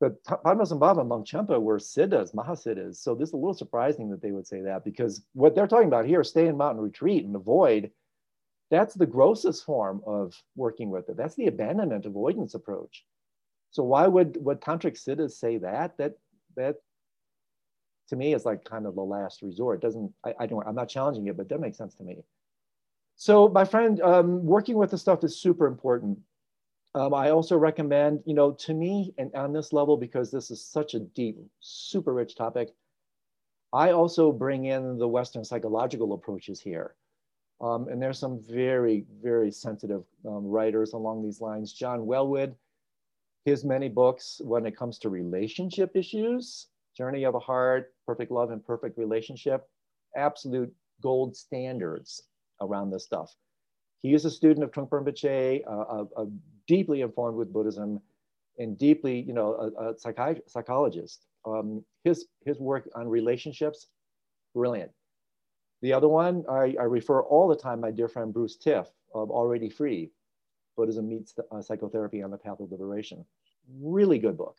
But 0.00 0.22
Padmasambhava 0.24 1.00
and 1.00 1.10
Longchenpa 1.10 1.60
were 1.60 1.78
siddhas, 1.78 2.34
mahasiddhas. 2.34 2.96
So 2.96 3.14
this 3.14 3.30
is 3.30 3.32
a 3.34 3.36
little 3.36 3.54
surprising 3.54 4.10
that 4.10 4.20
they 4.22 4.32
would 4.32 4.46
say 4.46 4.60
that 4.62 4.84
because 4.84 5.24
what 5.32 5.54
they're 5.54 5.66
talking 5.66 5.88
about 5.88 6.06
here, 6.06 6.22
stay 6.22 6.46
in 6.46 6.56
mountain 6.56 6.82
retreat 6.82 7.24
and 7.24 7.34
avoid, 7.34 7.90
that's 8.70 8.94
the 8.94 9.06
grossest 9.06 9.64
form 9.64 10.02
of 10.06 10.34
working 10.56 10.90
with 10.90 11.08
it. 11.08 11.16
That's 11.16 11.36
the 11.36 11.46
abandonment 11.46 12.06
avoidance 12.06 12.54
approach. 12.54 13.04
So 13.70 13.82
why 13.84 14.06
would 14.06 14.36
would 14.44 14.60
tantric 14.60 14.96
siddhas 14.96 15.38
say 15.38 15.58
that? 15.58 15.96
That 15.98 16.14
that 16.56 16.76
to 18.08 18.16
me 18.16 18.34
is 18.34 18.44
like 18.44 18.64
kind 18.64 18.86
of 18.86 18.94
the 18.94 19.02
last 19.02 19.42
resort. 19.42 19.82
Doesn't 19.82 20.12
I, 20.24 20.34
I 20.40 20.46
don't 20.46 20.66
I'm 20.66 20.74
not 20.74 20.88
challenging 20.88 21.26
it, 21.26 21.36
but 21.36 21.48
that 21.48 21.60
makes 21.60 21.78
sense 21.78 21.94
to 21.96 22.04
me. 22.04 22.18
So 23.16 23.48
my 23.48 23.64
friend, 23.64 24.00
um, 24.02 24.44
working 24.44 24.76
with 24.76 24.90
the 24.90 24.98
stuff 24.98 25.24
is 25.24 25.40
super 25.40 25.66
important. 25.66 26.18
Um, 26.94 27.14
I 27.14 27.30
also 27.30 27.56
recommend, 27.56 28.20
you 28.26 28.34
know, 28.34 28.52
to 28.52 28.74
me 28.74 29.14
and 29.18 29.34
on 29.34 29.52
this 29.52 29.72
level, 29.72 29.96
because 29.96 30.30
this 30.30 30.50
is 30.50 30.62
such 30.62 30.94
a 30.94 31.00
deep, 31.00 31.38
super 31.60 32.12
rich 32.12 32.36
topic, 32.36 32.70
I 33.72 33.90
also 33.90 34.32
bring 34.32 34.66
in 34.66 34.98
the 34.98 35.08
Western 35.08 35.44
psychological 35.44 36.12
approaches 36.12 36.60
here. 36.60 36.94
Um, 37.60 37.88
and 37.88 38.00
there's 38.00 38.18
some 38.18 38.40
very, 38.48 39.06
very 39.22 39.50
sensitive 39.50 40.04
um, 40.26 40.46
writers 40.46 40.92
along 40.92 41.22
these 41.22 41.40
lines. 41.40 41.72
John 41.72 42.00
Welwood, 42.00 42.54
his 43.44 43.64
many 43.64 43.88
books 43.88 44.40
when 44.44 44.66
it 44.66 44.76
comes 44.76 44.98
to 45.00 45.08
relationship 45.08 45.96
issues, 45.96 46.66
Journey 46.96 47.24
of 47.24 47.32
the 47.32 47.38
Heart, 47.38 47.94
Perfect 48.06 48.30
Love 48.30 48.50
and 48.50 48.64
Perfect 48.64 48.98
Relationship, 48.98 49.68
absolute 50.16 50.72
gold 51.02 51.36
standards 51.36 52.22
around 52.60 52.90
this 52.90 53.04
stuff. 53.04 53.34
He 54.02 54.14
is 54.14 54.24
a 54.24 54.30
student 54.30 54.64
of 54.64 54.70
Trungpa 54.72 55.02
Rinpoche, 55.02 55.62
uh, 55.66 55.70
a, 56.16 56.22
a 56.22 56.26
deeply 56.66 57.00
informed 57.00 57.36
with 57.36 57.52
Buddhism, 57.52 58.00
and 58.58 58.78
deeply, 58.78 59.20
you 59.20 59.34
know, 59.34 59.72
a, 59.78 59.90
a 59.90 59.94
psychologist. 60.46 61.26
Um, 61.46 61.84
his 62.04 62.26
his 62.44 62.58
work 62.58 62.88
on 62.94 63.08
relationships, 63.08 63.88
brilliant. 64.54 64.90
The 65.82 65.92
other 65.92 66.08
one, 66.08 66.44
I, 66.48 66.74
I, 66.80 66.84
refer 66.84 67.22
all 67.22 67.48
the 67.48 67.56
time 67.56 67.80
my 67.80 67.90
dear 67.90 68.08
friend 68.08 68.32
Bruce 68.32 68.56
Tift 68.56 68.92
of 69.14 69.30
Already 69.30 69.68
Free, 69.68 70.10
Buddhism 70.76 71.08
Meets 71.08 71.34
the, 71.34 71.44
uh, 71.52 71.60
Psychotherapy 71.60 72.22
on 72.22 72.30
the 72.30 72.38
Path 72.38 72.60
of 72.60 72.72
Liberation. 72.72 73.24
Really 73.80 74.18
good 74.18 74.36
book. 74.36 74.56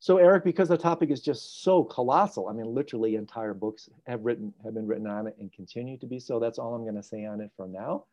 So 0.00 0.18
Eric, 0.18 0.44
because 0.44 0.68
the 0.68 0.78
topic 0.78 1.10
is 1.10 1.20
just 1.20 1.62
so 1.62 1.82
colossal, 1.82 2.48
I 2.48 2.52
mean, 2.52 2.72
literally 2.72 3.16
entire 3.16 3.52
books 3.52 3.88
have 4.06 4.24
written 4.24 4.54
have 4.64 4.74
been 4.74 4.86
written 4.86 5.08
on 5.08 5.26
it 5.26 5.36
and 5.40 5.52
continue 5.52 5.98
to 5.98 6.06
be 6.06 6.20
so. 6.20 6.38
That's 6.38 6.58
all 6.58 6.74
I'm 6.74 6.84
going 6.84 6.94
to 6.94 7.02
say 7.02 7.24
on 7.24 7.40
it 7.40 7.50
for 7.56 7.66
now. 7.66 8.04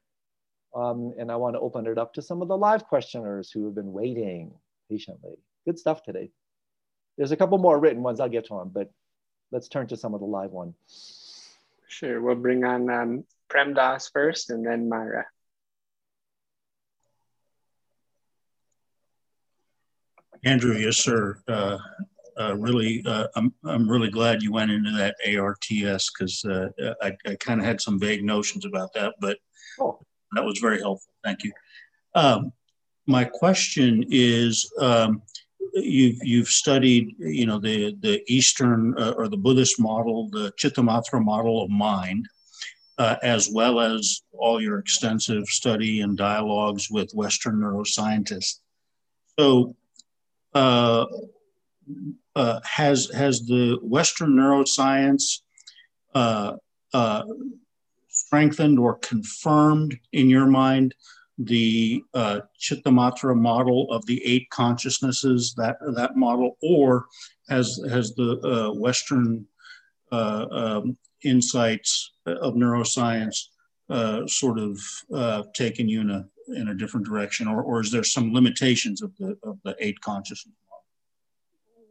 Um, 0.75 1.13
and 1.17 1.31
I 1.31 1.35
want 1.35 1.55
to 1.55 1.59
open 1.59 1.85
it 1.87 1.97
up 1.97 2.13
to 2.15 2.21
some 2.21 2.41
of 2.41 2.47
the 2.47 2.57
live 2.57 2.85
questioners 2.85 3.51
who 3.51 3.65
have 3.65 3.75
been 3.75 3.93
waiting 3.93 4.51
patiently. 4.89 5.35
Good 5.63 5.79
stuff 5.79 6.03
today. 6.03 6.31
There's 7.17 7.31
a 7.31 7.37
couple 7.37 7.57
more 7.59 7.79
written 7.79 8.03
ones. 8.03 8.19
I'll 8.19 8.27
get 8.27 8.47
to 8.47 8.55
them, 8.55 8.71
but 8.73 8.91
let's 9.51 9.69
turn 9.69 9.87
to 9.87 9.95
some 9.95 10.13
of 10.13 10.19
the 10.19 10.25
live 10.25 10.51
one. 10.51 10.73
Sure. 11.87 12.21
We'll 12.21 12.35
bring 12.35 12.63
on 12.63 12.89
um, 12.89 13.23
Prem 13.49 13.73
Das 13.73 14.09
first 14.09 14.49
and 14.49 14.65
then 14.65 14.89
Myra. 14.89 15.25
Andrew, 20.43 20.75
yes, 20.75 20.97
sir. 20.97 21.39
Uh, 21.47 21.77
uh, 22.39 22.55
really, 22.57 23.01
uh, 23.05 23.27
I'm, 23.35 23.53
I'm 23.63 23.89
really 23.89 24.09
glad 24.09 24.43
you 24.43 24.51
went 24.51 24.69
into 24.69 24.91
that 24.91 25.15
ARTS 25.25 26.11
because 26.11 26.43
uh, 26.45 26.69
I, 27.01 27.15
I 27.25 27.35
kind 27.39 27.59
of 27.59 27.65
had 27.65 27.81
some 27.81 27.99
vague 27.99 28.23
notions 28.23 28.65
about 28.65 28.93
that, 28.93 29.15
but 29.19 29.37
oh. 29.79 29.99
that 30.33 30.43
was 30.43 30.59
very 30.59 30.79
helpful. 30.79 31.11
Thank 31.23 31.43
you. 31.43 31.51
Um, 32.13 32.51
my 33.07 33.23
question 33.23 34.05
is, 34.09 34.71
um, 34.79 35.21
you've 35.73 36.23
you've 36.23 36.47
studied, 36.47 37.15
you 37.19 37.45
know, 37.45 37.59
the 37.59 37.95
the 37.99 38.21
Eastern 38.27 38.95
uh, 38.97 39.13
or 39.17 39.27
the 39.27 39.37
Buddhist 39.37 39.79
model, 39.79 40.29
the 40.29 40.51
Chittamatra 40.53 41.23
model 41.23 41.63
of 41.63 41.69
mind, 41.69 42.27
uh, 42.97 43.15
as 43.23 43.49
well 43.49 43.79
as 43.79 44.21
all 44.31 44.61
your 44.61 44.79
extensive 44.79 45.45
study 45.47 46.01
and 46.01 46.17
dialogues 46.17 46.89
with 46.89 47.11
Western 47.13 47.55
neuroscientists. 47.59 48.59
So, 49.37 49.75
uh, 50.53 51.05
uh, 52.35 52.59
has 52.63 53.09
has 53.11 53.45
the 53.45 53.77
Western 53.81 54.31
neuroscience 54.31 55.41
uh, 56.13 56.53
uh, 56.93 57.23
strengthened 58.07 58.79
or 58.79 58.97
confirmed 58.99 59.97
in 60.13 60.29
your 60.29 60.45
mind 60.45 60.95
the 61.37 62.03
uh, 62.13 62.41
Chittamatra 62.59 63.35
model 63.35 63.91
of 63.91 64.05
the 64.05 64.23
eight 64.25 64.49
consciousnesses 64.49 65.53
that 65.55 65.77
that 65.95 66.15
model, 66.15 66.57
or 66.61 67.05
has 67.49 67.79
has 67.89 68.13
the 68.15 68.39
uh, 68.43 68.73
Western 68.73 69.45
um, 70.11 70.97
insights 71.23 72.11
of 72.25 72.53
neuroscience 72.53 73.47
sort 74.27 74.59
of 74.59 74.79
taken 75.53 75.89
you 75.89 76.01
in 76.01 76.09
a 76.11 76.25
in 76.55 76.69
a 76.69 76.75
different 76.75 77.05
direction, 77.05 77.47
or, 77.47 77.61
or 77.61 77.81
is 77.81 77.91
there 77.91 78.03
some 78.03 78.33
limitations 78.33 79.01
of 79.01 79.15
the 79.17 79.37
of 79.43 79.57
the 79.63 79.75
eight 79.79 79.99
consciousness? 80.01 80.55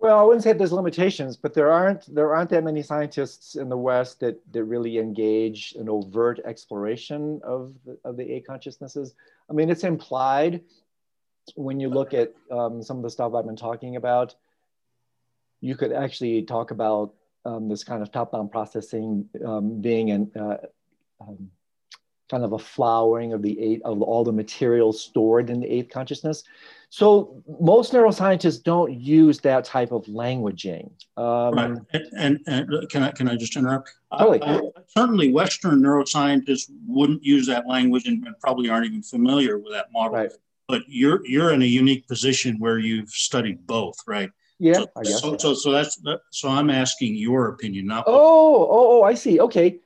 Well, 0.05 0.19
I 0.19 0.23
wouldn't 0.23 0.45
say 0.45 0.53
there's 0.53 0.71
limitations, 0.71 1.35
but 1.37 1.55
there 1.55 1.73
aren't 1.73 2.15
there 2.15 2.35
aren't 2.35 2.51
that 2.51 2.63
many 2.63 2.83
scientists 2.83 3.57
in 3.57 3.71
the 3.71 3.79
West 3.79 4.21
that 4.21 4.39
that 4.53 4.65
really 4.65 4.99
engage 4.99 5.75
an 5.79 5.89
overt 5.89 6.41
exploration 6.45 7.41
of 7.43 7.75
the, 7.87 7.99
of 8.05 8.17
the 8.19 8.31
eight 8.31 8.47
consciousnesses. 8.47 9.15
I 9.49 9.53
mean, 9.53 9.71
it's 9.71 9.85
implied 9.85 10.63
when 11.55 11.81
you 11.81 11.89
look 11.89 12.15
at 12.15 12.33
um, 12.51 12.83
some 12.83 12.99
of 12.99 13.03
the 13.03 13.11
stuff 13.11 13.35
I've 13.35 13.47
been 13.47 13.57
talking 13.57 13.97
about. 13.97 14.35
You 15.61 15.77
could 15.77 15.93
actually 15.93 16.43
talk 16.43 16.71
about 16.71 17.15
um, 17.45 17.69
this 17.69 17.85
kind 17.85 18.03
of 18.03 18.11
top-down 18.11 18.49
processing 18.49 19.29
um, 19.45 19.81
being 19.81 20.11
an 20.11 20.31
uh, 20.39 20.57
um, 21.21 21.51
kind 22.31 22.45
of 22.45 22.53
a 22.53 22.59
flowering 22.59 23.33
of 23.33 23.43
the 23.43 23.59
eight 23.61 23.83
of 23.85 24.01
all 24.03 24.25
the 24.25 24.33
materials 24.33 25.03
stored 25.03 25.51
in 25.51 25.61
the 25.61 25.71
eighth 25.71 25.91
consciousness. 25.91 26.43
So 26.91 27.43
most 27.61 27.93
neuroscientists 27.93 28.63
don't 28.63 28.95
use 28.95 29.41
that 29.41 29.65
type 29.65 29.91
of 29.91 30.05
languaging. 30.05 30.93
Um, 31.17 31.55
right. 31.55 31.79
And, 31.93 32.07
and, 32.17 32.41
and, 32.47 32.89
can 32.89 33.03
I 33.03 33.11
can 33.11 33.29
I 33.29 33.35
just 33.35 33.57
interrupt? 33.57 33.91
Totally. 34.17 34.41
Uh, 34.41 34.61
certainly, 34.87 35.33
Western 35.33 35.81
neuroscientists 35.81 36.71
wouldn't 36.87 37.25
use 37.25 37.47
that 37.49 37.67
language 37.67 38.07
and, 38.07 38.25
probably 38.41 38.71
aren't 38.71 38.87
even 38.87 39.03
familiar 39.03 39.59
with 39.59 39.73
that 39.73 39.87
model. 39.93 40.15
Right. 40.15 40.33
But 40.69 40.83
you're 40.87 41.27
you're 41.27 41.53
in 41.53 41.63
a 41.63 41.67
unique 41.67 42.07
position 42.07 42.61
where 42.61 42.79
you've 42.79 43.11
studied 43.11 43.67
both, 43.67 43.97
right? 44.07 44.31
Yeah, 44.61 44.75
so, 44.75 44.87
I 44.97 45.03
guess. 45.03 45.21
So, 45.21 45.37
so, 45.37 45.55
so 45.55 45.73
that's 45.73 46.01
so 46.31 46.49
I'm 46.49 46.71
asking 46.71 47.17
your 47.17 47.49
opinion, 47.49 47.87
not. 47.87 48.05
Oh, 48.07 48.15
oh, 48.15 48.69
oh! 48.71 49.03
I 49.03 49.15
see. 49.15 49.41
Okay. 49.41 49.81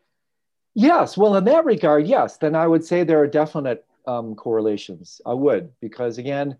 Yes. 0.78 1.16
Well, 1.16 1.34
in 1.34 1.42
that 1.46 1.64
regard, 1.64 2.06
yes. 2.06 2.36
Then 2.36 2.54
I 2.54 2.68
would 2.68 2.84
say 2.84 3.02
there 3.02 3.20
are 3.20 3.26
definite 3.26 3.84
um, 4.06 4.36
correlations. 4.36 5.20
I 5.26 5.34
would 5.34 5.72
because 5.80 6.18
again 6.18 6.56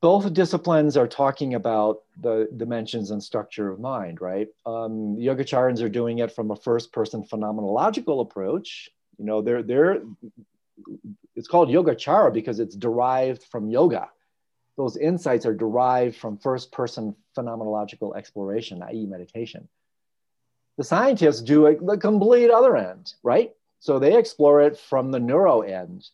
both 0.00 0.32
disciplines 0.32 0.96
are 0.96 1.06
talking 1.06 1.54
about 1.54 2.02
the 2.20 2.48
dimensions 2.56 3.12
and 3.12 3.22
structure 3.22 3.68
of 3.70 3.78
mind, 3.78 4.20
right? 4.20 4.48
Um, 4.66 5.16
Yogacharans 5.16 5.80
are 5.80 5.88
doing 5.88 6.18
it 6.18 6.32
from 6.32 6.50
a 6.50 6.56
first-person 6.56 7.24
phenomenological 7.24 8.20
approach. 8.20 8.90
You 9.16 9.26
know, 9.26 9.42
they're 9.42 9.62
they're 9.62 10.02
it's 11.36 11.46
called 11.46 11.68
Yogacara 11.68 12.32
because 12.32 12.58
it's 12.58 12.74
derived 12.74 13.44
from 13.44 13.70
yoga. 13.70 14.08
Those 14.76 14.96
insights 14.96 15.46
are 15.46 15.54
derived 15.54 16.16
from 16.16 16.36
first-person 16.36 17.14
phenomenological 17.38 18.16
exploration, 18.16 18.82
i.e., 18.82 19.06
meditation. 19.06 19.68
The 20.82 20.88
scientists 20.88 21.42
do 21.42 21.66
it 21.66 21.86
the 21.86 21.96
complete 21.96 22.50
other 22.50 22.76
end, 22.76 23.14
right? 23.22 23.52
So 23.78 24.00
they 24.00 24.18
explore 24.18 24.62
it 24.62 24.76
from 24.76 25.12
the 25.12 25.20
neuro 25.20 25.60
end 25.60 26.08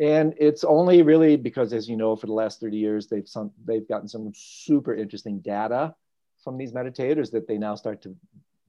and 0.00 0.32
it's 0.38 0.64
only 0.64 1.02
really 1.02 1.36
because, 1.36 1.74
as 1.74 1.90
you 1.90 1.98
know, 1.98 2.16
for 2.16 2.26
the 2.26 2.32
last 2.32 2.58
30 2.58 2.78
years, 2.78 3.06
they've, 3.06 3.28
some, 3.28 3.52
they've 3.66 3.86
gotten 3.86 4.08
some 4.08 4.32
super 4.34 4.94
interesting 4.94 5.40
data 5.40 5.94
from 6.42 6.56
these 6.56 6.72
meditators 6.72 7.30
that 7.32 7.46
they 7.46 7.58
now 7.58 7.74
start 7.74 8.00
to 8.04 8.16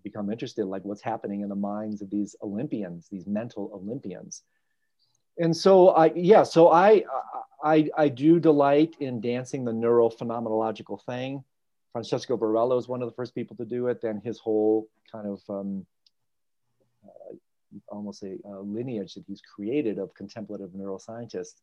become 0.03 0.29
interested, 0.29 0.65
like 0.65 0.83
what's 0.83 1.01
happening 1.01 1.39
in 1.39 1.47
the 1.47 1.55
minds 1.55 2.01
of 2.01 2.09
these 2.09 2.35
Olympians, 2.43 3.07
these 3.09 3.25
mental 3.25 3.71
Olympians. 3.73 4.41
And 5.37 5.55
so, 5.55 5.91
I, 5.91 6.11
yeah, 6.17 6.43
so 6.43 6.69
I, 6.69 7.05
I, 7.63 7.89
I 7.97 8.09
do 8.09 8.41
delight 8.41 8.97
in 8.99 9.21
dancing 9.21 9.63
the 9.63 9.71
neurophenomenological 9.71 11.01
thing. 11.05 11.45
Francisco 11.93 12.35
Varela 12.35 12.75
is 12.77 12.87
one 12.87 13.01
of 13.01 13.07
the 13.07 13.15
first 13.15 13.33
people 13.33 13.55
to 13.55 13.65
do 13.65 13.87
it. 13.87 14.01
Then 14.01 14.19
his 14.23 14.39
whole 14.39 14.89
kind 15.11 15.27
of 15.27 15.41
um, 15.47 15.85
uh, 17.05 17.35
almost 17.87 18.23
a, 18.23 18.37
a 18.45 18.59
lineage 18.59 19.13
that 19.13 19.23
he's 19.27 19.41
created 19.41 19.99
of 19.99 20.13
contemplative 20.15 20.71
neuroscientists. 20.71 21.61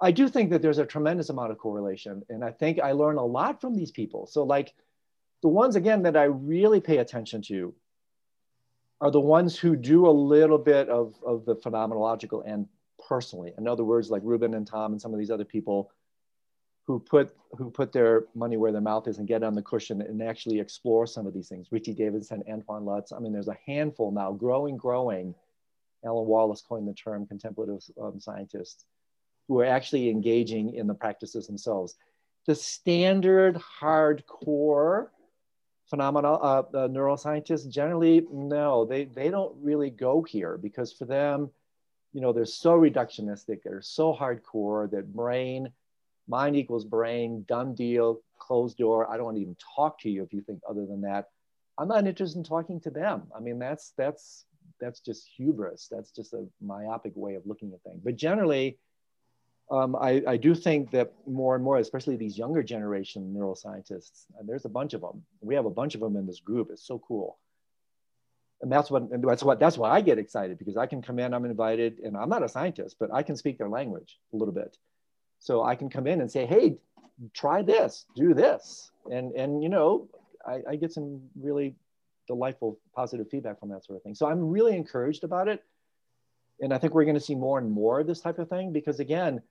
I 0.00 0.10
do 0.10 0.28
think 0.28 0.50
that 0.50 0.62
there's 0.62 0.78
a 0.78 0.84
tremendous 0.84 1.30
amount 1.30 1.52
of 1.52 1.58
correlation. 1.58 2.22
And 2.28 2.44
I 2.44 2.50
think 2.50 2.80
I 2.80 2.90
learn 2.92 3.16
a 3.18 3.24
lot 3.24 3.60
from 3.60 3.74
these 3.76 3.92
people. 3.92 4.26
So, 4.26 4.42
like 4.42 4.74
the 5.42 5.48
ones 5.48 5.76
again 5.76 6.02
that 6.02 6.16
I 6.16 6.24
really 6.24 6.80
pay 6.80 6.98
attention 6.98 7.40
to 7.42 7.72
are 9.00 9.12
the 9.12 9.20
ones 9.20 9.56
who 9.56 9.76
do 9.76 10.06
a 10.06 10.10
little 10.10 10.58
bit 10.58 10.88
of, 10.88 11.14
of 11.24 11.44
the 11.44 11.56
phenomenological 11.56 12.46
end 12.46 12.68
personally. 13.08 13.52
In 13.58 13.68
other 13.68 13.84
words, 13.84 14.10
like 14.10 14.22
Ruben 14.24 14.54
and 14.54 14.66
Tom 14.66 14.92
and 14.92 15.00
some 15.00 15.12
of 15.12 15.18
these 15.18 15.30
other 15.30 15.44
people 15.44 15.92
who 16.86 16.98
put 16.98 17.34
who 17.56 17.70
put 17.70 17.92
their 17.92 18.24
money 18.34 18.56
where 18.56 18.72
their 18.72 18.80
mouth 18.80 19.06
is 19.06 19.18
and 19.18 19.28
get 19.28 19.42
on 19.42 19.54
the 19.54 19.62
cushion 19.62 20.00
and 20.02 20.22
actually 20.22 20.58
explore 20.58 21.06
some 21.06 21.26
of 21.26 21.34
these 21.34 21.48
things. 21.48 21.68
Richie 21.70 21.94
Davidson, 21.94 22.42
Antoine 22.50 22.84
Lutz. 22.84 23.12
I 23.12 23.18
mean, 23.18 23.32
there's 23.32 23.48
a 23.48 23.58
handful 23.66 24.10
now, 24.10 24.32
growing, 24.32 24.76
growing. 24.76 25.34
Alan 26.04 26.26
Wallace 26.26 26.62
coined 26.62 26.88
the 26.88 26.94
term 26.94 27.26
contemplative 27.26 27.80
um, 28.00 28.18
scientists 28.18 28.86
who 29.46 29.60
are 29.60 29.66
actually 29.66 30.08
engaging 30.08 30.74
in 30.74 30.86
the 30.86 30.94
practices 30.94 31.46
themselves. 31.46 31.94
The 32.46 32.54
standard 32.54 33.60
hardcore 33.80 35.08
phenomena, 35.88 36.32
uh, 36.32 36.62
uh, 36.74 36.88
neuroscientists 36.88 37.68
generally, 37.68 38.26
no, 38.32 38.84
they, 38.84 39.04
they 39.04 39.28
don't 39.28 39.54
really 39.60 39.90
go 39.90 40.22
here 40.22 40.58
because 40.58 40.92
for 40.92 41.04
them, 41.04 41.50
you 42.12 42.20
know, 42.20 42.32
they're 42.32 42.44
so 42.44 42.78
reductionistic, 42.78 43.62
they're 43.62 43.82
so 43.82 44.14
hardcore 44.14 44.90
that 44.90 45.12
brain 45.12 45.70
mind 46.28 46.56
equals 46.56 46.84
brain, 46.84 47.44
done 47.48 47.74
deal, 47.74 48.20
closed 48.38 48.78
door. 48.78 49.10
I 49.10 49.16
don't 49.16 49.24
want 49.24 49.36
to 49.36 49.42
even 49.42 49.56
talk 49.76 50.00
to 50.00 50.10
you 50.10 50.22
if 50.22 50.32
you 50.32 50.42
think 50.42 50.60
other 50.68 50.86
than 50.86 51.02
that. 51.02 51.26
I'm 51.78 51.88
not 51.88 52.06
interested 52.06 52.38
in 52.38 52.44
talking 52.44 52.80
to 52.80 52.90
them. 52.90 53.22
I 53.36 53.40
mean, 53.40 53.58
that's 53.58 53.92
that's 53.96 54.44
that's 54.80 55.00
just 55.00 55.28
hubris. 55.36 55.88
That's 55.90 56.10
just 56.10 56.32
a 56.34 56.46
myopic 56.60 57.12
way 57.14 57.34
of 57.34 57.46
looking 57.46 57.72
at 57.72 57.82
things. 57.82 58.00
But 58.04 58.16
generally, 58.16 58.78
um, 59.70 59.96
I, 59.96 60.22
I, 60.26 60.36
do 60.36 60.54
think 60.54 60.90
that 60.90 61.12
more 61.26 61.54
and 61.54 61.64
more, 61.64 61.78
especially 61.78 62.16
these 62.16 62.36
younger 62.36 62.62
generation 62.62 63.34
neuroscientists, 63.34 64.26
and 64.38 64.46
there's 64.46 64.66
a 64.66 64.68
bunch 64.68 64.92
of 64.92 65.00
them. 65.00 65.22
We 65.40 65.54
have 65.54 65.64
a 65.64 65.70
bunch 65.70 65.94
of 65.94 66.00
them 66.00 66.16
in 66.16 66.26
this 66.26 66.40
group. 66.40 66.68
It's 66.70 66.86
so 66.86 66.98
cool. 66.98 67.38
And 68.60 68.70
that's 68.70 68.90
what 68.90 69.10
and 69.10 69.24
that's 69.24 69.42
what 69.42 69.58
that's 69.58 69.78
why 69.78 69.90
I 69.90 70.02
get 70.02 70.18
excited 70.18 70.58
because 70.58 70.76
I 70.76 70.86
can 70.86 71.00
come 71.00 71.18
in, 71.18 71.32
I'm 71.32 71.44
invited, 71.44 72.00
and 72.00 72.16
I'm 72.16 72.28
not 72.28 72.42
a 72.42 72.48
scientist, 72.48 72.96
but 73.00 73.12
I 73.12 73.22
can 73.22 73.36
speak 73.36 73.58
their 73.58 73.68
language 73.68 74.18
a 74.32 74.36
little 74.36 74.54
bit. 74.54 74.76
So 75.42 75.64
I 75.64 75.74
can 75.74 75.90
come 75.90 76.06
in 76.06 76.20
and 76.20 76.30
say, 76.30 76.46
hey, 76.46 76.76
try 77.34 77.62
this, 77.62 78.06
do 78.14 78.32
this. 78.32 78.92
And, 79.10 79.32
and 79.32 79.60
you 79.60 79.68
know, 79.68 80.08
I, 80.46 80.60
I 80.70 80.76
get 80.76 80.92
some 80.92 81.20
really 81.34 81.74
delightful 82.28 82.78
positive 82.94 83.28
feedback 83.28 83.58
from 83.58 83.70
that 83.70 83.84
sort 83.84 83.96
of 83.96 84.04
thing. 84.04 84.14
So 84.14 84.28
I'm 84.28 84.50
really 84.50 84.76
encouraged 84.76 85.24
about 85.24 85.48
it. 85.48 85.64
And 86.60 86.72
I 86.72 86.78
think 86.78 86.94
we're 86.94 87.02
going 87.02 87.16
to 87.16 87.20
see 87.20 87.34
more 87.34 87.58
and 87.58 87.68
more 87.68 87.98
of 87.98 88.06
this 88.06 88.20
type 88.20 88.38
of 88.38 88.48
thing 88.48 88.72
because 88.72 89.00
again, 89.00 89.42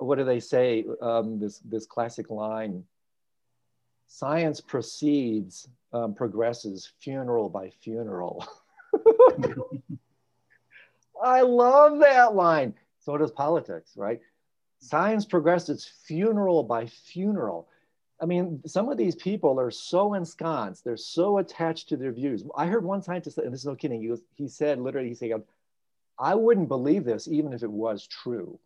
what 0.00 0.18
do 0.18 0.24
they 0.24 0.40
say? 0.40 0.84
Um, 1.00 1.38
this, 1.38 1.60
this 1.60 1.86
classic 1.86 2.28
line, 2.28 2.82
science 4.08 4.60
proceeds, 4.60 5.68
um, 5.92 6.14
progresses 6.14 6.90
funeral 6.98 7.48
by 7.48 7.70
funeral. 7.70 8.44
I 11.22 11.42
love 11.42 12.00
that 12.00 12.34
line. 12.34 12.74
So 12.98 13.16
does 13.16 13.30
politics, 13.30 13.92
right? 13.96 14.20
Science 14.84 15.24
progresses 15.24 15.90
funeral 16.04 16.62
by 16.62 16.86
funeral. 16.86 17.68
I 18.20 18.26
mean, 18.26 18.60
some 18.66 18.90
of 18.90 18.98
these 18.98 19.16
people 19.16 19.58
are 19.58 19.70
so 19.70 20.14
ensconced, 20.14 20.84
they're 20.84 20.96
so 20.96 21.38
attached 21.38 21.88
to 21.88 21.96
their 21.96 22.12
views. 22.12 22.44
I 22.54 22.66
heard 22.66 22.84
one 22.84 23.02
scientist, 23.02 23.38
and 23.38 23.52
this 23.52 23.60
is 23.60 23.66
no 23.66 23.74
kidding, 23.74 24.02
he, 24.02 24.08
was, 24.08 24.20
he 24.34 24.46
said 24.46 24.78
literally, 24.78 25.08
he 25.08 25.14
said, 25.14 25.42
I 26.18 26.34
wouldn't 26.34 26.68
believe 26.68 27.04
this 27.04 27.26
even 27.28 27.52
if 27.52 27.62
it 27.62 27.70
was 27.70 28.06
true. 28.06 28.58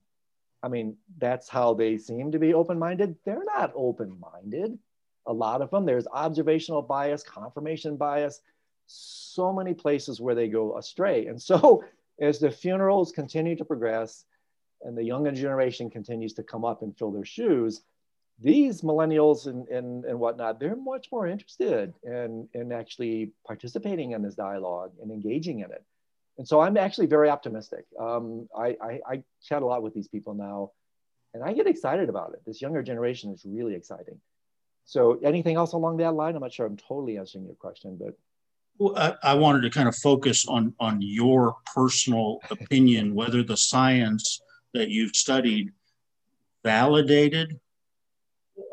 I 0.62 0.68
mean, 0.68 0.96
that's 1.18 1.48
how 1.48 1.72
they 1.74 1.96
seem 1.96 2.32
to 2.32 2.38
be 2.38 2.52
open 2.52 2.78
minded. 2.78 3.14
They're 3.24 3.44
not 3.44 3.72
open 3.76 4.18
minded. 4.18 4.76
A 5.26 5.32
lot 5.32 5.62
of 5.62 5.70
them, 5.70 5.86
there's 5.86 6.08
observational 6.08 6.82
bias, 6.82 7.22
confirmation 7.22 7.96
bias, 7.96 8.40
so 8.86 9.52
many 9.52 9.72
places 9.72 10.20
where 10.20 10.34
they 10.34 10.48
go 10.48 10.76
astray. 10.78 11.26
And 11.26 11.40
so, 11.40 11.84
as 12.20 12.40
the 12.40 12.50
funerals 12.50 13.12
continue 13.12 13.54
to 13.54 13.64
progress, 13.64 14.24
and 14.82 14.96
the 14.96 15.04
younger 15.04 15.32
generation 15.32 15.90
continues 15.90 16.34
to 16.34 16.42
come 16.42 16.64
up 16.64 16.82
and 16.82 16.96
fill 16.96 17.10
their 17.10 17.24
shoes, 17.24 17.82
these 18.40 18.82
millennials 18.82 19.46
and, 19.46 19.66
and, 19.68 20.04
and 20.04 20.18
whatnot, 20.18 20.60
they're 20.60 20.76
much 20.76 21.08
more 21.10 21.26
interested 21.26 21.94
in, 22.04 22.48
in 22.54 22.72
actually 22.72 23.32
participating 23.46 24.12
in 24.12 24.22
this 24.22 24.34
dialogue 24.34 24.92
and 25.02 25.10
engaging 25.10 25.60
in 25.60 25.72
it. 25.72 25.84
And 26.38 26.46
so 26.46 26.60
I'm 26.60 26.76
actually 26.76 27.06
very 27.06 27.30
optimistic. 27.30 27.84
Um, 27.98 28.48
I, 28.56 28.76
I, 28.80 29.00
I 29.06 29.22
chat 29.42 29.62
a 29.62 29.66
lot 29.66 29.82
with 29.82 29.92
these 29.92 30.06
people 30.06 30.34
now, 30.34 30.70
and 31.34 31.42
I 31.42 31.52
get 31.52 31.66
excited 31.66 32.08
about 32.08 32.32
it. 32.32 32.40
This 32.46 32.62
younger 32.62 32.82
generation 32.82 33.32
is 33.32 33.42
really 33.44 33.74
exciting. 33.74 34.20
So 34.84 35.18
anything 35.24 35.56
else 35.56 35.72
along 35.72 35.96
that 35.96 36.14
line? 36.14 36.36
I'm 36.36 36.40
not 36.40 36.52
sure 36.52 36.64
I'm 36.64 36.76
totally 36.76 37.18
answering 37.18 37.44
your 37.44 37.56
question, 37.56 37.98
but 38.00 38.16
well, 38.78 38.96
I, 38.96 39.32
I, 39.32 39.34
wanted 39.34 39.62
to 39.62 39.70
kind 39.70 39.88
of 39.88 39.96
focus 39.96 40.46
on 40.46 40.72
on 40.78 41.02
your 41.02 41.56
personal 41.74 42.38
opinion, 42.50 43.14
whether 43.14 43.42
the 43.42 43.56
science 43.56 44.40
that 44.78 44.88
you've 44.90 45.14
studied 45.14 45.72
validated 46.64 47.58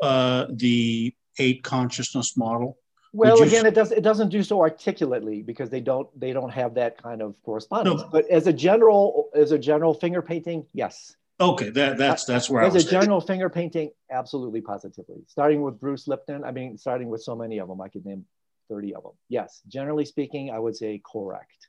uh, 0.02 0.46
the 0.50 1.14
eight 1.38 1.62
consciousness 1.62 2.36
model? 2.36 2.78
Well, 3.12 3.42
again, 3.42 3.64
it 3.64 3.74
does 3.74 3.92
it 3.92 4.02
doesn't 4.02 4.28
do 4.28 4.42
so 4.42 4.60
articulately 4.60 5.42
because 5.42 5.70
they 5.70 5.80
don't 5.80 6.08
they 6.18 6.32
don't 6.32 6.50
have 6.50 6.74
that 6.74 7.02
kind 7.02 7.22
of 7.22 7.34
correspondence. 7.42 8.02
No. 8.02 8.08
But 8.10 8.28
as 8.28 8.46
a 8.46 8.52
general 8.52 9.30
as 9.34 9.52
a 9.52 9.58
general 9.58 9.94
finger 9.94 10.20
painting, 10.20 10.66
yes. 10.72 11.14
Okay, 11.40 11.70
that 11.70 11.98
that's 11.98 12.24
that's 12.24 12.50
where 12.50 12.62
As 12.62 12.74
I 12.74 12.76
was. 12.76 12.86
a 12.86 12.90
general 12.90 13.20
finger 13.20 13.48
painting, 13.48 13.90
absolutely, 14.10 14.60
positively. 14.60 15.22
Starting 15.28 15.62
with 15.62 15.80
Bruce 15.80 16.08
Lipton, 16.08 16.44
I 16.44 16.50
mean, 16.50 16.76
starting 16.76 17.08
with 17.08 17.22
so 17.22 17.34
many 17.34 17.58
of 17.58 17.68
them, 17.68 17.80
I 17.80 17.88
could 17.88 18.04
name 18.04 18.24
30 18.68 18.94
of 18.94 19.02
them. 19.02 19.12
Yes, 19.28 19.62
generally 19.66 20.04
speaking, 20.04 20.50
I 20.50 20.58
would 20.58 20.76
say 20.76 21.00
correct. 21.10 21.68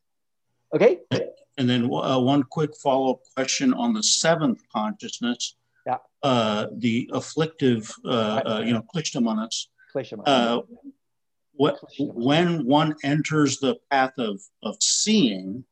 Okay. 0.73 0.99
And 1.57 1.69
then 1.69 1.85
uh, 1.91 2.19
one 2.19 2.43
quick 2.43 2.75
follow-up 2.75 3.19
question 3.35 3.73
on 3.73 3.93
the 3.93 4.03
seventh 4.03 4.61
consciousness. 4.71 5.55
Yeah. 5.85 5.97
Uh, 6.21 6.67
the 6.75 7.09
afflictive, 7.13 7.91
uh, 8.05 8.41
uh, 8.45 8.63
you 8.65 8.73
know, 8.73 8.83
klishtamanas. 8.93 9.67
Uh, 10.25 10.61
what, 11.53 11.79
when 11.97 12.65
one 12.65 12.95
enters 13.03 13.57
the 13.57 13.77
path 13.89 14.13
of, 14.19 14.39
of 14.61 14.75
seeing, 14.79 15.63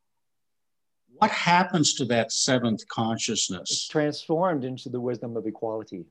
what 1.17 1.29
happens 1.29 1.93
to 1.95 2.05
that 2.05 2.31
seventh 2.31 2.87
consciousness? 2.87 3.69
It's 3.71 3.87
transformed 3.87 4.65
into 4.65 4.89
the 4.89 4.99
wisdom 4.99 5.37
of 5.37 5.45
equality. 5.45 6.05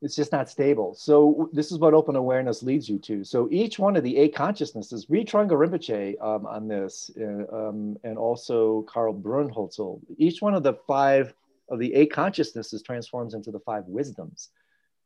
It's 0.00 0.14
just 0.14 0.30
not 0.30 0.48
stable. 0.48 0.94
So 0.94 1.50
this 1.52 1.72
is 1.72 1.78
what 1.78 1.92
open 1.92 2.14
awareness 2.14 2.62
leads 2.62 2.88
you 2.88 2.98
to. 3.00 3.24
So 3.24 3.48
each 3.50 3.80
one 3.80 3.96
of 3.96 4.04
the 4.04 4.16
eight 4.16 4.34
consciousnesses, 4.34 5.06
read 5.08 5.28
Trungpa 5.28 5.50
Rinpoche 5.50 6.14
um, 6.22 6.46
on 6.46 6.68
this, 6.68 7.10
uh, 7.20 7.68
um, 7.68 7.96
and 8.04 8.16
also 8.16 8.82
Karl 8.82 9.12
Brunnhölzl, 9.12 10.00
each 10.16 10.40
one 10.40 10.54
of 10.54 10.62
the 10.62 10.74
five 10.86 11.34
of 11.68 11.80
the 11.80 11.94
eight 11.94 12.12
consciousnesses 12.12 12.80
transforms 12.82 13.34
into 13.34 13.50
the 13.50 13.60
five 13.60 13.84
wisdoms. 13.86 14.50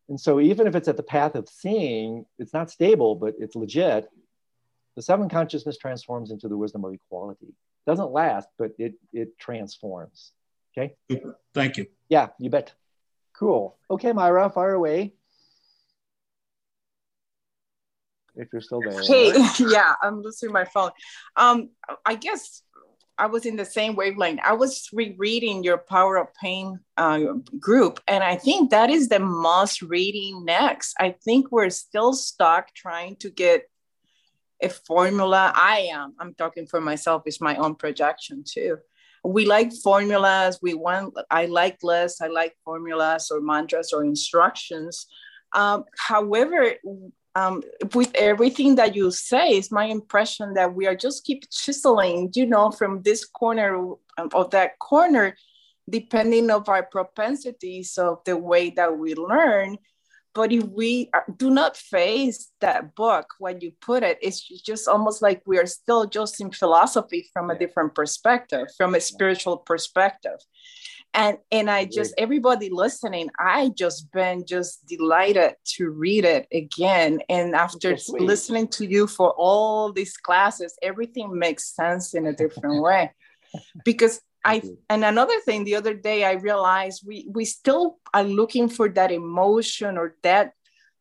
And 0.08 0.20
so 0.20 0.40
even 0.40 0.66
if 0.66 0.74
it's 0.74 0.88
at 0.88 0.98
the 0.98 1.02
path 1.02 1.36
of 1.36 1.48
seeing, 1.48 2.26
it's 2.38 2.52
not 2.52 2.70
stable, 2.70 3.14
but 3.14 3.34
it's 3.38 3.56
legit. 3.56 4.08
The 4.94 5.02
seven 5.02 5.28
consciousness 5.28 5.78
transforms 5.78 6.30
into 6.30 6.48
the 6.48 6.56
wisdom 6.56 6.84
of 6.84 6.92
equality. 6.92 7.46
It 7.46 7.90
doesn't 7.90 8.10
last, 8.10 8.48
but 8.58 8.72
it 8.78 8.94
it 9.12 9.38
transforms. 9.38 10.32
Okay. 10.76 10.94
Thank 11.54 11.78
you. 11.78 11.86
Yeah, 12.08 12.28
you 12.38 12.50
bet. 12.50 12.72
Cool. 13.32 13.76
Okay, 13.90 14.12
Myra, 14.12 14.50
fire 14.50 14.74
away. 14.74 15.14
If 18.34 18.48
you're 18.52 18.62
still 18.62 18.80
there. 18.80 19.02
Hey, 19.02 19.32
yeah, 19.58 19.94
I'm 20.02 20.22
losing 20.22 20.52
my 20.52 20.64
phone. 20.64 20.90
Um, 21.36 21.70
I 22.04 22.14
guess 22.14 22.62
I 23.18 23.26
was 23.26 23.44
in 23.44 23.56
the 23.56 23.64
same 23.64 23.94
wavelength. 23.94 24.40
I 24.42 24.54
was 24.54 24.88
rereading 24.92 25.62
your 25.62 25.78
Power 25.78 26.16
of 26.16 26.34
Pain 26.34 26.80
uh, 26.96 27.20
group, 27.60 28.00
and 28.08 28.24
I 28.24 28.36
think 28.36 28.70
that 28.70 28.90
is 28.90 29.08
the 29.08 29.18
must 29.18 29.82
reading 29.82 30.44
next. 30.44 30.94
I 30.98 31.14
think 31.24 31.52
we're 31.52 31.70
still 31.70 32.14
stuck 32.14 32.74
trying 32.74 33.16
to 33.16 33.30
get 33.30 33.68
a 34.62 34.68
formula. 34.68 35.52
I 35.54 35.90
am. 35.92 36.14
I'm 36.18 36.34
talking 36.34 36.66
for 36.66 36.80
myself. 36.80 37.22
It's 37.26 37.40
my 37.40 37.56
own 37.56 37.74
projection 37.74 38.44
too. 38.46 38.78
We 39.24 39.46
like 39.46 39.72
formulas. 39.72 40.58
We 40.62 40.74
want. 40.74 41.14
I 41.30 41.46
like 41.46 41.78
lists. 41.82 42.20
I 42.20 42.26
like 42.26 42.56
formulas 42.64 43.30
or 43.30 43.40
mantras 43.40 43.92
or 43.92 44.04
instructions. 44.04 45.06
Um, 45.54 45.84
however, 45.96 46.74
um, 47.34 47.62
with 47.94 48.14
everything 48.14 48.74
that 48.76 48.94
you 48.94 49.10
say, 49.10 49.50
it's 49.50 49.70
my 49.70 49.84
impression 49.84 50.54
that 50.54 50.74
we 50.74 50.86
are 50.86 50.96
just 50.96 51.24
keep 51.24 51.48
chiseling, 51.50 52.30
you 52.34 52.46
know, 52.46 52.70
from 52.70 53.02
this 53.02 53.24
corner 53.24 53.94
of 54.18 54.50
that 54.50 54.78
corner, 54.78 55.36
depending 55.88 56.50
of 56.50 56.68
our 56.68 56.82
propensities 56.82 57.96
of 57.98 58.18
the 58.24 58.36
way 58.36 58.70
that 58.70 58.98
we 58.98 59.14
learn. 59.14 59.78
But 60.34 60.52
if 60.52 60.64
we 60.64 61.10
uh, 61.12 61.20
do 61.36 61.50
not 61.50 61.76
face 61.76 62.50
that 62.60 62.94
book 62.94 63.26
when 63.38 63.60
you 63.60 63.72
put 63.80 64.02
it, 64.02 64.18
it's 64.22 64.40
just 64.40 64.88
almost 64.88 65.20
like 65.20 65.42
we 65.46 65.58
are 65.58 65.66
still 65.66 66.06
just 66.06 66.40
in 66.40 66.50
philosophy 66.50 67.28
from 67.32 67.50
a 67.50 67.58
different 67.58 67.94
perspective, 67.94 68.68
from 68.76 68.94
a 68.94 69.00
spiritual 69.00 69.58
perspective. 69.58 70.38
And 71.14 71.36
and 71.50 71.70
i 71.70 71.84
just 71.84 72.14
everybody 72.16 72.70
listening 72.70 73.28
i 73.38 73.70
just 73.76 74.10
been 74.12 74.46
just 74.46 74.86
delighted 74.86 75.56
to 75.76 75.90
read 75.90 76.24
it 76.24 76.46
again. 76.50 77.20
And 77.28 77.54
after 77.54 77.98
so 77.98 78.14
listening 78.14 78.68
to 78.68 78.86
you 78.86 79.06
for 79.06 79.30
all 79.32 79.92
these 79.92 80.16
classes 80.16 80.74
everything 80.82 81.38
makes 81.38 81.74
sense 81.74 82.14
in 82.14 82.26
a 82.26 82.32
different 82.32 82.82
way. 82.82 83.12
Because 83.84 84.22
i 84.44 84.62
and 84.88 85.04
another 85.04 85.38
thing 85.40 85.64
the 85.64 85.76
other 85.76 85.94
day 85.94 86.24
i 86.24 86.32
realized 86.32 87.02
we 87.06 87.26
we 87.30 87.44
still 87.44 87.98
are 88.12 88.24
looking 88.24 88.68
for 88.68 88.88
that 88.88 89.10
emotion 89.12 89.96
or 89.96 90.16
that 90.22 90.52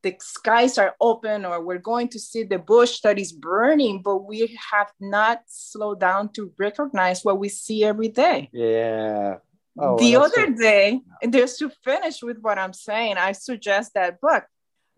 the 0.03 0.15
skies 0.19 0.77
are 0.77 0.95
open 0.99 1.45
or 1.45 1.63
we're 1.63 1.77
going 1.77 2.07
to 2.07 2.19
see 2.19 2.43
the 2.43 2.57
bush 2.57 3.01
that 3.01 3.19
is 3.19 3.31
burning 3.31 4.01
but 4.01 4.17
we 4.17 4.57
have 4.71 4.91
not 4.99 5.41
slowed 5.47 5.99
down 5.99 6.31
to 6.33 6.51
recognize 6.57 7.23
what 7.23 7.37
we 7.39 7.49
see 7.49 7.83
every 7.83 8.07
day. 8.09 8.49
Yeah. 8.51 9.35
Oh, 9.79 9.97
the 9.97 10.15
other 10.17 10.47
so- 10.47 10.53
day, 10.53 10.99
just 11.29 11.59
to 11.59 11.69
finish 11.83 12.21
with 12.21 12.39
what 12.39 12.57
I'm 12.57 12.73
saying, 12.73 13.17
I 13.17 13.31
suggest 13.31 13.93
that 13.93 14.19
book. 14.19 14.43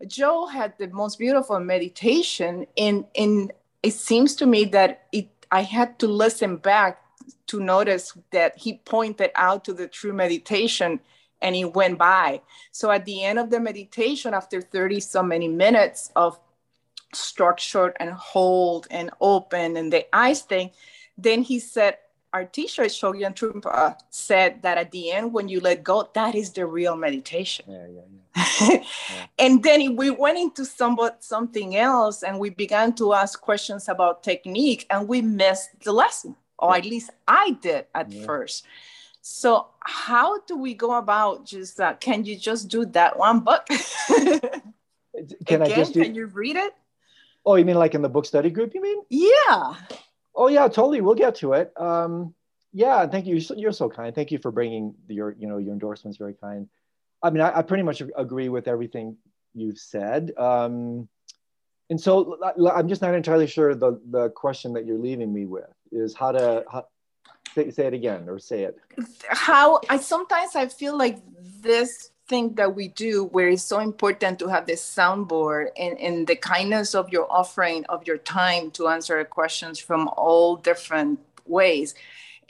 Joe 0.06 0.46
had 0.46 0.74
the 0.78 0.88
most 0.88 1.18
beautiful 1.18 1.60
meditation, 1.60 2.66
and 2.76 3.04
in 3.14 3.52
it 3.82 3.92
seems 3.92 4.34
to 4.36 4.46
me 4.46 4.64
that 4.66 5.06
it 5.12 5.28
I 5.52 5.62
had 5.62 5.98
to 6.00 6.08
listen 6.08 6.56
back 6.56 6.98
to 7.46 7.60
notice 7.60 8.16
that 8.30 8.56
he 8.56 8.78
pointed 8.84 9.30
out 9.34 9.64
to 9.64 9.72
the 9.72 9.88
true 9.88 10.12
meditation 10.12 11.00
and 11.42 11.54
he 11.54 11.64
went 11.64 11.98
by. 11.98 12.40
So 12.72 12.90
at 12.90 13.04
the 13.04 13.22
end 13.22 13.38
of 13.38 13.50
the 13.50 13.60
meditation, 13.60 14.34
after 14.34 14.60
30 14.60 15.00
so 15.00 15.22
many 15.22 15.48
minutes 15.48 16.10
of 16.16 16.38
structured 17.12 17.96
and 18.00 18.10
hold 18.10 18.86
and 18.90 19.10
open 19.20 19.76
and 19.76 19.92
the 19.92 20.06
eyes 20.14 20.42
thing, 20.42 20.70
then 21.18 21.42
he 21.42 21.58
said, 21.58 21.98
our 22.34 22.44
teacher 22.44 22.82
Chögyam 22.82 23.32
Trungpa 23.32 23.96
said 24.10 24.62
that 24.62 24.76
at 24.76 24.90
the 24.90 25.12
end, 25.12 25.32
when 25.32 25.48
you 25.48 25.60
let 25.60 25.84
go, 25.84 26.10
that 26.14 26.34
is 26.34 26.50
the 26.50 26.66
real 26.66 26.96
meditation. 26.96 27.64
Yeah, 27.68 27.86
yeah. 27.86 28.00
yeah. 28.70 29.26
and 29.38 29.62
then 29.62 29.94
we 29.94 30.10
went 30.10 30.38
into 30.38 30.64
somewhat 30.64 31.22
something 31.22 31.76
else, 31.76 32.24
and 32.24 32.40
we 32.40 32.50
began 32.50 32.92
to 32.94 33.14
ask 33.14 33.40
questions 33.40 33.88
about 33.88 34.24
technique, 34.24 34.84
and 34.90 35.06
we 35.06 35.22
missed 35.22 35.70
the 35.84 35.92
lesson, 35.92 36.34
or 36.58 36.76
at 36.76 36.84
least 36.84 37.10
I 37.26 37.56
did 37.60 37.86
at 37.94 38.10
yeah. 38.10 38.24
first. 38.24 38.64
So 39.20 39.68
how 39.80 40.40
do 40.40 40.56
we 40.56 40.74
go 40.74 40.98
about 40.98 41.46
just 41.46 41.80
uh, 41.80 41.94
can 41.94 42.24
you 42.24 42.36
just 42.36 42.68
do 42.68 42.84
that 42.86 43.18
one 43.18 43.40
book? 43.40 43.66
can 44.06 44.40
Again, 45.40 45.62
I 45.62 45.68
just 45.74 45.94
do... 45.94 46.02
can 46.02 46.14
you 46.14 46.26
read 46.26 46.56
it? 46.56 46.74
Oh, 47.46 47.56
you 47.56 47.64
mean 47.64 47.76
like 47.76 47.94
in 47.94 48.02
the 48.02 48.08
book 48.08 48.26
study 48.26 48.50
group? 48.50 48.74
You 48.74 48.82
mean? 48.82 49.02
Yeah. 49.08 49.74
Oh 50.34 50.48
yeah, 50.48 50.68
totally. 50.68 51.00
We'll 51.00 51.14
get 51.14 51.36
to 51.36 51.54
it. 51.54 51.72
Um, 51.80 52.34
yeah, 52.72 53.06
thank 53.06 53.26
you. 53.26 53.40
You're 53.56 53.72
so 53.72 53.88
kind. 53.88 54.14
Thank 54.14 54.32
you 54.32 54.38
for 54.38 54.50
bringing 54.50 54.94
your, 55.08 55.34
you 55.38 55.46
know, 55.46 55.58
your 55.58 55.72
endorsements. 55.72 56.18
Very 56.18 56.34
kind. 56.34 56.68
I 57.22 57.30
mean, 57.30 57.40
I, 57.40 57.58
I 57.58 57.62
pretty 57.62 57.84
much 57.84 58.02
agree 58.16 58.48
with 58.48 58.66
everything 58.66 59.16
you've 59.54 59.78
said. 59.78 60.32
Um, 60.36 61.08
and 61.90 62.00
so 62.00 62.38
I'm 62.72 62.88
just 62.88 63.02
not 63.02 63.14
entirely 63.14 63.46
sure 63.46 63.74
the 63.74 64.00
the 64.10 64.30
question 64.30 64.72
that 64.72 64.86
you're 64.86 64.98
leaving 64.98 65.32
me 65.32 65.44
with 65.44 65.70
is 65.92 66.14
how 66.14 66.32
to 66.32 66.64
how, 66.70 66.86
say, 67.54 67.70
say 67.70 67.86
it 67.86 67.94
again 67.94 68.28
or 68.28 68.38
say 68.38 68.62
it. 68.64 68.76
How 69.28 69.80
I 69.90 69.98
sometimes 69.98 70.56
I 70.56 70.68
feel 70.68 70.96
like 70.96 71.18
this 71.60 72.10
thing 72.26 72.54
that 72.54 72.74
we 72.74 72.88
do 72.88 73.24
where 73.24 73.50
it's 73.50 73.62
so 73.62 73.80
important 73.80 74.38
to 74.38 74.48
have 74.48 74.66
this 74.66 74.82
soundboard 74.82 75.66
and, 75.78 75.98
and 75.98 76.26
the 76.26 76.36
kindness 76.36 76.94
of 76.94 77.10
your 77.10 77.30
offering 77.30 77.84
of 77.86 78.06
your 78.06 78.16
time 78.16 78.70
to 78.70 78.88
answer 78.88 79.22
questions 79.24 79.78
from 79.78 80.08
all 80.16 80.56
different 80.56 81.20
ways. 81.44 81.94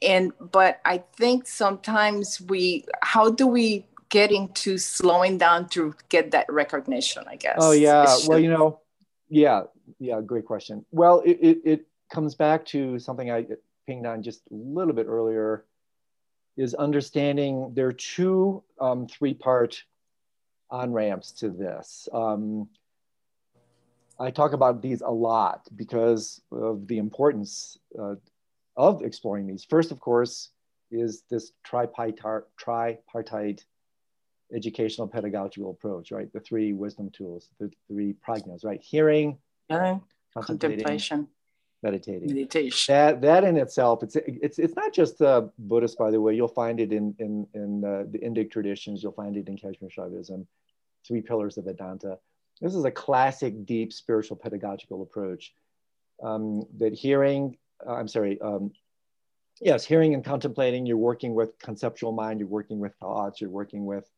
And 0.02 0.32
but 0.52 0.80
i 0.84 1.02
think 1.16 1.46
sometimes 1.46 2.40
we 2.40 2.84
how 3.02 3.30
do 3.30 3.46
we 3.46 3.86
get 4.10 4.30
into 4.30 4.78
slowing 4.78 5.38
down 5.38 5.68
to 5.70 5.94
get 6.08 6.30
that 6.32 6.46
recognition 6.52 7.24
i 7.28 7.36
guess? 7.36 7.58
Oh 7.58 7.72
yeah. 7.72 8.16
Well 8.26 8.38
you 8.38 8.50
know 8.50 8.80
yeah 9.34 9.62
yeah 9.98 10.20
great 10.20 10.44
question 10.44 10.84
well 10.90 11.20
it, 11.20 11.38
it, 11.40 11.58
it 11.64 11.86
comes 12.10 12.34
back 12.34 12.64
to 12.64 12.98
something 12.98 13.30
i 13.30 13.44
pinged 13.86 14.06
on 14.06 14.22
just 14.22 14.42
a 14.50 14.54
little 14.54 14.94
bit 14.94 15.06
earlier 15.06 15.64
is 16.56 16.74
understanding 16.74 17.72
there 17.74 17.88
are 17.88 17.92
two 17.92 18.62
um, 18.80 19.06
three 19.08 19.34
part 19.34 19.82
on 20.70 20.92
ramps 20.92 21.32
to 21.32 21.50
this. 21.50 22.08
Um, 22.12 22.68
I 24.18 24.30
talk 24.30 24.52
about 24.52 24.80
these 24.80 25.00
a 25.00 25.10
lot 25.10 25.66
because 25.74 26.40
of 26.52 26.86
the 26.86 26.98
importance 26.98 27.78
uh, 27.98 28.14
of 28.76 29.02
exploring 29.02 29.46
these. 29.46 29.64
First, 29.64 29.90
of 29.90 30.00
course, 30.00 30.50
is 30.90 31.24
this 31.30 31.52
tripartite, 31.64 32.44
tripartite 32.56 33.64
educational 34.52 35.08
pedagogical 35.08 35.70
approach, 35.70 36.10
right? 36.10 36.32
The 36.32 36.40
three 36.40 36.72
wisdom 36.72 37.10
tools, 37.10 37.48
the 37.58 37.70
three 37.88 38.14
prajnas, 38.26 38.64
right? 38.64 38.80
Hearing, 38.82 39.38
contemplation, 39.70 41.28
meditating. 41.82 42.28
Meditation. 42.28 42.94
That 42.94 43.20
that 43.22 43.44
in 43.44 43.56
itself, 43.56 44.02
it's 44.02 44.16
it's 44.16 44.58
it's 44.58 44.76
not 44.76 44.92
just 44.92 45.20
uh, 45.22 45.42
Buddhist, 45.58 45.98
by 45.98 46.10
the 46.10 46.20
way. 46.20 46.34
You'll 46.34 46.48
find 46.48 46.80
it 46.80 46.92
in 46.92 47.14
in 47.18 47.46
in 47.54 47.84
uh, 47.84 48.04
the 48.10 48.18
Indic 48.18 48.50
traditions. 48.50 49.02
You'll 49.02 49.12
find 49.12 49.36
it 49.36 49.48
in 49.48 49.56
Kashmir 49.56 49.90
Shaivism. 49.90 50.46
Three 51.06 51.20
pillars 51.20 51.58
of 51.58 51.64
Vedanta. 51.66 52.18
This 52.60 52.74
is 52.74 52.84
a 52.84 52.90
classic, 52.90 53.66
deep 53.66 53.92
spiritual 53.92 54.36
pedagogical 54.36 55.02
approach. 55.02 55.52
Um, 56.22 56.62
that 56.78 56.94
hearing, 56.94 57.58
uh, 57.86 57.94
I'm 57.94 58.08
sorry, 58.08 58.40
um, 58.40 58.70
yes, 59.60 59.84
hearing 59.84 60.14
and 60.14 60.24
contemplating, 60.24 60.86
you're 60.86 60.96
working 60.96 61.34
with 61.34 61.58
conceptual 61.58 62.12
mind, 62.12 62.38
you're 62.38 62.48
working 62.48 62.78
with 62.78 62.94
thoughts, 62.94 63.40
you're 63.40 63.50
working 63.50 63.84
with 63.84 64.08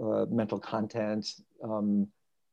uh, 0.00 0.26
mental 0.30 0.58
content. 0.58 1.34
Um, 1.62 2.08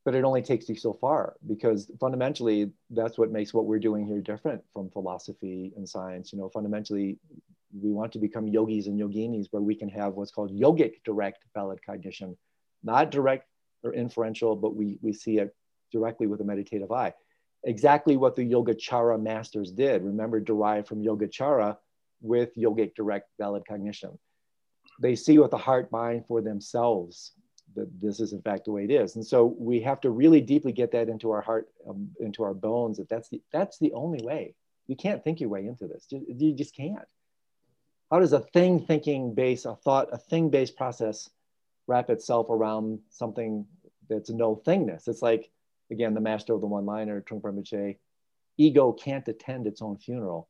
but 0.06 0.16
it 0.16 0.24
only 0.24 0.42
takes 0.42 0.68
you 0.70 0.76
so 0.76 0.94
far 0.94 1.36
because 1.46 1.92
fundamentally 2.00 2.72
that's 2.90 3.18
what 3.18 3.32
makes 3.32 3.54
what 3.54 3.66
we're 3.66 3.80
doing 3.80 4.08
here 4.08 4.22
different 4.22 4.62
from 4.74 4.90
philosophy 4.90 5.72
and 5.76 5.88
science. 5.88 6.32
You 6.32 6.40
know, 6.40 6.50
fundamentally, 6.50 7.20
we 7.80 7.92
want 7.92 8.12
to 8.14 8.20
become 8.20 8.48
yogis 8.48 8.88
and 8.88 9.00
yoginis 9.00 9.48
where 9.52 9.62
we 9.62 9.76
can 9.76 9.90
have 9.90 10.14
what's 10.14 10.32
called 10.32 10.52
yogic 10.52 11.04
direct 11.04 11.44
valid 11.54 11.80
cognition, 11.86 12.38
not 12.82 13.12
direct 13.12 13.46
or 13.84 13.94
inferential, 13.94 14.56
but 14.56 14.76
we, 14.76 14.98
we 15.02 15.14
see 15.14 15.38
it 15.38 15.56
directly 15.92 16.28
with 16.28 16.42
a 16.42 16.44
meditative 16.44 16.92
eye. 16.92 17.14
Exactly 17.64 18.16
what 18.18 18.36
the 18.36 18.50
Yogacara 18.50 19.22
masters 19.22 19.72
did, 19.72 20.04
remember, 20.04 20.40
derived 20.40 20.88
from 20.88 21.04
Yogacara 21.04 21.78
with 22.22 22.56
yogic 22.56 22.96
direct 22.96 23.30
valid 23.38 23.64
cognition. 23.68 24.18
They 25.00 25.16
see 25.16 25.40
with 25.40 25.52
the 25.52 25.58
heart 25.58 25.92
mind 25.92 26.26
for 26.28 26.42
themselves 26.42 27.32
that 27.76 28.02
this 28.02 28.20
is 28.20 28.34
in 28.34 28.42
fact 28.42 28.66
the 28.66 28.72
way 28.72 28.84
it 28.84 28.92
is. 28.92 29.16
And 29.16 29.26
so 29.26 29.56
we 29.58 29.80
have 29.82 30.02
to 30.02 30.10
really 30.10 30.42
deeply 30.42 30.72
get 30.72 30.92
that 30.92 31.10
into 31.10 31.32
our 31.32 31.42
heart, 31.42 31.70
um, 31.88 32.10
into 32.20 32.44
our 32.44 32.54
bones, 32.54 32.98
that 32.98 33.10
that's 33.10 33.30
the, 33.30 33.42
that's 33.52 33.78
the 33.80 33.94
only 33.94 34.24
way. 34.24 34.56
You 34.88 34.96
can't 34.96 35.24
think 35.24 35.40
your 35.40 35.50
way 35.50 35.68
into 35.68 35.88
this. 35.88 36.08
You 36.10 36.54
just 36.54 36.76
can't. 36.76 37.08
How 38.12 38.20
does 38.20 38.34
a 38.34 38.40
thing 38.40 38.86
thinking 38.86 39.36
base, 39.36 39.66
a 39.66 39.76
thought, 39.76 40.10
a 40.12 40.18
thing 40.18 40.50
based 40.50 40.76
process 40.76 41.30
wrap 41.86 42.10
itself 42.10 42.50
around 42.50 43.00
something 43.10 43.66
that's 44.10 44.32
no 44.32 44.56
thingness? 44.66 45.08
It's 45.08 45.22
like, 45.22 45.52
again, 45.92 46.16
the 46.16 46.22
master 46.22 46.54
of 46.54 46.62
the 46.62 46.68
one 46.68 46.86
liner, 46.86 47.22
Trungpa 47.22 47.54
Rinpoche, 47.54 47.98
ego 48.58 48.92
can't 48.92 49.28
attend 49.28 49.68
its 49.68 49.82
own 49.82 49.98
funeral. 49.98 50.50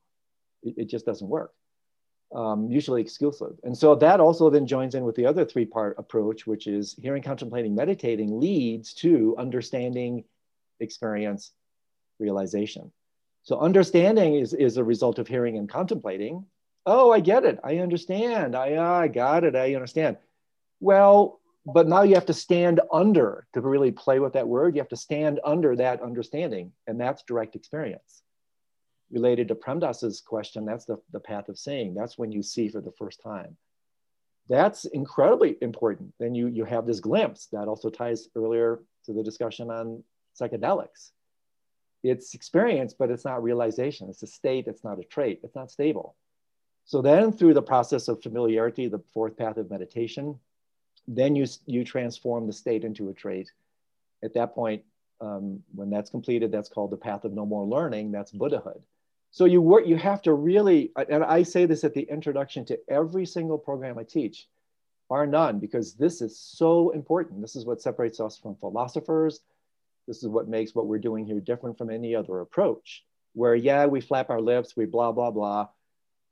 It, 0.64 0.76
it 0.78 0.86
just 0.86 1.06
doesn't 1.06 1.28
work 1.28 1.52
um, 2.34 2.70
mutually 2.70 3.02
exclusive. 3.02 3.54
And 3.64 3.78
so 3.78 3.96
that 3.96 4.20
also 4.20 4.50
then 4.50 4.68
joins 4.68 4.96
in 4.96 5.04
with 5.04 5.16
the 5.16 5.26
other 5.26 5.46
three 5.46 5.66
part 5.66 5.96
approach, 5.98 6.46
which 6.46 6.68
is 6.68 6.96
hearing, 7.02 7.24
contemplating, 7.24 7.76
meditating 7.76 8.40
leads 8.40 8.94
to 8.96 9.36
understanding, 9.38 10.24
experience, 10.80 11.52
realization. 12.20 12.92
So 13.44 13.60
understanding 13.60 14.36
is, 14.36 14.54
is 14.54 14.78
a 14.78 14.84
result 14.84 15.18
of 15.18 15.28
hearing 15.28 15.58
and 15.58 15.68
contemplating. 15.68 16.46
Oh, 16.86 17.12
I 17.12 17.20
get 17.20 17.46
it. 17.46 17.60
I 17.64 17.78
understand. 17.78 18.56
I, 18.56 19.04
I 19.04 19.08
got 19.08 19.44
it. 19.44 19.56
I 19.56 19.76
understand. 19.76 20.18
Well, 20.80 21.40
but 21.66 21.88
now 21.88 22.04
you 22.04 22.16
have 22.16 22.26
to 22.28 22.34
stand 22.34 22.80
under 22.92 23.48
to 23.54 23.62
really 23.62 23.92
play 23.92 24.20
with 24.20 24.34
that 24.34 24.48
word. 24.48 24.76
You 24.76 24.82
have 24.82 24.90
to 24.90 24.98
stand 24.98 25.40
under 25.44 25.76
that 25.76 26.02
understanding, 26.02 26.72
and 26.88 27.00
that's 27.00 27.24
direct 27.24 27.56
experience 27.56 28.24
related 29.12 29.48
to 29.48 29.56
Premdas's 29.56 30.22
question, 30.22 30.66
that's 30.66 30.86
the, 30.86 30.98
the 31.12 31.20
path 31.20 31.50
of 31.50 31.58
seeing. 31.58 31.94
That's 31.94 32.18
when 32.18 32.32
you 32.32 32.44
see 32.44 32.70
for 32.70 32.82
the 32.82 32.92
first 32.92 33.22
time. 33.22 33.58
That's 34.50 34.86
incredibly 34.86 35.58
important. 35.62 36.14
Then 36.20 36.34
you, 36.34 36.48
you 36.48 36.66
have 36.66 36.88
this 36.88 37.00
glimpse 37.00 37.48
that 37.52 37.68
also 37.68 37.90
ties 37.90 38.28
earlier 38.36 38.80
to 39.06 39.14
the 39.14 39.24
discussion 39.24 39.70
on 39.70 40.04
psychedelics. 40.40 41.12
It's 42.04 42.34
experience, 42.34 42.94
but 42.94 43.12
it's 43.12 43.26
not 43.26 43.44
realization. 43.44 44.10
It's 44.10 44.24
a 44.24 44.28
state, 44.28 44.68
it's 44.68 44.84
not 44.84 45.00
a 45.00 45.04
trait, 45.04 45.42
it's 45.44 45.56
not 45.56 45.70
stable. 45.70 46.16
So 46.86 47.02
then 47.02 47.32
through 47.32 47.54
the 47.54 47.62
process 47.62 48.08
of 48.08 48.24
familiarity, 48.24 48.88
the 48.88 49.04
fourth 49.14 49.38
path 49.38 49.58
of 49.58 49.70
meditation, 49.70 50.40
then 51.08 51.36
you, 51.36 51.46
you 51.66 51.84
transform 51.84 52.48
the 52.48 52.54
state 52.54 52.84
into 52.84 53.10
a 53.10 53.14
trait. 53.14 53.52
At 54.24 54.34
that 54.34 54.56
point, 54.56 54.84
um, 55.22 55.62
when 55.76 55.90
that's 55.90 56.10
completed, 56.10 56.52
that's 56.52 56.70
called 56.70 56.92
the 56.92 56.98
path 56.98 57.26
of 57.26 57.34
no 57.34 57.46
more 57.46 57.66
learning, 57.66 58.12
that's 58.12 58.32
Buddhahood. 58.32 58.82
So 59.32 59.46
you 59.46 59.62
work, 59.62 59.86
you 59.86 59.96
have 59.96 60.22
to 60.24 60.34
really, 60.34 60.92
and 61.10 61.24
I 61.24 61.44
say 61.44 61.66
this 61.66 61.84
at 61.84 61.94
the 61.94 62.02
introduction 62.02 62.66
to 62.66 62.80
every 62.90 63.26
single 63.26 63.58
program 63.58 64.00
I 64.00 64.04
teach, 64.04 64.48
bar 65.08 65.28
none, 65.28 65.60
because 65.60 65.94
this 65.94 66.22
is 66.22 66.38
so 66.40 66.90
important. 66.92 67.42
This 67.42 67.56
is 67.56 67.66
what 67.66 67.82
separates 67.82 68.20
us 68.20 68.38
from 68.38 68.56
philosophers. 68.56 69.42
This 70.08 70.24
is 70.24 70.30
what 70.30 70.48
makes 70.48 70.74
what 70.74 70.88
we're 70.88 70.98
doing 70.98 71.26
here 71.26 71.40
different 71.40 71.78
from 71.78 71.92
any 71.92 72.16
other 72.16 72.40
approach, 72.40 73.06
where 73.34 73.54
yeah, 73.54 73.86
we 73.86 74.02
flap 74.02 74.32
our 74.32 74.42
lips, 74.42 74.76
we 74.76 74.86
blah, 74.86 75.12
blah, 75.12 75.30
blah. 75.30 75.68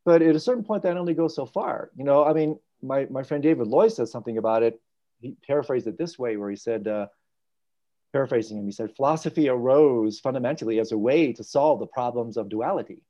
But 0.04 0.22
at 0.24 0.36
a 0.36 0.40
certain 0.40 0.64
point, 0.64 0.84
that 0.84 0.98
only 0.98 1.14
goes 1.14 1.36
so 1.36 1.46
far. 1.46 1.92
You 1.96 2.04
know, 2.04 2.26
I 2.26 2.34
mean, 2.34 2.58
my, 2.82 3.06
my 3.12 3.24
friend 3.24 3.44
David 3.44 3.68
Loy 3.68 3.90
says 3.90 4.12
something 4.12 4.38
about 4.38 4.64
it. 4.64 4.82
He 5.22 5.36
paraphrased 5.46 5.86
it 5.86 5.98
this 5.98 6.18
way, 6.18 6.38
where 6.38 6.50
he 6.50 6.56
said, 6.56 6.88
uh, 6.88 7.08
paraphrasing 8.18 8.58
him, 8.58 8.66
he 8.66 8.72
said, 8.72 8.96
philosophy 8.96 9.48
arose 9.48 10.20
fundamentally 10.20 10.80
as 10.80 10.92
a 10.92 10.98
way 10.98 11.32
to 11.32 11.44
solve 11.44 11.80
the 11.80 11.86
problems 11.86 12.36
of 12.36 12.50
duality. 12.50 13.04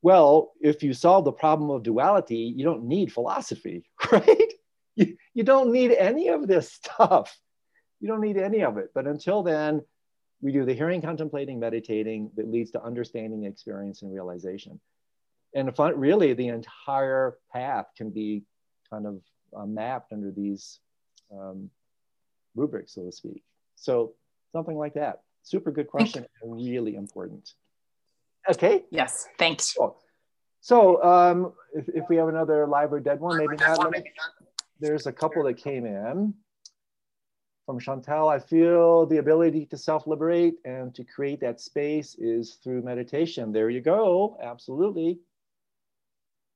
Well, 0.00 0.52
if 0.62 0.82
you 0.82 0.94
solve 0.94 1.26
the 1.26 1.32
problem 1.32 1.68
of 1.68 1.82
duality, 1.82 2.54
you 2.56 2.64
don't 2.64 2.84
need 2.84 3.12
philosophy, 3.12 3.84
right? 4.10 4.52
You, 4.96 5.18
you 5.34 5.42
don't 5.42 5.72
need 5.72 5.92
any 5.92 6.28
of 6.28 6.48
this 6.48 6.72
stuff. 6.72 7.38
You 8.00 8.08
don't 8.08 8.22
need 8.22 8.38
any 8.38 8.62
of 8.62 8.78
it. 8.78 8.92
But 8.94 9.06
until 9.06 9.42
then, 9.42 9.82
we 10.40 10.52
do 10.52 10.64
the 10.64 10.72
hearing, 10.72 11.02
contemplating, 11.02 11.60
meditating 11.60 12.30
that 12.36 12.50
leads 12.50 12.70
to 12.70 12.82
understanding, 12.82 13.44
experience, 13.44 14.00
and 14.00 14.10
realization. 14.10 14.80
And 15.54 15.76
fun, 15.76 16.00
really, 16.00 16.32
the 16.32 16.48
entire 16.48 17.36
path 17.52 17.88
can 17.94 18.08
be 18.08 18.44
kind 18.88 19.06
of 19.06 19.20
uh, 19.54 19.66
mapped 19.66 20.14
under 20.14 20.30
these 20.30 20.80
um, 21.30 21.68
rubrics, 22.54 22.94
so 22.94 23.04
to 23.04 23.12
speak. 23.12 23.42
So 23.76 24.14
something 24.52 24.76
like 24.76 24.94
that. 24.94 25.22
Super 25.42 25.70
good 25.70 25.88
question 25.88 26.26
and 26.42 26.54
really 26.54 26.96
important. 26.96 27.54
Okay. 28.48 28.84
Yes, 28.90 29.26
thanks. 29.38 29.74
Cool. 29.76 29.96
So 30.60 31.02
um, 31.02 31.52
if, 31.72 31.88
if 31.88 32.04
we 32.08 32.16
have 32.16 32.28
another 32.28 32.66
live 32.66 32.92
or 32.92 33.00
dead 33.00 33.20
one, 33.20 33.38
maybe 33.38 33.56
not. 33.56 33.90
Me, 33.90 34.02
there's 34.78 35.06
a 35.06 35.12
couple 35.12 35.44
that 35.44 35.54
came 35.54 35.86
in. 35.86 36.34
From 37.66 37.78
Chantal, 37.78 38.28
I 38.28 38.40
feel 38.40 39.06
the 39.06 39.18
ability 39.18 39.66
to 39.66 39.78
self-liberate 39.78 40.54
and 40.64 40.92
to 40.94 41.04
create 41.04 41.40
that 41.40 41.60
space 41.60 42.16
is 42.18 42.58
through 42.64 42.82
meditation. 42.82 43.52
There 43.52 43.70
you 43.70 43.80
go, 43.80 44.36
absolutely. 44.42 45.20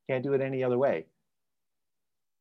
Can't 0.09 0.23
do 0.23 0.33
it 0.33 0.41
any 0.41 0.63
other 0.63 0.77
way. 0.77 1.05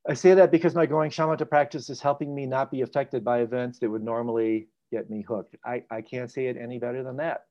I 0.08 0.14
say 0.14 0.34
that 0.34 0.50
because 0.50 0.74
my 0.74 0.86
growing 0.86 1.10
shamatha 1.10 1.48
practice 1.48 1.88
is 1.88 2.00
helping 2.00 2.34
me 2.34 2.46
not 2.46 2.70
be 2.70 2.82
affected 2.82 3.24
by 3.24 3.40
events 3.40 3.78
that 3.78 3.88
would 3.88 4.02
normally 4.02 4.68
get 4.90 5.10
me 5.10 5.22
hooked. 5.22 5.56
I, 5.64 5.82
I 5.90 6.00
can't 6.00 6.30
say 6.30 6.46
it 6.46 6.56
any 6.56 6.78
better 6.78 7.02
than 7.02 7.16
that. 7.18 7.44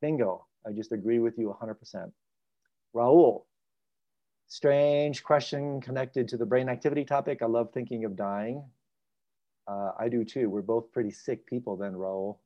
Bingo. 0.00 0.46
I 0.66 0.72
just 0.72 0.92
agree 0.92 1.20
with 1.20 1.38
you 1.38 1.56
100%. 1.62 2.10
Raul, 2.94 3.44
strange 4.48 5.22
question 5.22 5.80
connected 5.80 6.28
to 6.28 6.36
the 6.36 6.46
brain 6.46 6.68
activity 6.68 7.04
topic. 7.04 7.40
I 7.40 7.46
love 7.46 7.70
thinking 7.72 8.04
of 8.04 8.16
dying. 8.16 8.64
Uh, 9.68 9.92
I 9.98 10.08
do 10.08 10.24
too. 10.24 10.50
We're 10.50 10.62
both 10.62 10.90
pretty 10.92 11.10
sick 11.10 11.46
people 11.46 11.76
then, 11.76 11.92
Raul. 11.92 12.38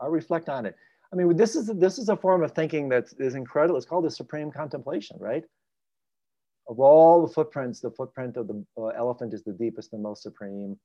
I'll 0.00 0.10
reflect 0.10 0.48
on 0.48 0.66
it. 0.66 0.76
I 1.12 1.16
mean, 1.16 1.36
this 1.36 1.54
is, 1.54 1.66
this 1.66 1.98
is 1.98 2.08
a 2.08 2.16
form 2.16 2.42
of 2.42 2.52
thinking 2.52 2.88
that 2.88 3.12
is 3.18 3.34
incredible. 3.34 3.76
It's 3.76 3.86
called 3.86 4.04
the 4.04 4.10
supreme 4.10 4.50
contemplation, 4.50 5.16
right? 5.20 5.44
Of 6.68 6.80
all 6.80 7.26
the 7.26 7.32
footprints, 7.32 7.80
the 7.80 7.90
footprint 7.90 8.36
of 8.36 8.48
the 8.48 8.64
uh, 8.78 8.86
elephant 8.86 9.34
is 9.34 9.42
the 9.42 9.52
deepest 9.52 9.92
and 9.92 10.02
most 10.02 10.22
supreme 10.22 10.78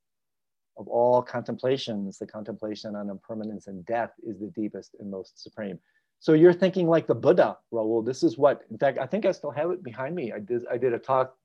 of 0.78 0.88
all 0.88 1.22
contemplations, 1.22 2.18
the 2.18 2.28
contemplation 2.28 2.96
on 2.96 3.10
impermanence 3.10 3.68
and 3.68 3.86
death 3.86 4.12
is 4.26 4.40
the 4.40 4.48
deepest 4.48 4.96
and 5.00 5.10
most 5.10 5.42
supreme. 5.42 5.80
So 6.20 6.34
you're 6.34 6.54
thinking 6.54 6.88
like 6.88 7.08
the 7.08 7.16
Buddha, 7.16 7.58
Raul. 7.72 8.06
This 8.06 8.24
is 8.24 8.38
what, 8.38 8.64
in 8.72 8.78
fact, 8.78 8.98
I 8.98 9.06
think 9.06 9.26
I 9.26 9.32
still 9.32 9.52
have 9.52 9.72
it 9.72 9.84
behind 9.84 10.16
me. 10.16 10.32
I 10.32 10.40
did, 10.40 10.64
I 10.72 10.78
did 10.78 10.94
a 10.94 11.00
talk 11.00 11.36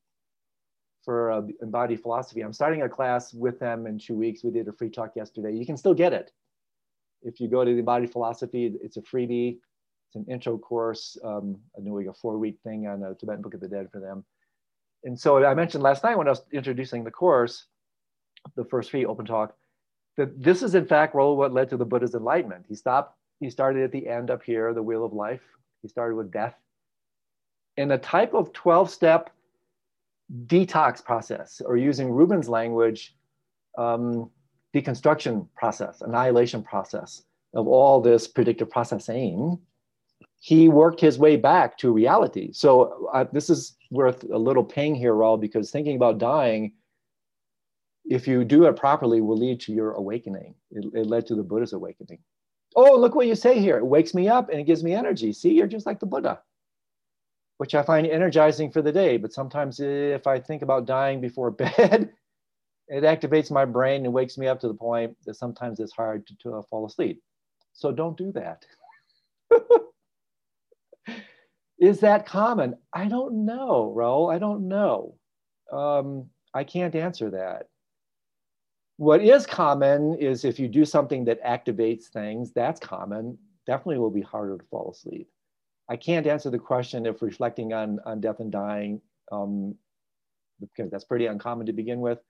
for 1.04 1.32
uh, 1.32 1.42
embodied 1.60 2.00
philosophy. 2.00 2.40
I'm 2.42 2.52
starting 2.52 2.82
a 2.82 2.88
class 2.88 3.34
with 3.34 3.58
them 3.58 3.86
in 3.86 3.98
two 3.98 4.14
weeks. 4.14 4.44
We 4.44 4.50
did 4.50 4.68
a 4.68 4.72
free 4.72 4.88
talk 4.88 5.14
yesterday. 5.16 5.52
You 5.52 5.66
can 5.66 5.76
still 5.76 5.94
get 5.94 6.12
it. 6.12 6.30
If 7.22 7.40
you 7.40 7.48
go 7.48 7.64
to 7.64 7.72
the 7.72 7.78
embodied 7.78 8.12
philosophy, 8.12 8.72
it's 8.82 8.96
a 8.96 9.02
freebie. 9.02 9.58
It's 10.08 10.16
an 10.16 10.26
intro 10.28 10.58
course. 10.58 11.16
Um, 11.24 11.58
doing 11.82 12.08
a 12.08 12.14
four 12.14 12.38
week 12.38 12.58
thing 12.64 12.86
on 12.86 13.02
a 13.02 13.14
Tibetan 13.14 13.42
Book 13.42 13.54
of 13.54 13.60
the 13.60 13.68
Dead 13.68 13.88
for 13.90 14.00
them. 14.00 14.24
And 15.04 15.18
so 15.18 15.44
I 15.44 15.54
mentioned 15.54 15.82
last 15.82 16.04
night 16.04 16.16
when 16.16 16.28
I 16.28 16.30
was 16.30 16.42
introducing 16.52 17.02
the 17.02 17.10
course, 17.10 17.66
the 18.56 18.64
first 18.64 18.90
free 18.90 19.06
open 19.06 19.26
talk, 19.26 19.56
that 20.16 20.42
this 20.42 20.62
is 20.62 20.74
in 20.74 20.86
fact 20.86 21.14
Raul 21.14 21.36
what 21.36 21.52
led 21.52 21.70
to 21.70 21.76
the 21.76 21.86
Buddha's 21.86 22.14
enlightenment. 22.14 22.66
He 22.68 22.74
stopped, 22.74 23.16
he 23.40 23.50
started 23.50 23.82
at 23.82 23.92
the 23.92 24.08
end 24.08 24.30
up 24.30 24.42
here, 24.42 24.72
the 24.74 24.82
wheel 24.82 25.04
of 25.04 25.12
life. 25.12 25.42
He 25.82 25.88
started 25.88 26.14
with 26.16 26.30
death. 26.30 26.54
In 27.76 27.90
a 27.90 27.98
type 27.98 28.34
of 28.34 28.52
12 28.52 28.90
step 28.90 29.30
detox 30.46 31.04
process, 31.04 31.60
or 31.64 31.76
using 31.76 32.10
Ruben's 32.10 32.48
language, 32.48 33.14
um, 33.76 34.30
deconstruction 34.74 35.46
process, 35.56 36.00
annihilation 36.00 36.62
process 36.62 37.24
of 37.54 37.66
all 37.66 38.00
this 38.00 38.26
predictive 38.26 38.70
processing, 38.70 39.58
he 40.38 40.68
worked 40.68 41.00
his 41.00 41.18
way 41.18 41.36
back 41.36 41.76
to 41.78 41.92
reality. 41.92 42.52
So 42.52 43.08
uh, 43.12 43.24
this 43.32 43.50
is 43.50 43.76
worth 43.90 44.24
a 44.24 44.38
little 44.38 44.64
ping 44.64 44.94
here, 44.94 45.14
Raul, 45.14 45.40
because 45.40 45.70
thinking 45.70 45.96
about 45.96 46.18
dying 46.18 46.72
if 48.04 48.28
you 48.28 48.44
do 48.44 48.66
it 48.66 48.76
properly, 48.76 49.20
will 49.20 49.38
lead 49.38 49.60
to 49.62 49.72
your 49.72 49.92
awakening. 49.92 50.54
It, 50.72 50.86
it, 50.94 51.06
led 51.06 51.26
to 51.28 51.34
the 51.36 51.42
Buddha's 51.44 51.72
awakening. 51.74 52.20
Oh, 52.76 52.96
look 52.96 53.14
what 53.14 53.26
you 53.28 53.34
say 53.36 53.60
here. 53.60 53.78
It 53.78 53.86
wakes 53.86 54.14
me 54.14 54.28
up 54.28 54.50
and 54.50 54.60
it 54.60 54.64
gives 54.66 54.84
me 54.84 54.94
energy. 54.94 55.32
See, 55.32 55.54
you're 55.54 55.66
just 55.68 55.86
like 55.86 56.00
the 56.00 56.06
Buddha. 56.06 56.40
which 57.58 57.74
I 57.74 57.82
find 57.82 58.06
energizing 58.06 58.70
for 58.70 58.82
the 58.82 58.92
day. 58.92 59.16
But 59.16 59.32
sometimes 59.32 59.80
if 59.80 60.26
I 60.26 60.40
think 60.40 60.62
about 60.62 60.86
dying 60.86 61.20
before 61.20 61.50
bed, 61.52 62.10
it 62.88 63.04
activates 63.04 63.50
my 63.50 63.64
brain 63.64 64.04
and 64.04 64.14
wakes 64.14 64.38
me 64.38 64.48
up 64.48 64.60
to 64.60 64.68
the 64.68 64.74
point 64.74 65.16
that 65.26 65.34
sometimes 65.36 65.80
it's 65.80 65.92
hard 65.92 66.26
to, 66.26 66.36
to 66.44 66.62
fall 66.70 66.86
asleep. 66.86 67.22
So 67.72 67.92
don't 67.92 68.16
do 68.18 68.32
that. 68.32 68.64
Is 71.78 72.00
that 72.00 72.26
common? 72.26 72.76
I 72.94 73.06
don't 73.08 73.44
know, 73.46 73.94
Raul. 73.96 74.32
I 74.34 74.38
don't 74.38 74.68
know. 74.68 75.16
Um, 75.72 76.30
I 76.54 76.64
can't 76.64 76.94
answer 76.94 77.30
that. 77.32 77.68
What 79.02 79.20
is 79.20 79.46
common 79.46 80.14
is 80.14 80.44
if 80.44 80.60
you 80.60 80.68
do 80.68 80.84
something 80.84 81.24
that 81.24 81.42
activates 81.42 82.04
things, 82.04 82.52
that's 82.52 82.78
common. 82.78 83.36
Definitely 83.66 83.98
will 83.98 84.12
be 84.12 84.20
harder 84.20 84.58
to 84.58 84.64
fall 84.66 84.92
asleep. 84.92 85.28
I 85.88 85.96
can't 85.96 86.24
answer 86.24 86.50
the 86.50 86.60
question 86.60 87.04
if 87.04 87.20
reflecting 87.20 87.72
on, 87.72 87.98
on 88.06 88.20
death 88.20 88.38
and 88.38 88.52
dying, 88.52 89.00
um, 89.32 89.74
because 90.60 90.88
that's 90.88 91.02
pretty 91.02 91.26
uncommon 91.26 91.66
to 91.66 91.72
begin 91.72 92.00
with. 92.00 92.20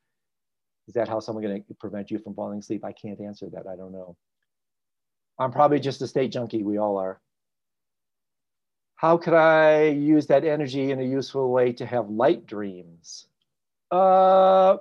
Is 0.89 0.95
that 0.95 1.09
how 1.09 1.21
someone 1.21 1.45
to 1.45 1.75
prevent 1.79 2.11
you 2.11 2.19
from 2.19 2.35
falling 2.35 2.61
asleep? 2.61 2.87
I 2.87 2.93
can't 2.93 3.21
answer 3.21 3.51
that. 3.51 3.67
I 3.67 3.77
don't 3.77 3.93
know. 3.93 4.17
I'm 5.39 5.53
probably 5.53 5.79
just 5.79 6.01
a 6.01 6.07
state 6.07 6.33
junkie. 6.33 6.63
We 6.63 6.79
all 6.79 6.97
are. 6.97 7.21
How 8.95 9.19
could 9.19 9.35
I 9.35 9.89
use 9.89 10.27
that 10.29 10.47
energy 10.47 10.91
in 10.91 11.01
a 11.01 11.05
useful 11.05 11.53
way 11.53 11.75
to 11.75 11.85
have 11.85 12.09
light 12.09 12.47
dreams? 12.47 13.27
Uh, 13.91 14.79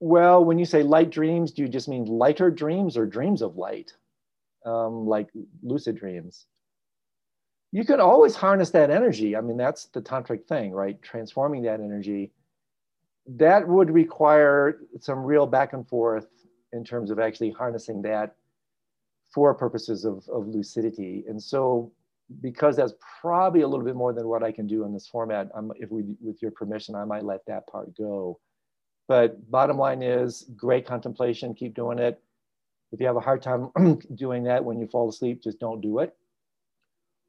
well, 0.00 0.44
when 0.44 0.58
you 0.58 0.64
say 0.64 0.82
light 0.82 1.10
dreams, 1.10 1.52
do 1.52 1.62
you 1.62 1.68
just 1.68 1.88
mean 1.88 2.04
lighter 2.04 2.50
dreams 2.50 2.96
or 2.96 3.06
dreams 3.06 3.42
of 3.42 3.56
light, 3.56 3.92
um, 4.64 5.06
like 5.06 5.28
lucid 5.62 5.96
dreams? 5.96 6.46
You 7.72 7.84
can 7.84 8.00
always 8.00 8.36
harness 8.36 8.70
that 8.70 8.90
energy. 8.90 9.36
I 9.36 9.40
mean, 9.40 9.56
that's 9.56 9.86
the 9.86 10.00
tantric 10.00 10.46
thing, 10.46 10.72
right? 10.72 11.00
Transforming 11.02 11.62
that 11.62 11.80
energy 11.80 12.32
that 13.26 13.66
would 13.66 13.90
require 13.90 14.78
some 15.00 15.18
real 15.24 15.46
back 15.46 15.72
and 15.72 15.86
forth 15.88 16.28
in 16.72 16.84
terms 16.84 17.10
of 17.10 17.18
actually 17.18 17.50
harnessing 17.50 18.02
that 18.02 18.36
for 19.34 19.52
purposes 19.54 20.04
of, 20.04 20.26
of 20.28 20.46
lucidity. 20.46 21.24
And 21.28 21.42
so 21.42 21.92
because 22.40 22.76
that's 22.76 22.94
probably 23.20 23.62
a 23.62 23.68
little 23.68 23.84
bit 23.84 23.96
more 23.96 24.12
than 24.12 24.28
what 24.28 24.42
I 24.42 24.52
can 24.52 24.66
do 24.66 24.84
in 24.84 24.92
this 24.92 25.08
format, 25.08 25.48
I'm, 25.54 25.72
if 25.76 25.90
we, 25.90 26.04
with 26.20 26.40
your 26.40 26.50
permission, 26.50 26.94
I 26.94 27.04
might 27.04 27.24
let 27.24 27.44
that 27.46 27.66
part 27.66 27.96
go. 27.96 28.38
But 29.08 29.50
bottom 29.50 29.78
line 29.78 30.02
is 30.02 30.46
great 30.56 30.86
contemplation, 30.86 31.54
keep 31.54 31.74
doing 31.74 31.98
it. 31.98 32.20
If 32.92 33.00
you 33.00 33.06
have 33.06 33.16
a 33.16 33.20
hard 33.20 33.42
time 33.42 33.70
doing 34.14 34.44
that 34.44 34.64
when 34.64 34.78
you 34.78 34.86
fall 34.86 35.08
asleep, 35.08 35.42
just 35.42 35.60
don't 35.60 35.80
do 35.80 36.00
it. 36.00 36.14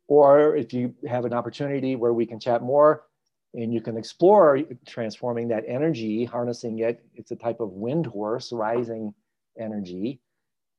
Or 0.08 0.56
if 0.56 0.74
you 0.74 0.94
have 1.08 1.26
an 1.26 1.34
opportunity 1.34 1.96
where 1.96 2.14
we 2.14 2.26
can 2.26 2.40
chat 2.40 2.62
more, 2.62 3.04
and 3.54 3.74
you 3.74 3.82
can 3.82 3.98
explore 3.98 4.60
transforming 4.86 5.48
that 5.48 5.64
energy, 5.68 6.26
harnessing 6.26 6.80
it. 6.80 7.04
It's 7.16 7.32
a 7.32 7.36
type 7.36 7.60
of 7.60 7.72
wind 7.72 8.06
horse, 8.06 8.52
rising 8.52 9.14
energy. 9.60 10.20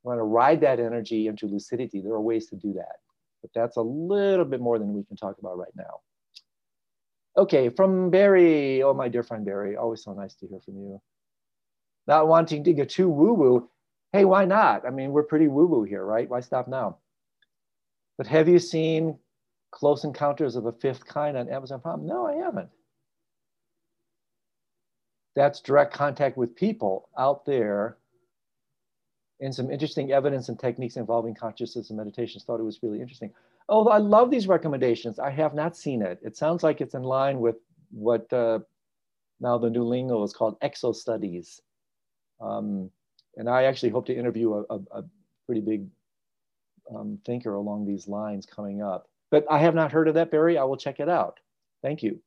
You 0.04 0.08
want 0.08 0.18
to 0.18 0.24
ride 0.24 0.60
that 0.60 0.78
energy 0.78 1.26
into 1.26 1.46
lucidity. 1.46 2.00
There 2.00 2.12
are 2.12 2.20
ways 2.20 2.46
to 2.50 2.56
do 2.56 2.72
that, 2.74 2.96
but 3.42 3.50
that's 3.54 3.76
a 3.76 3.82
little 3.82 4.44
bit 4.44 4.60
more 4.60 4.78
than 4.78 4.94
we 4.94 5.02
can 5.04 5.16
talk 5.16 5.38
about 5.38 5.58
right 5.58 5.74
now. 5.74 6.00
Okay, 7.38 7.68
from 7.68 8.10
Barry. 8.10 8.82
Oh, 8.82 8.92
my 8.92 9.08
dear 9.08 9.22
friend 9.22 9.44
Barry, 9.44 9.76
always 9.76 10.02
so 10.02 10.12
nice 10.12 10.34
to 10.34 10.48
hear 10.48 10.58
from 10.58 10.74
you. 10.74 11.00
Not 12.08 12.26
wanting 12.26 12.64
to 12.64 12.72
get 12.72 12.90
too 12.90 13.08
woo 13.08 13.32
woo. 13.32 13.70
Hey, 14.12 14.24
why 14.24 14.44
not? 14.44 14.84
I 14.84 14.90
mean, 14.90 15.12
we're 15.12 15.22
pretty 15.22 15.46
woo 15.46 15.66
woo 15.66 15.84
here, 15.84 16.04
right? 16.04 16.28
Why 16.28 16.40
stop 16.40 16.66
now? 16.66 16.98
But 18.16 18.26
have 18.26 18.48
you 18.48 18.58
seen 18.58 19.18
Close 19.70 20.02
Encounters 20.02 20.56
of 20.56 20.64
the 20.64 20.72
Fifth 20.72 21.06
Kind 21.06 21.36
on 21.36 21.48
Amazon 21.48 21.80
Prime? 21.80 22.04
No, 22.04 22.26
I 22.26 22.34
haven't. 22.34 22.70
That's 25.36 25.60
direct 25.60 25.94
contact 25.94 26.36
with 26.36 26.56
people 26.56 27.08
out 27.16 27.46
there 27.46 27.98
and 29.40 29.54
some 29.54 29.70
interesting 29.70 30.10
evidence 30.10 30.48
and 30.48 30.58
techniques 30.58 30.96
involving 30.96 31.36
consciousness 31.36 31.90
and 31.90 31.98
meditations. 31.98 32.42
Thought 32.42 32.58
it 32.58 32.64
was 32.64 32.82
really 32.82 33.00
interesting. 33.00 33.32
Oh, 33.68 33.86
I 33.88 33.98
love 33.98 34.30
these 34.30 34.48
recommendations. 34.48 35.18
I 35.18 35.30
have 35.30 35.54
not 35.54 35.76
seen 35.76 36.02
it. 36.02 36.18
It 36.22 36.36
sounds 36.36 36.62
like 36.62 36.80
it's 36.80 36.94
in 36.94 37.02
line 37.02 37.38
with 37.38 37.56
what 37.90 38.32
uh, 38.32 38.60
now 39.40 39.58
the 39.58 39.70
new 39.70 39.84
lingo 39.84 40.22
is 40.22 40.32
called 40.32 40.58
exo 40.60 40.94
studies. 40.94 41.60
Um, 42.40 42.90
and 43.36 43.48
I 43.48 43.64
actually 43.64 43.90
hope 43.90 44.06
to 44.06 44.16
interview 44.16 44.54
a, 44.54 44.64
a, 44.70 44.80
a 44.92 45.04
pretty 45.46 45.60
big 45.60 45.86
um, 46.94 47.18
thinker 47.24 47.54
along 47.54 47.86
these 47.86 48.08
lines 48.08 48.46
coming 48.46 48.82
up. 48.82 49.08
But 49.30 49.44
I 49.50 49.58
have 49.58 49.74
not 49.74 49.92
heard 49.92 50.08
of 50.08 50.14
that, 50.14 50.30
Barry. 50.30 50.56
I 50.56 50.64
will 50.64 50.76
check 50.76 51.00
it 51.00 51.08
out. 51.08 51.38
Thank 51.82 52.02
you. 52.02 52.20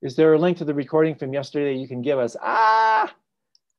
Is 0.00 0.14
there 0.14 0.32
a 0.32 0.38
link 0.38 0.58
to 0.58 0.64
the 0.64 0.74
recording 0.74 1.16
from 1.16 1.32
yesterday 1.32 1.74
you 1.74 1.88
can 1.88 2.02
give 2.02 2.20
us? 2.20 2.36
Ah, 2.40 3.12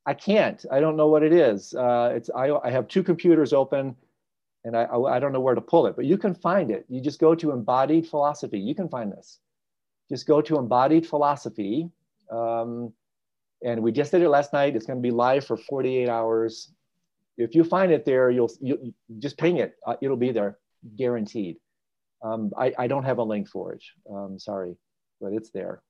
I 0.05 0.13
can't. 0.13 0.65
I 0.69 0.81
don't 0.81 0.97
know 0.97 1.07
what 1.07 1.23
it 1.23 1.31
is. 1.31 1.73
Uh, 1.73 2.11
it's 2.13 2.29
I, 2.35 2.51
I 2.51 2.71
have 2.71 2.89
two 2.89 3.03
computers 3.03 3.53
open 3.53 3.95
and 4.69 4.77
I, 4.77 4.83
I, 4.83 5.15
I 5.15 5.19
don't 5.19 5.33
know 5.33 5.39
where 5.39 5.55
to 5.55 5.61
pull 5.61 5.87
it, 5.87 5.95
but 5.95 6.05
you 6.05 6.15
can 6.15 6.35
find 6.35 6.69
it. 6.69 6.85
You 6.89 7.01
just 7.01 7.19
go 7.19 7.33
to 7.33 7.49
embodied 7.49 8.07
philosophy. 8.07 8.59
You 8.59 8.75
can 8.75 8.87
find 8.87 9.11
this. 9.11 9.39
Just 10.11 10.27
go 10.27 10.41
to 10.41 10.59
embodied 10.59 11.07
philosophy. 11.07 11.89
Um, 12.31 12.93
and 13.65 13.81
we 13.81 13.91
just 13.91 14.11
did 14.11 14.21
it 14.21 14.29
last 14.29 14.53
night. 14.53 14.75
It's 14.75 14.85
going 14.85 14.99
to 14.99 15.01
be 15.01 15.09
live 15.09 15.43
for 15.43 15.57
48 15.57 16.07
hours. 16.07 16.71
If 17.35 17.55
you 17.55 17.63
find 17.63 17.91
it 17.91 18.05
there, 18.05 18.29
you'll, 18.29 18.51
you 18.61 18.93
just 19.17 19.39
ping 19.39 19.57
it. 19.57 19.73
Uh, 19.87 19.95
it'll 20.03 20.17
be 20.17 20.31
there, 20.31 20.59
guaranteed. 20.95 21.57
Um, 22.23 22.51
I, 22.55 22.71
I 22.77 22.85
don't 22.85 23.05
have 23.05 23.17
a 23.17 23.23
link 23.23 23.49
for 23.49 23.73
it. 23.73 23.83
Um, 24.07 24.37
sorry, 24.37 24.75
but 25.19 25.33
it's 25.33 25.49
there. 25.49 25.81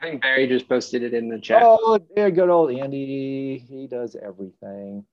I 0.00 0.08
think 0.08 0.22
Barry 0.22 0.46
just 0.46 0.70
posted 0.70 1.02
it 1.02 1.12
in 1.12 1.28
the 1.28 1.38
chat. 1.38 1.62
Oh, 1.62 2.00
there, 2.16 2.30
good 2.30 2.48
old 2.48 2.70
Andy. 2.70 3.58
He 3.58 3.86
does 3.86 4.16
everything. 4.16 5.04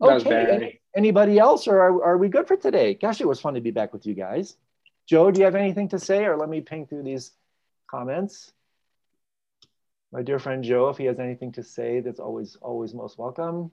Okay. 0.00 0.28
Barry. 0.28 0.80
Anybody 0.96 1.38
else, 1.38 1.68
or 1.68 1.80
are, 1.80 2.04
are 2.04 2.18
we 2.18 2.28
good 2.28 2.46
for 2.46 2.56
today? 2.56 2.94
Gosh, 2.94 3.20
it 3.20 3.28
was 3.28 3.40
fun 3.40 3.54
to 3.54 3.60
be 3.60 3.70
back 3.70 3.92
with 3.92 4.06
you 4.06 4.14
guys. 4.14 4.56
Joe, 5.06 5.30
do 5.30 5.40
you 5.40 5.44
have 5.44 5.54
anything 5.54 5.88
to 5.90 5.98
say, 5.98 6.24
or 6.24 6.36
let 6.36 6.48
me 6.48 6.60
ping 6.60 6.86
through 6.86 7.02
these 7.02 7.32
comments? 7.90 8.52
My 10.12 10.22
dear 10.22 10.38
friend 10.38 10.64
Joe, 10.64 10.88
if 10.88 10.96
he 10.96 11.04
has 11.04 11.18
anything 11.18 11.52
to 11.52 11.62
say, 11.62 12.00
that's 12.00 12.20
always 12.20 12.56
always 12.60 12.94
most 12.94 13.18
welcome. 13.18 13.70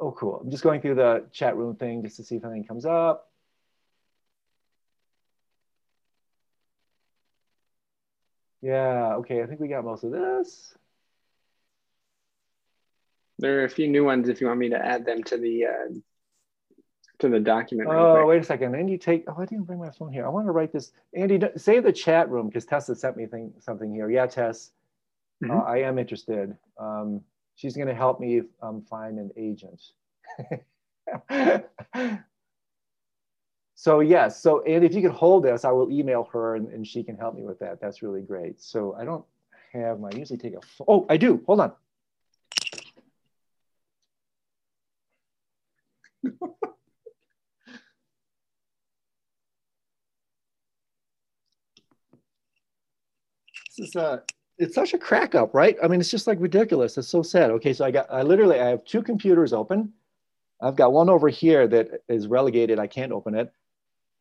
Oh, 0.00 0.12
cool. 0.12 0.40
I'm 0.40 0.50
just 0.50 0.62
going 0.62 0.80
through 0.80 0.96
the 0.96 1.26
chat 1.32 1.56
room 1.56 1.76
thing 1.76 2.02
just 2.02 2.16
to 2.16 2.24
see 2.24 2.36
if 2.36 2.44
anything 2.44 2.64
comes 2.64 2.84
up. 2.86 3.30
Yeah, 8.60 9.16
okay, 9.16 9.42
I 9.42 9.46
think 9.46 9.60
we 9.60 9.68
got 9.68 9.84
most 9.84 10.04
of 10.04 10.10
this. 10.10 10.74
There 13.38 13.60
are 13.60 13.64
a 13.64 13.68
few 13.68 13.88
new 13.88 14.04
ones 14.04 14.28
if 14.28 14.40
you 14.40 14.46
want 14.46 14.58
me 14.60 14.68
to 14.70 14.78
add 14.78 15.04
them 15.04 15.22
to 15.24 15.36
the 15.38 15.66
uh, 15.66 15.94
to 17.20 17.28
the 17.28 17.40
document. 17.40 17.88
Oh, 17.90 18.26
wait 18.26 18.42
a 18.42 18.44
second. 18.44 18.74
Andy, 18.74 18.98
take. 18.98 19.24
Oh, 19.28 19.36
I 19.38 19.44
didn't 19.44 19.64
bring 19.64 19.78
my 19.78 19.90
phone 19.90 20.12
here. 20.12 20.26
I 20.26 20.28
want 20.28 20.46
to 20.46 20.52
write 20.52 20.72
this. 20.72 20.92
Andy, 21.14 21.40
save 21.56 21.84
the 21.84 21.92
chat 21.92 22.28
room 22.28 22.48
because 22.48 22.64
Tessa 22.64 22.94
sent 22.94 23.16
me 23.16 23.26
thing, 23.26 23.52
something 23.58 23.92
here. 23.92 24.10
Yeah, 24.10 24.26
Tess, 24.26 24.72
mm 25.42 25.50
-hmm. 25.50 25.58
uh, 25.58 25.74
I 25.74 25.84
am 25.84 25.98
interested. 25.98 26.56
Um, 26.76 27.24
she's 27.54 27.76
going 27.76 27.88
to 27.88 27.96
help 28.04 28.20
me 28.20 28.42
um, 28.60 28.82
find 28.82 29.18
an 29.18 29.30
agent. 29.36 29.94
So 33.84 34.00
yes, 34.00 34.40
so 34.40 34.62
and 34.62 34.82
if 34.82 34.94
you 34.94 35.02
could 35.02 35.10
hold 35.10 35.44
this, 35.44 35.62
I 35.62 35.70
will 35.70 35.90
email 35.90 36.26
her 36.32 36.56
and, 36.56 36.68
and 36.68 36.86
she 36.86 37.04
can 37.04 37.18
help 37.18 37.34
me 37.34 37.42
with 37.42 37.58
that. 37.58 37.82
That's 37.82 38.02
really 38.02 38.22
great. 38.22 38.58
So 38.62 38.96
I 38.98 39.04
don't 39.04 39.24
have 39.74 40.00
my, 40.00 40.08
I 40.08 40.16
usually 40.16 40.38
take 40.38 40.54
a, 40.54 40.60
oh, 40.88 41.04
I 41.10 41.18
do, 41.18 41.42
hold 41.46 41.60
on. 41.60 41.72
Is 53.84 53.96
uh 53.96 54.18
it's 54.58 54.74
such 54.74 54.94
a 54.94 54.98
crack 54.98 55.34
up, 55.34 55.52
right? 55.52 55.76
I 55.82 55.88
mean, 55.88 56.00
it's 56.00 56.10
just 56.10 56.26
like 56.26 56.38
ridiculous. 56.40 56.96
It's 56.96 57.08
so 57.08 57.22
sad. 57.22 57.50
Okay, 57.50 57.72
so 57.72 57.84
I 57.84 57.90
got, 57.90 58.06
I 58.10 58.22
literally, 58.22 58.60
I 58.60 58.68
have 58.68 58.84
two 58.84 59.02
computers 59.02 59.52
open. 59.52 59.92
I've 60.60 60.76
got 60.76 60.92
one 60.92 61.08
over 61.08 61.28
here 61.28 61.66
that 61.66 62.02
is 62.08 62.28
relegated. 62.28 62.78
I 62.78 62.86
can't 62.86 63.12
open 63.12 63.34
it. 63.34 63.52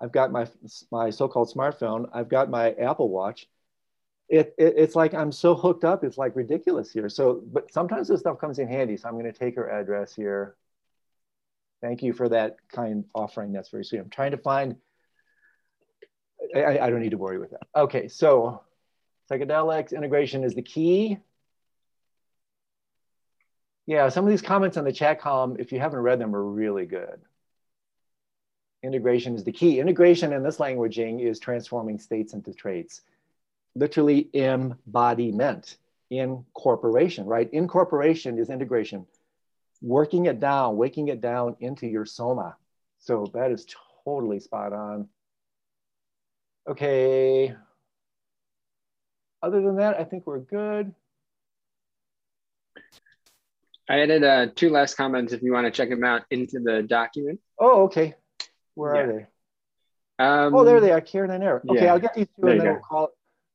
I've 0.01 0.11
got 0.11 0.31
my 0.31 0.47
my 0.91 1.11
so-called 1.11 1.53
smartphone. 1.53 2.09
I've 2.13 2.29
got 2.29 2.49
my 2.49 2.71
Apple 2.71 3.09
Watch. 3.09 3.47
It, 4.27 4.55
it, 4.57 4.73
it's 4.75 4.95
like 4.95 5.13
I'm 5.13 5.31
so 5.31 5.53
hooked 5.53 5.83
up. 5.85 6.03
It's 6.03 6.17
like 6.17 6.35
ridiculous 6.35 6.91
here. 6.91 7.07
So, 7.09 7.41
but 7.45 7.71
sometimes 7.71 8.07
this 8.07 8.21
stuff 8.21 8.39
comes 8.39 8.57
in 8.57 8.67
handy. 8.67 8.97
So 8.97 9.07
I'm 9.07 9.13
going 9.13 9.31
to 9.31 9.39
take 9.39 9.55
her 9.55 9.69
address 9.69 10.15
here. 10.15 10.55
Thank 11.81 12.01
you 12.01 12.11
for 12.11 12.27
that 12.29 12.57
kind 12.69 13.05
offering. 13.13 13.53
That's 13.53 13.69
very 13.69 13.85
sweet. 13.85 13.99
I'm 13.99 14.09
trying 14.09 14.31
to 14.31 14.37
find. 14.37 14.75
I, 16.55 16.79
I 16.79 16.89
don't 16.89 17.01
need 17.01 17.11
to 17.11 17.17
worry 17.17 17.37
with 17.37 17.51
that. 17.51 17.67
Okay, 17.75 18.07
so 18.07 18.63
psychedelics 19.29 19.95
integration 19.95 20.43
is 20.43 20.55
the 20.55 20.61
key. 20.61 21.17
Yeah, 23.85 24.09
some 24.09 24.23
of 24.23 24.29
these 24.29 24.41
comments 24.41 24.77
on 24.77 24.85
the 24.85 24.93
chat 24.93 25.19
column, 25.19 25.57
if 25.59 25.71
you 25.71 25.79
haven't 25.79 25.99
read 25.99 26.19
them, 26.19 26.35
are 26.35 26.43
really 26.43 26.85
good. 26.85 27.19
Integration 28.81 29.35
is 29.35 29.43
the 29.43 29.51
key. 29.51 29.79
Integration 29.79 30.33
in 30.33 30.43
this 30.43 30.57
languaging 30.57 31.21
is 31.21 31.39
transforming 31.39 31.99
states 31.99 32.33
into 32.33 32.53
traits. 32.53 33.01
Literally 33.75 34.29
embodiment, 34.33 35.77
incorporation, 36.09 37.25
right? 37.25 37.49
Incorporation 37.51 38.37
is 38.37 38.49
integration. 38.49 39.05
Working 39.81 40.27
it 40.27 40.39
down, 40.39 40.77
waking 40.77 41.07
it 41.09 41.21
down 41.21 41.55
into 41.59 41.87
your 41.87 42.05
soma. 42.05 42.55
So 42.99 43.29
that 43.33 43.51
is 43.51 43.65
totally 44.05 44.39
spot 44.39 44.71
on. 44.71 45.09
Okay. 46.67 47.53
Other 49.43 49.61
than 49.61 49.75
that, 49.75 49.99
I 49.99 50.05
think 50.05 50.25
we're 50.25 50.39
good. 50.39 50.95
I 53.89 53.99
added 53.99 54.23
uh, 54.23 54.47
two 54.55 54.69
last 54.69 54.95
comments 54.95 55.33
if 55.33 55.41
you 55.43 55.51
want 55.51 55.65
to 55.65 55.71
check 55.71 55.89
them 55.89 56.05
out 56.05 56.21
into 56.31 56.61
the 56.61 56.81
document. 56.81 57.41
Oh, 57.59 57.83
okay. 57.83 58.15
Where 58.75 58.95
Yeah. 58.95 59.01
are 59.01 59.07
they? 59.13 59.25
Um, 60.23 60.55
Oh, 60.55 60.63
there 60.63 60.79
they 60.79 60.91
are, 60.91 61.01
Karen 61.01 61.29
and 61.31 61.43
Eric. 61.43 61.65
Okay, 61.69 61.83
yeah. 61.83 61.91
I'll 61.93 61.99
get 61.99 62.13
these 62.13 62.27
two 62.27 62.43
There 62.43 62.51
and 62.51 62.61
then 62.61 62.67
we'll 62.69 62.79
call, 62.79 63.09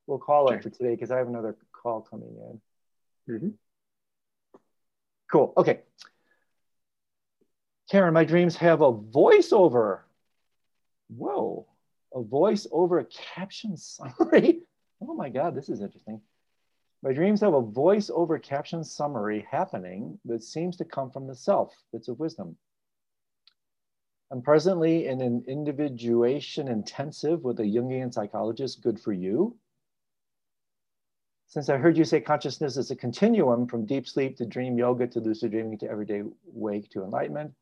we'll 0.07 0.19
call 0.19 0.49
Sure. 0.49 0.59
it 0.59 0.63
for 0.63 0.69
today 0.69 0.91
because 0.95 1.11
I 1.11 1.17
have 1.17 1.29
another 1.29 1.57
call 1.73 2.03
coming 2.03 2.37
in. 3.27 3.35
Mhm. 3.35 3.55
Cool, 5.33 5.55
okay. 5.57 5.81
Karen, 7.91 8.13
my 8.13 8.25
dreams 8.25 8.57
have 8.57 8.83
a 8.83 8.93
voiceover. 8.93 10.01
Whoa, 11.09 11.67
a 12.15 12.21
voice 12.21 12.67
over 12.71 12.99
a 12.99 13.07
caption 13.07 13.79
summary. 13.79 14.61
Oh 15.01 15.15
my 15.15 15.29
God, 15.29 15.55
this 15.55 15.69
is 15.69 15.81
interesting. 15.81 16.21
My 17.03 17.13
dreams 17.13 17.41
have 17.43 17.55
a 17.55 17.63
voice 17.63 18.11
over 18.13 18.39
caption 18.39 18.83
summary 18.83 19.47
happening 19.49 20.19
that 20.25 20.43
seems 20.43 20.77
to 20.79 20.85
come 20.85 21.11
from 21.11 21.27
the 21.27 21.35
self, 21.35 21.73
bits 21.93 22.09
of 22.09 22.19
wisdom. 22.19 22.57
I'm 24.31 24.43
presently 24.43 25.07
in 25.07 25.21
an 25.21 25.45
individuation 25.47 26.69
intensive 26.69 27.45
with 27.45 27.61
a 27.61 27.65
Jungian 27.65 28.13
psychologist. 28.13 28.83
Good 28.83 29.01
for 29.01 29.13
you. 29.13 29.57
Since 31.47 31.71
I 31.71 31.79
heard 31.79 31.97
you 31.97 32.05
say 32.05 32.21
consciousness 32.21 32.77
is 32.77 32.91
a 32.91 32.97
continuum 32.97 33.67
from 33.67 33.87
deep 33.87 34.07
sleep 34.07 34.37
to 34.37 34.45
dream 34.45 34.77
yoga 34.77 35.07
to 35.07 35.21
lucid 35.21 35.53
dreaming 35.53 35.79
to 35.79 35.89
everyday 35.89 36.23
wake 36.45 36.91
to 36.91 37.05
enlightenment, 37.05 37.53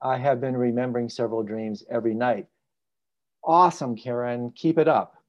I 0.00 0.16
have 0.16 0.40
been 0.40 0.56
remembering 0.56 1.10
several 1.10 1.42
dreams 1.42 1.84
every 1.90 2.14
night. 2.14 2.46
Awesome, 3.44 3.94
Karen. 3.94 4.52
Keep 4.52 4.78
it 4.78 4.88
up. 4.88 5.21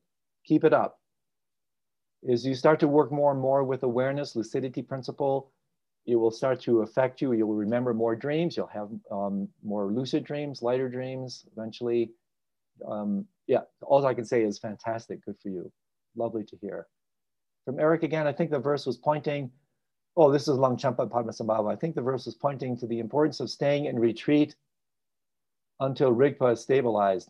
Keep 0.45 0.63
it 0.63 0.73
up. 0.73 0.99
As 2.29 2.45
you 2.45 2.55
start 2.55 2.79
to 2.79 2.87
work 2.87 3.11
more 3.11 3.31
and 3.31 3.41
more 3.41 3.63
with 3.63 3.83
awareness, 3.83 4.35
lucidity 4.35 4.81
principle, 4.81 5.51
it 6.05 6.15
will 6.15 6.31
start 6.31 6.61
to 6.61 6.81
affect 6.81 7.21
you. 7.21 7.33
You'll 7.33 7.53
remember 7.53 7.93
more 7.93 8.15
dreams. 8.15 8.57
You'll 8.57 8.67
have 8.67 8.89
um, 9.11 9.47
more 9.63 9.91
lucid 9.91 10.23
dreams, 10.23 10.61
lighter 10.61 10.89
dreams 10.89 11.45
eventually. 11.55 12.11
Um, 12.87 13.25
yeah, 13.47 13.61
all 13.81 14.05
I 14.05 14.13
can 14.13 14.25
say 14.25 14.43
is 14.43 14.59
fantastic. 14.59 15.23
Good 15.25 15.35
for 15.41 15.49
you. 15.49 15.71
Lovely 16.15 16.43
to 16.45 16.57
hear. 16.61 16.87
From 17.65 17.79
Eric 17.79 18.03
again, 18.03 18.27
I 18.27 18.33
think 18.33 18.51
the 18.51 18.59
verse 18.59 18.85
was 18.85 18.97
pointing, 18.97 19.49
oh, 20.17 20.31
this 20.31 20.47
is 20.47 20.57
Longchenpa 20.57 21.09
Padmasambhava. 21.09 21.71
I 21.71 21.75
think 21.75 21.95
the 21.95 22.01
verse 22.01 22.25
was 22.25 22.35
pointing 22.35 22.77
to 22.77 22.87
the 22.87 22.99
importance 22.99 23.39
of 23.39 23.49
staying 23.49 23.85
in 23.85 23.97
retreat 23.97 24.55
until 25.79 26.13
Rigpa 26.13 26.53
is 26.53 26.61
stabilized, 26.61 27.29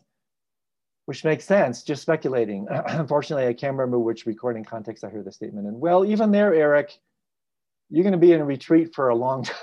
which 1.06 1.24
makes 1.24 1.44
sense, 1.44 1.82
just 1.82 2.02
speculating. 2.02 2.66
Unfortunately, 2.70 3.46
I 3.46 3.52
can't 3.52 3.76
remember 3.76 3.98
which 3.98 4.26
recording 4.26 4.64
context 4.64 5.04
I 5.04 5.08
heard 5.08 5.24
the 5.24 5.32
statement 5.32 5.66
in. 5.66 5.78
Well, 5.78 6.04
even 6.04 6.30
there, 6.30 6.54
Eric, 6.54 6.96
you're 7.90 8.04
going 8.04 8.12
to 8.12 8.18
be 8.18 8.32
in 8.32 8.42
retreat 8.42 8.94
for 8.94 9.08
a 9.10 9.14
long 9.14 9.44
time 9.44 9.56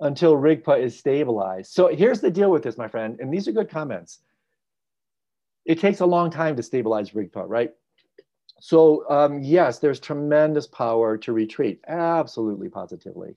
until 0.00 0.34
Rigpa 0.34 0.80
is 0.80 0.98
stabilized. 0.98 1.72
So 1.72 1.88
here's 1.88 2.20
the 2.20 2.30
deal 2.30 2.50
with 2.50 2.62
this, 2.62 2.78
my 2.78 2.88
friend, 2.88 3.18
and 3.20 3.32
these 3.32 3.46
are 3.48 3.52
good 3.52 3.70
comments. 3.70 4.20
It 5.66 5.78
takes 5.78 6.00
a 6.00 6.06
long 6.06 6.30
time 6.30 6.56
to 6.56 6.62
stabilize 6.62 7.10
Rigpa, 7.10 7.44
right? 7.46 7.70
So 8.60 9.08
um, 9.08 9.42
yes, 9.42 9.78
there's 9.78 10.00
tremendous 10.00 10.66
power 10.66 11.16
to 11.18 11.32
retreat. 11.32 11.80
Absolutely, 11.86 12.68
positively. 12.68 13.36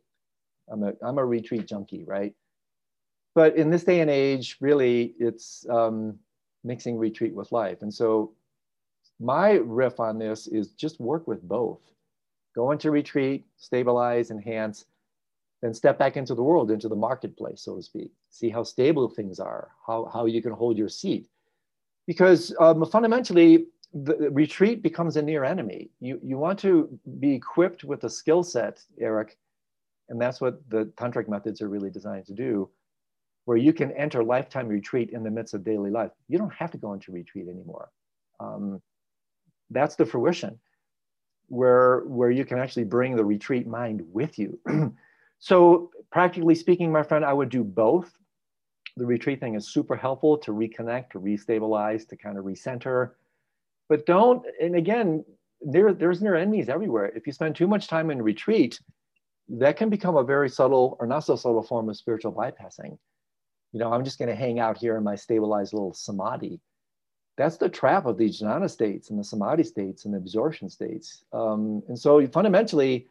I'm 0.70 0.84
a, 0.84 0.94
I'm 1.02 1.18
a 1.18 1.26
retreat 1.26 1.68
junkie, 1.68 2.04
right? 2.06 2.34
But 3.36 3.56
in 3.56 3.70
this 3.70 3.84
day 3.84 4.00
and 4.02 4.10
age, 4.10 4.58
really, 4.62 5.16
it's 5.20 5.66
um, 5.70 6.20
mixing 6.64 6.98
retreat 6.98 7.34
with 7.34 7.52
life. 7.52 7.82
And 7.82 7.94
so 7.94 8.34
my 9.20 9.54
riff 9.64 10.00
on 10.00 10.20
this 10.20 10.48
is 10.48 10.72
just 10.74 11.00
work 11.00 11.28
with 11.28 11.42
both. 11.42 11.82
Go 12.56 12.72
into 12.72 12.92
retreat, 12.92 13.46
stabilize, 13.58 14.30
enhance, 14.30 14.86
then 15.62 15.74
step 15.74 15.98
back 15.98 16.18
into 16.18 16.36
the 16.36 16.44
world, 16.44 16.70
into 16.70 16.90
the 16.90 16.96
marketplace, 16.96 17.62
so 17.62 17.76
to 17.78 17.82
speak. 17.82 18.12
See 18.30 18.50
how 18.50 18.64
stable 18.64 19.10
things 19.10 19.40
are, 19.40 19.72
how, 19.88 20.10
how 20.14 20.26
you 20.26 20.42
can 20.42 20.52
hold 20.52 20.78
your 20.78 20.90
seat. 20.90 21.30
Because 22.06 22.54
um, 22.60 22.86
fundamentally, 22.86 23.68
the 23.94 24.30
retreat 24.32 24.84
becomes 24.84 25.16
a 25.18 25.22
near 25.22 25.44
enemy. 25.44 25.90
You, 26.00 26.20
you 26.22 26.38
want 26.38 26.60
to 26.60 27.00
be 27.20 27.34
equipped 27.34 27.84
with 27.84 28.04
a 28.04 28.10
skill 28.10 28.44
set, 28.44 28.84
Eric, 29.00 29.38
and 30.10 30.22
that's 30.22 30.42
what 30.42 30.68
the 30.70 30.86
tantric 30.98 31.30
methods 31.30 31.62
are 31.62 31.70
really 31.70 31.90
designed 31.90 32.26
to 32.26 32.34
do, 32.34 32.70
where 33.46 33.58
you 33.58 33.74
can 33.74 33.92
enter 33.92 34.24
lifetime 34.24 34.68
retreat 34.68 35.10
in 35.12 35.24
the 35.24 35.32
midst 35.32 35.54
of 35.54 35.64
daily 35.64 35.92
life. 35.92 36.12
You 36.28 36.38
don't 36.38 36.54
have 36.54 36.72
to 36.72 36.78
go 36.78 36.94
into 36.94 37.12
retreat 37.12 37.48
anymore. 37.48 37.90
Um, 38.40 38.82
that's 39.70 39.96
the 39.96 40.06
fruition 40.06 40.60
where, 41.48 42.02
where 42.06 42.32
you 42.32 42.46
can 42.46 42.60
actually 42.60 42.86
bring 42.86 43.16
the 43.16 43.26
retreat 43.26 43.68
mind 43.68 44.02
with 44.12 44.40
you. 44.40 44.60
so 45.40 45.92
practically 46.12 46.56
speaking, 46.56 46.92
my 46.92 47.04
friend, 47.04 47.26
I 47.26 47.34
would 47.34 47.50
do 47.50 47.64
both. 47.64 48.12
The 48.96 49.06
retreat 49.06 49.40
thing 49.40 49.56
is 49.56 49.68
super 49.68 49.96
helpful 49.96 50.38
to 50.40 50.52
reconnect, 50.52 51.12
to 51.12 51.20
restabilize, 51.20 52.08
to 52.10 52.16
kind 52.16 52.38
of 52.38 52.46
recenter. 52.46 53.12
But 53.90 54.06
don't, 54.06 54.46
and 54.62 54.76
again, 54.76 55.26
there, 55.62 55.94
there's 55.94 56.22
near 56.22 56.36
enemies 56.36 56.70
everywhere. 56.70 57.12
If 57.16 57.26
you 57.28 57.34
spend 57.34 57.56
too 57.56 57.68
much 57.68 57.88
time 57.88 58.12
in 58.12 58.22
retreat, 58.22 58.80
that 59.50 59.78
can 59.78 59.90
become 59.90 60.16
a 60.16 60.24
very 60.24 60.50
subtle 60.50 60.96
or 61.00 61.08
not 61.08 61.22
so 61.22 61.36
subtle 61.36 61.64
form 61.64 61.90
of 61.90 61.98
spiritual 61.98 62.32
bypassing. 62.32 62.98
You 63.74 63.80
know, 63.80 63.92
I'm 63.92 64.06
just 64.06 64.20
going 64.20 64.30
to 64.30 64.36
hang 64.36 64.60
out 64.60 64.78
here 64.78 64.96
in 64.98 65.04
my 65.04 65.16
stabilized 65.16 65.74
little 65.74 65.94
samadhi. 65.94 66.62
That's 67.36 67.58
the 67.58 67.70
trap 67.70 68.06
of 68.06 68.18
these 68.18 68.40
jnana 68.40 68.70
states 68.70 69.10
and 69.10 69.20
the 69.20 69.24
samadhi 69.24 69.64
states 69.64 70.06
and 70.06 70.14
the 70.14 70.20
absorption 70.20 70.70
states. 70.70 71.24
Um, 71.34 71.82
and 71.88 71.98
so 71.98 72.26
fundamentally, 72.28 73.08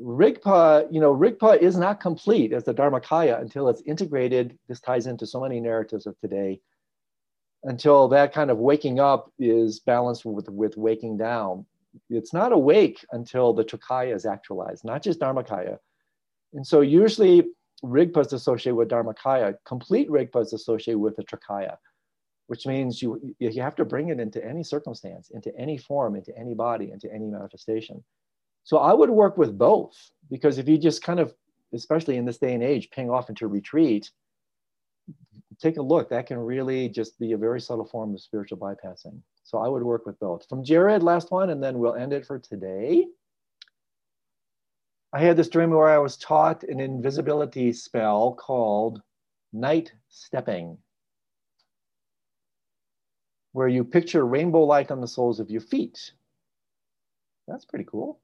Rigpa, 0.00 0.86
you 0.92 1.00
know, 1.00 1.14
Rigpa 1.14 1.58
is 1.58 1.76
not 1.76 2.00
complete 2.00 2.52
as 2.52 2.64
the 2.64 2.72
Dharmakaya 2.72 3.40
until 3.40 3.68
it's 3.68 3.82
integrated. 3.82 4.56
This 4.68 4.80
ties 4.80 5.08
into 5.08 5.26
so 5.26 5.40
many 5.40 5.60
narratives 5.60 6.06
of 6.06 6.18
today. 6.20 6.60
Until 7.64 8.08
that 8.08 8.32
kind 8.32 8.50
of 8.50 8.58
waking 8.58 9.00
up 9.00 9.32
is 9.38 9.80
balanced 9.80 10.24
with, 10.24 10.48
with 10.48 10.76
waking 10.76 11.18
down. 11.18 11.66
It's 12.08 12.32
not 12.32 12.52
awake 12.52 13.04
until 13.10 13.52
the 13.52 13.64
Trikaya 13.64 14.14
is 14.14 14.24
actualized, 14.24 14.84
not 14.84 15.02
just 15.02 15.20
Dharmakaya. 15.20 15.78
And 16.54 16.66
so 16.66 16.80
usually 16.80 17.44
Rigpa 17.84 18.20
is 18.20 18.32
associated 18.32 18.76
with 18.76 18.88
Dharmakaya. 18.88 19.54
Complete 19.64 20.08
Rigpa 20.08 20.42
is 20.42 20.52
associated 20.52 20.98
with 20.98 21.16
the 21.16 21.24
Trikaya, 21.24 21.76
which 22.46 22.66
means 22.66 23.00
you, 23.00 23.34
you 23.38 23.62
have 23.62 23.76
to 23.76 23.84
bring 23.84 24.08
it 24.08 24.20
into 24.20 24.44
any 24.44 24.62
circumstance, 24.62 25.30
into 25.30 25.54
any 25.56 25.78
form, 25.78 26.16
into 26.16 26.36
any 26.36 26.54
body, 26.54 26.90
into 26.90 27.12
any 27.12 27.26
manifestation. 27.26 28.02
So 28.64 28.78
I 28.78 28.92
would 28.92 29.10
work 29.10 29.38
with 29.38 29.56
both 29.56 29.96
because 30.30 30.58
if 30.58 30.68
you 30.68 30.78
just 30.78 31.02
kind 31.02 31.20
of, 31.20 31.34
especially 31.72 32.16
in 32.16 32.24
this 32.24 32.38
day 32.38 32.54
and 32.54 32.62
age, 32.62 32.90
ping 32.90 33.10
off 33.10 33.28
into 33.28 33.46
retreat, 33.46 34.10
take 35.60 35.76
a 35.76 35.82
look. 35.82 36.08
That 36.10 36.26
can 36.26 36.38
really 36.38 36.88
just 36.88 37.18
be 37.18 37.32
a 37.32 37.38
very 37.38 37.60
subtle 37.60 37.84
form 37.84 38.14
of 38.14 38.20
spiritual 38.20 38.58
bypassing. 38.58 39.20
So 39.44 39.58
I 39.58 39.68
would 39.68 39.82
work 39.82 40.06
with 40.06 40.18
both. 40.18 40.48
From 40.48 40.64
Jared, 40.64 41.02
last 41.02 41.30
one, 41.30 41.50
and 41.50 41.62
then 41.62 41.78
we'll 41.78 41.94
end 41.94 42.12
it 42.12 42.26
for 42.26 42.38
today. 42.38 43.06
I 45.12 45.20
had 45.20 45.36
this 45.36 45.48
dream 45.48 45.70
where 45.70 45.88
I 45.88 45.98
was 45.98 46.16
taught 46.16 46.62
an 46.62 46.78
invisibility 46.78 47.72
spell 47.72 48.34
called 48.34 49.02
night 49.52 49.92
stepping, 50.08 50.78
where 53.52 53.66
you 53.66 53.82
picture 53.82 54.24
rainbow 54.24 54.62
light 54.64 54.92
on 54.92 55.00
the 55.00 55.08
soles 55.08 55.40
of 55.40 55.50
your 55.50 55.62
feet. 55.62 56.12
That's 57.48 57.64
pretty 57.64 57.86
cool. 57.86 58.20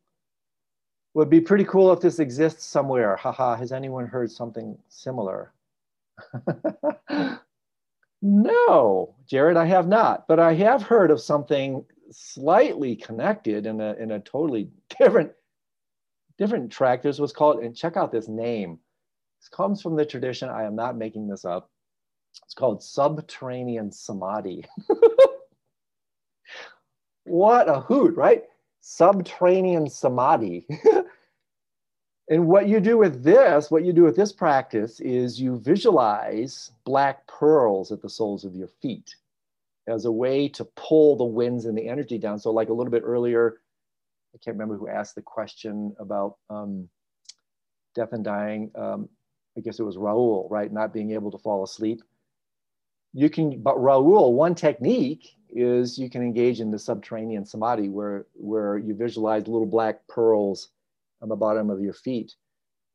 Would 1.15 1.31
be 1.31 1.41
pretty 1.41 1.65
cool 1.65 1.93
if 1.93 2.01
this 2.01 2.21
exists 2.21 2.65
somewhere. 2.65 3.17
Haha, 3.17 3.57
has 3.57 3.73
anyone 3.73 4.07
heard 4.07 4.31
something 4.31 4.79
similar? 4.89 5.53
no, 8.23 9.15
Jared, 9.27 9.57
I 9.57 9.65
have 9.65 9.89
not, 9.89 10.29
but 10.29 10.39
I 10.39 10.55
have 10.55 10.83
heard 10.83 11.11
of 11.11 11.21
something 11.21 11.85
slightly 12.13 12.95
connected 12.95 13.67
in 13.67 13.81
a, 13.81 13.95
in 13.95 14.13
a 14.13 14.21
totally 14.21 14.71
different 15.01 15.33
different 16.39 16.71
track. 16.71 17.03
There's 17.03 17.21
what's 17.21 17.33
called, 17.33 17.61
and 17.61 17.77
check 17.77 17.97
out 17.97 18.13
this 18.13 18.29
name. 18.29 18.79
This 19.41 19.49
comes 19.49 19.83
from 19.83 19.97
the 19.97 20.05
tradition. 20.05 20.49
I 20.49 20.65
am 20.65 20.77
not 20.77 20.97
making 20.97 21.29
this 21.29 21.45
up. 21.45 21.71
It's 22.45 22.55
called 22.55 22.83
subterranean 22.83 23.91
samadhi. 23.91 24.65
what 27.25 27.69
a 27.69 27.81
hoot, 27.81 28.15
right? 28.17 28.45
Subterranean 28.81 29.89
samadhi. 29.89 30.67
And 32.29 32.49
what 32.49 32.69
you 32.69 32.81
do 32.81 32.99
with 32.99 33.23
this, 33.23 33.71
what 33.71 33.85
you 33.85 33.93
do 33.93 34.03
with 34.03 34.17
this 34.17 34.33
practice 34.33 34.99
is 34.99 35.41
you 35.41 35.61
visualize 35.61 36.73
black 36.85 37.25
pearls 37.29 37.93
at 37.93 38.03
the 38.03 38.11
soles 38.11 38.45
of 38.45 38.57
your 38.57 38.67
feet 38.67 39.15
as 39.87 40.07
a 40.07 40.13
way 40.13 40.49
to 40.49 40.65
pull 40.75 41.17
the 41.17 41.25
winds 41.25 41.67
and 41.67 41.79
the 41.79 41.89
energy 41.89 42.19
down. 42.19 42.41
So, 42.41 42.51
like 42.51 42.69
a 42.69 42.73
little 42.73 42.91
bit 42.91 43.05
earlier, 43.05 43.61
I 44.37 44.39
can't 44.45 44.55
remember 44.55 44.77
who 44.77 44.89
asked 44.89 45.15
the 45.15 45.23
question 45.23 45.97
about 45.99 46.37
um, 46.51 46.91
death 47.95 48.13
and 48.13 48.23
dying. 48.23 48.71
Um, 48.75 49.09
I 49.57 49.63
guess 49.63 49.81
it 49.81 49.83
was 49.83 49.97
Raul, 49.97 50.47
right? 50.51 50.71
Not 50.71 50.93
being 50.93 51.13
able 51.13 51.31
to 51.31 51.39
fall 51.39 51.65
asleep. 51.65 52.03
You 53.15 53.31
can, 53.31 53.63
but 53.63 53.77
Raul, 53.77 54.33
one 54.33 54.55
technique 54.55 55.31
is 55.49 55.99
you 55.99 56.11
can 56.11 56.21
engage 56.21 56.61
in 56.61 56.71
the 56.71 56.79
subterranean 56.79 57.47
samadhi 57.47 57.89
where, 57.89 58.27
where 58.35 58.77
you 58.77 58.95
visualize 58.95 59.49
little 59.49 59.65
black 59.65 60.07
pearls 60.07 60.69
on 61.23 61.31
the 61.31 61.37
bottom 61.37 61.71
of 61.71 61.81
your 61.81 61.95
feet 61.95 62.35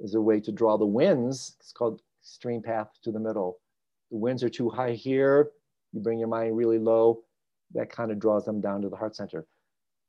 as 0.03 0.13
a 0.13 0.21
way 0.21 0.39
to 0.41 0.51
draw 0.51 0.77
the 0.77 0.85
winds. 0.85 1.55
It's 1.59 1.71
called 1.71 2.03
stream 2.21 2.61
path 2.61 2.89
to 3.03 3.11
the 3.11 3.19
middle. 3.19 3.57
The 4.11 4.17
winds 4.17 4.43
are 4.43 4.49
too 4.49 4.69
high 4.69 4.91
here. 4.91 5.49
You 5.91 6.01
bring 6.01 6.19
your 6.19 6.27
mind 6.27 6.55
really 6.55 6.77
low. 6.77 7.23
That 7.73 7.89
kind 7.89 8.11
of 8.11 8.19
draws 8.19 8.45
them 8.45 8.61
down 8.61 8.83
to 8.83 8.89
the 8.89 8.95
heart 8.95 9.15
center. 9.15 9.47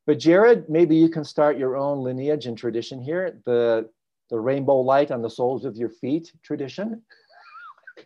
But 0.05 0.19
Jared, 0.19 0.69
maybe 0.69 0.95
you 0.95 1.09
can 1.09 1.23
start 1.23 1.57
your 1.57 1.77
own 1.77 2.03
lineage 2.03 2.45
and 2.45 2.57
tradition 2.57 3.01
here. 3.01 3.39
The, 3.45 3.89
the 4.29 4.39
rainbow 4.39 4.79
light 4.79 5.11
on 5.11 5.21
the 5.21 5.29
soles 5.29 5.63
of 5.63 5.77
your 5.77 5.89
feet 5.89 6.31
tradition. 6.43 7.03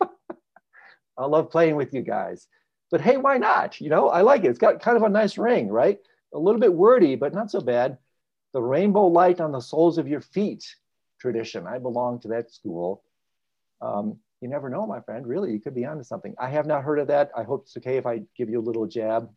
I 1.18 1.26
love 1.26 1.50
playing 1.50 1.74
with 1.74 1.92
you 1.92 2.02
guys. 2.02 2.46
But 2.90 3.00
hey, 3.00 3.16
why 3.16 3.38
not? 3.38 3.80
You 3.80 3.90
know, 3.90 4.08
I 4.08 4.22
like 4.22 4.44
it. 4.44 4.48
It's 4.48 4.58
got 4.58 4.80
kind 4.80 4.96
of 4.96 5.02
a 5.02 5.08
nice 5.08 5.36
ring, 5.36 5.68
right? 5.68 5.98
A 6.32 6.38
little 6.38 6.60
bit 6.60 6.72
wordy, 6.72 7.16
but 7.16 7.34
not 7.34 7.50
so 7.50 7.60
bad. 7.60 7.98
The 8.52 8.62
rainbow 8.62 9.06
light 9.06 9.40
on 9.40 9.52
the 9.52 9.60
soles 9.60 9.98
of 9.98 10.08
your 10.08 10.20
feet 10.20 10.64
tradition. 11.20 11.66
I 11.66 11.78
belong 11.78 12.20
to 12.20 12.28
that 12.28 12.52
school. 12.52 13.02
Um, 13.80 14.18
you 14.40 14.48
never 14.48 14.70
know, 14.70 14.86
my 14.86 15.00
friend. 15.00 15.26
Really, 15.26 15.52
you 15.52 15.60
could 15.60 15.74
be 15.74 15.84
onto 15.84 16.04
something. 16.04 16.34
I 16.38 16.48
have 16.50 16.66
not 16.66 16.84
heard 16.84 16.98
of 16.98 17.08
that. 17.08 17.30
I 17.36 17.42
hope 17.42 17.64
it's 17.64 17.76
okay 17.76 17.96
if 17.96 18.06
I 18.06 18.22
give 18.36 18.48
you 18.48 18.60
a 18.60 18.62
little 18.62 18.86
jab. 18.86 19.28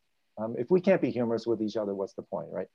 Um, 0.41 0.55
if 0.57 0.72
we 0.72 0.81
can't 0.81 1.01
be 1.01 1.11
humorous 1.11 1.45
with 1.45 1.61
each 1.61 1.77
other, 1.77 1.93
what's 1.93 2.13
the 2.13 2.23
point, 2.23 2.47
right? 2.51 2.68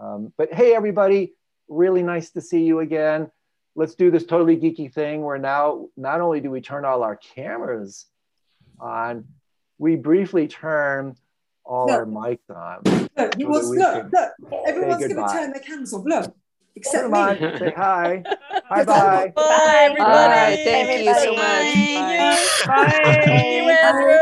Um, 0.00 0.32
but 0.36 0.52
hey, 0.52 0.74
everybody, 0.74 1.34
really 1.68 2.02
nice 2.02 2.30
to 2.32 2.40
see 2.40 2.64
you 2.64 2.80
again. 2.80 3.30
Let's 3.76 3.94
do 3.94 4.10
this 4.10 4.24
totally 4.24 4.56
geeky 4.56 4.92
thing 4.92 5.22
where 5.22 5.38
now 5.38 5.86
not 5.96 6.20
only 6.20 6.40
do 6.40 6.50
we 6.50 6.60
turn 6.60 6.84
all 6.84 7.02
our 7.02 7.16
cameras 7.16 8.06
on, 8.78 9.24
we 9.78 9.96
briefly 9.96 10.46
turn 10.46 11.16
all 11.64 11.86
Look. 11.86 11.96
our 11.96 12.06
mics 12.06 12.50
on. 12.50 13.08
Look, 13.16 13.34
he 13.36 13.42
So 13.42 13.48
wants, 13.48 13.68
that 13.68 13.70
we 13.70 13.78
look, 13.78 14.12
look, 14.12 14.68
everyone's 14.68 15.06
going 15.06 15.16
to 15.16 15.32
turn 15.32 15.52
their 15.52 15.62
cameras 15.62 15.94
off. 15.94 16.04
Look, 16.04 16.36
except 16.76 17.04
Come 17.04 17.12
me. 17.12 17.18
on, 17.18 17.58
say 17.58 17.72
hi. 17.76 18.22
Bye 18.70 18.84
bye. 18.84 19.32
Bye, 19.34 19.78
everybody. 19.82 20.56
Bye. 20.56 20.62
Thank 20.64 21.04
you 21.04 21.14
so 21.14 21.34
much. 21.34 21.74
Thank 22.64 23.46
you, 23.46 23.70
Andrew. 23.70 24.18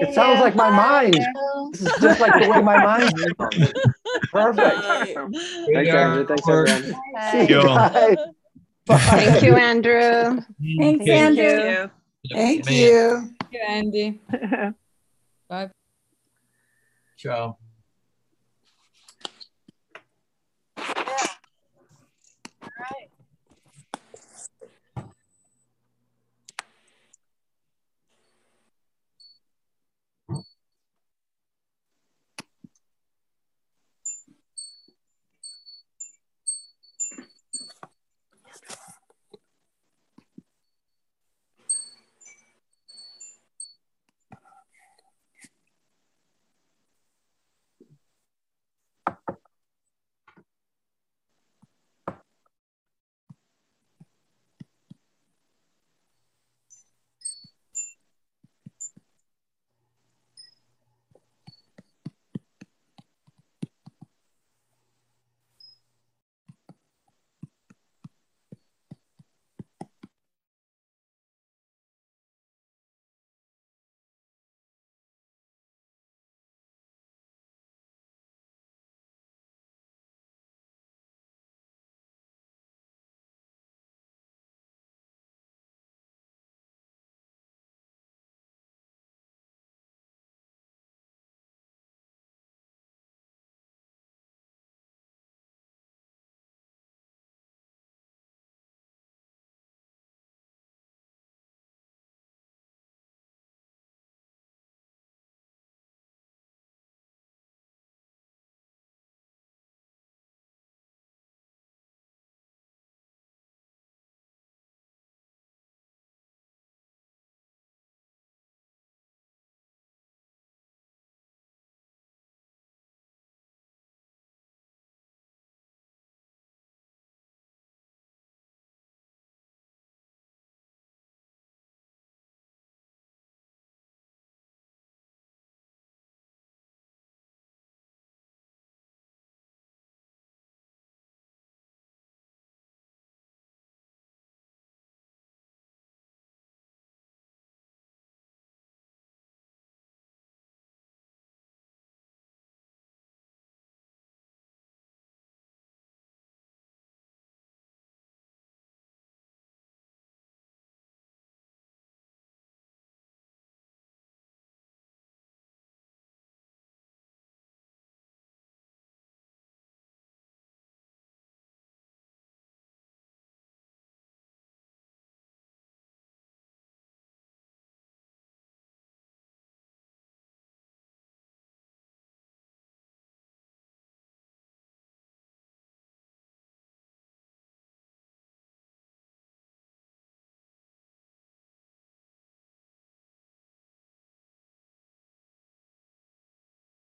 It 0.00 0.14
sounds 0.14 0.40
like 0.40 0.54
my 0.56 0.70
mind. 0.70 1.14
This 1.72 1.80
is 1.82 1.92
just 2.00 2.20
like 2.20 2.32
the 2.42 2.48
way 2.48 2.60
my 2.62 2.82
mind 2.84 3.12
sounds. 3.38 3.72
Perfect. 4.32 4.76
Thanks, 5.72 5.90
Andrew. 5.94 6.26
Thanks, 6.26 6.48
everyone. 6.48 6.82
See 7.30 7.40
you 7.40 7.60
Yo. 7.60 7.62
guys. 7.64 8.16
Thank 8.86 9.42
you, 9.42 9.54
Andrew. 9.56 10.40
Thank 10.78 11.02
Thanks, 11.02 11.08
Andrew. 11.08 11.44
you. 11.44 11.90
Thank 12.32 12.70
you. 12.70 13.34
Thank 13.40 13.52
you, 13.52 13.60
Andy. 13.66 14.20
Bye. 15.48 15.70
Ciao. 17.16 17.56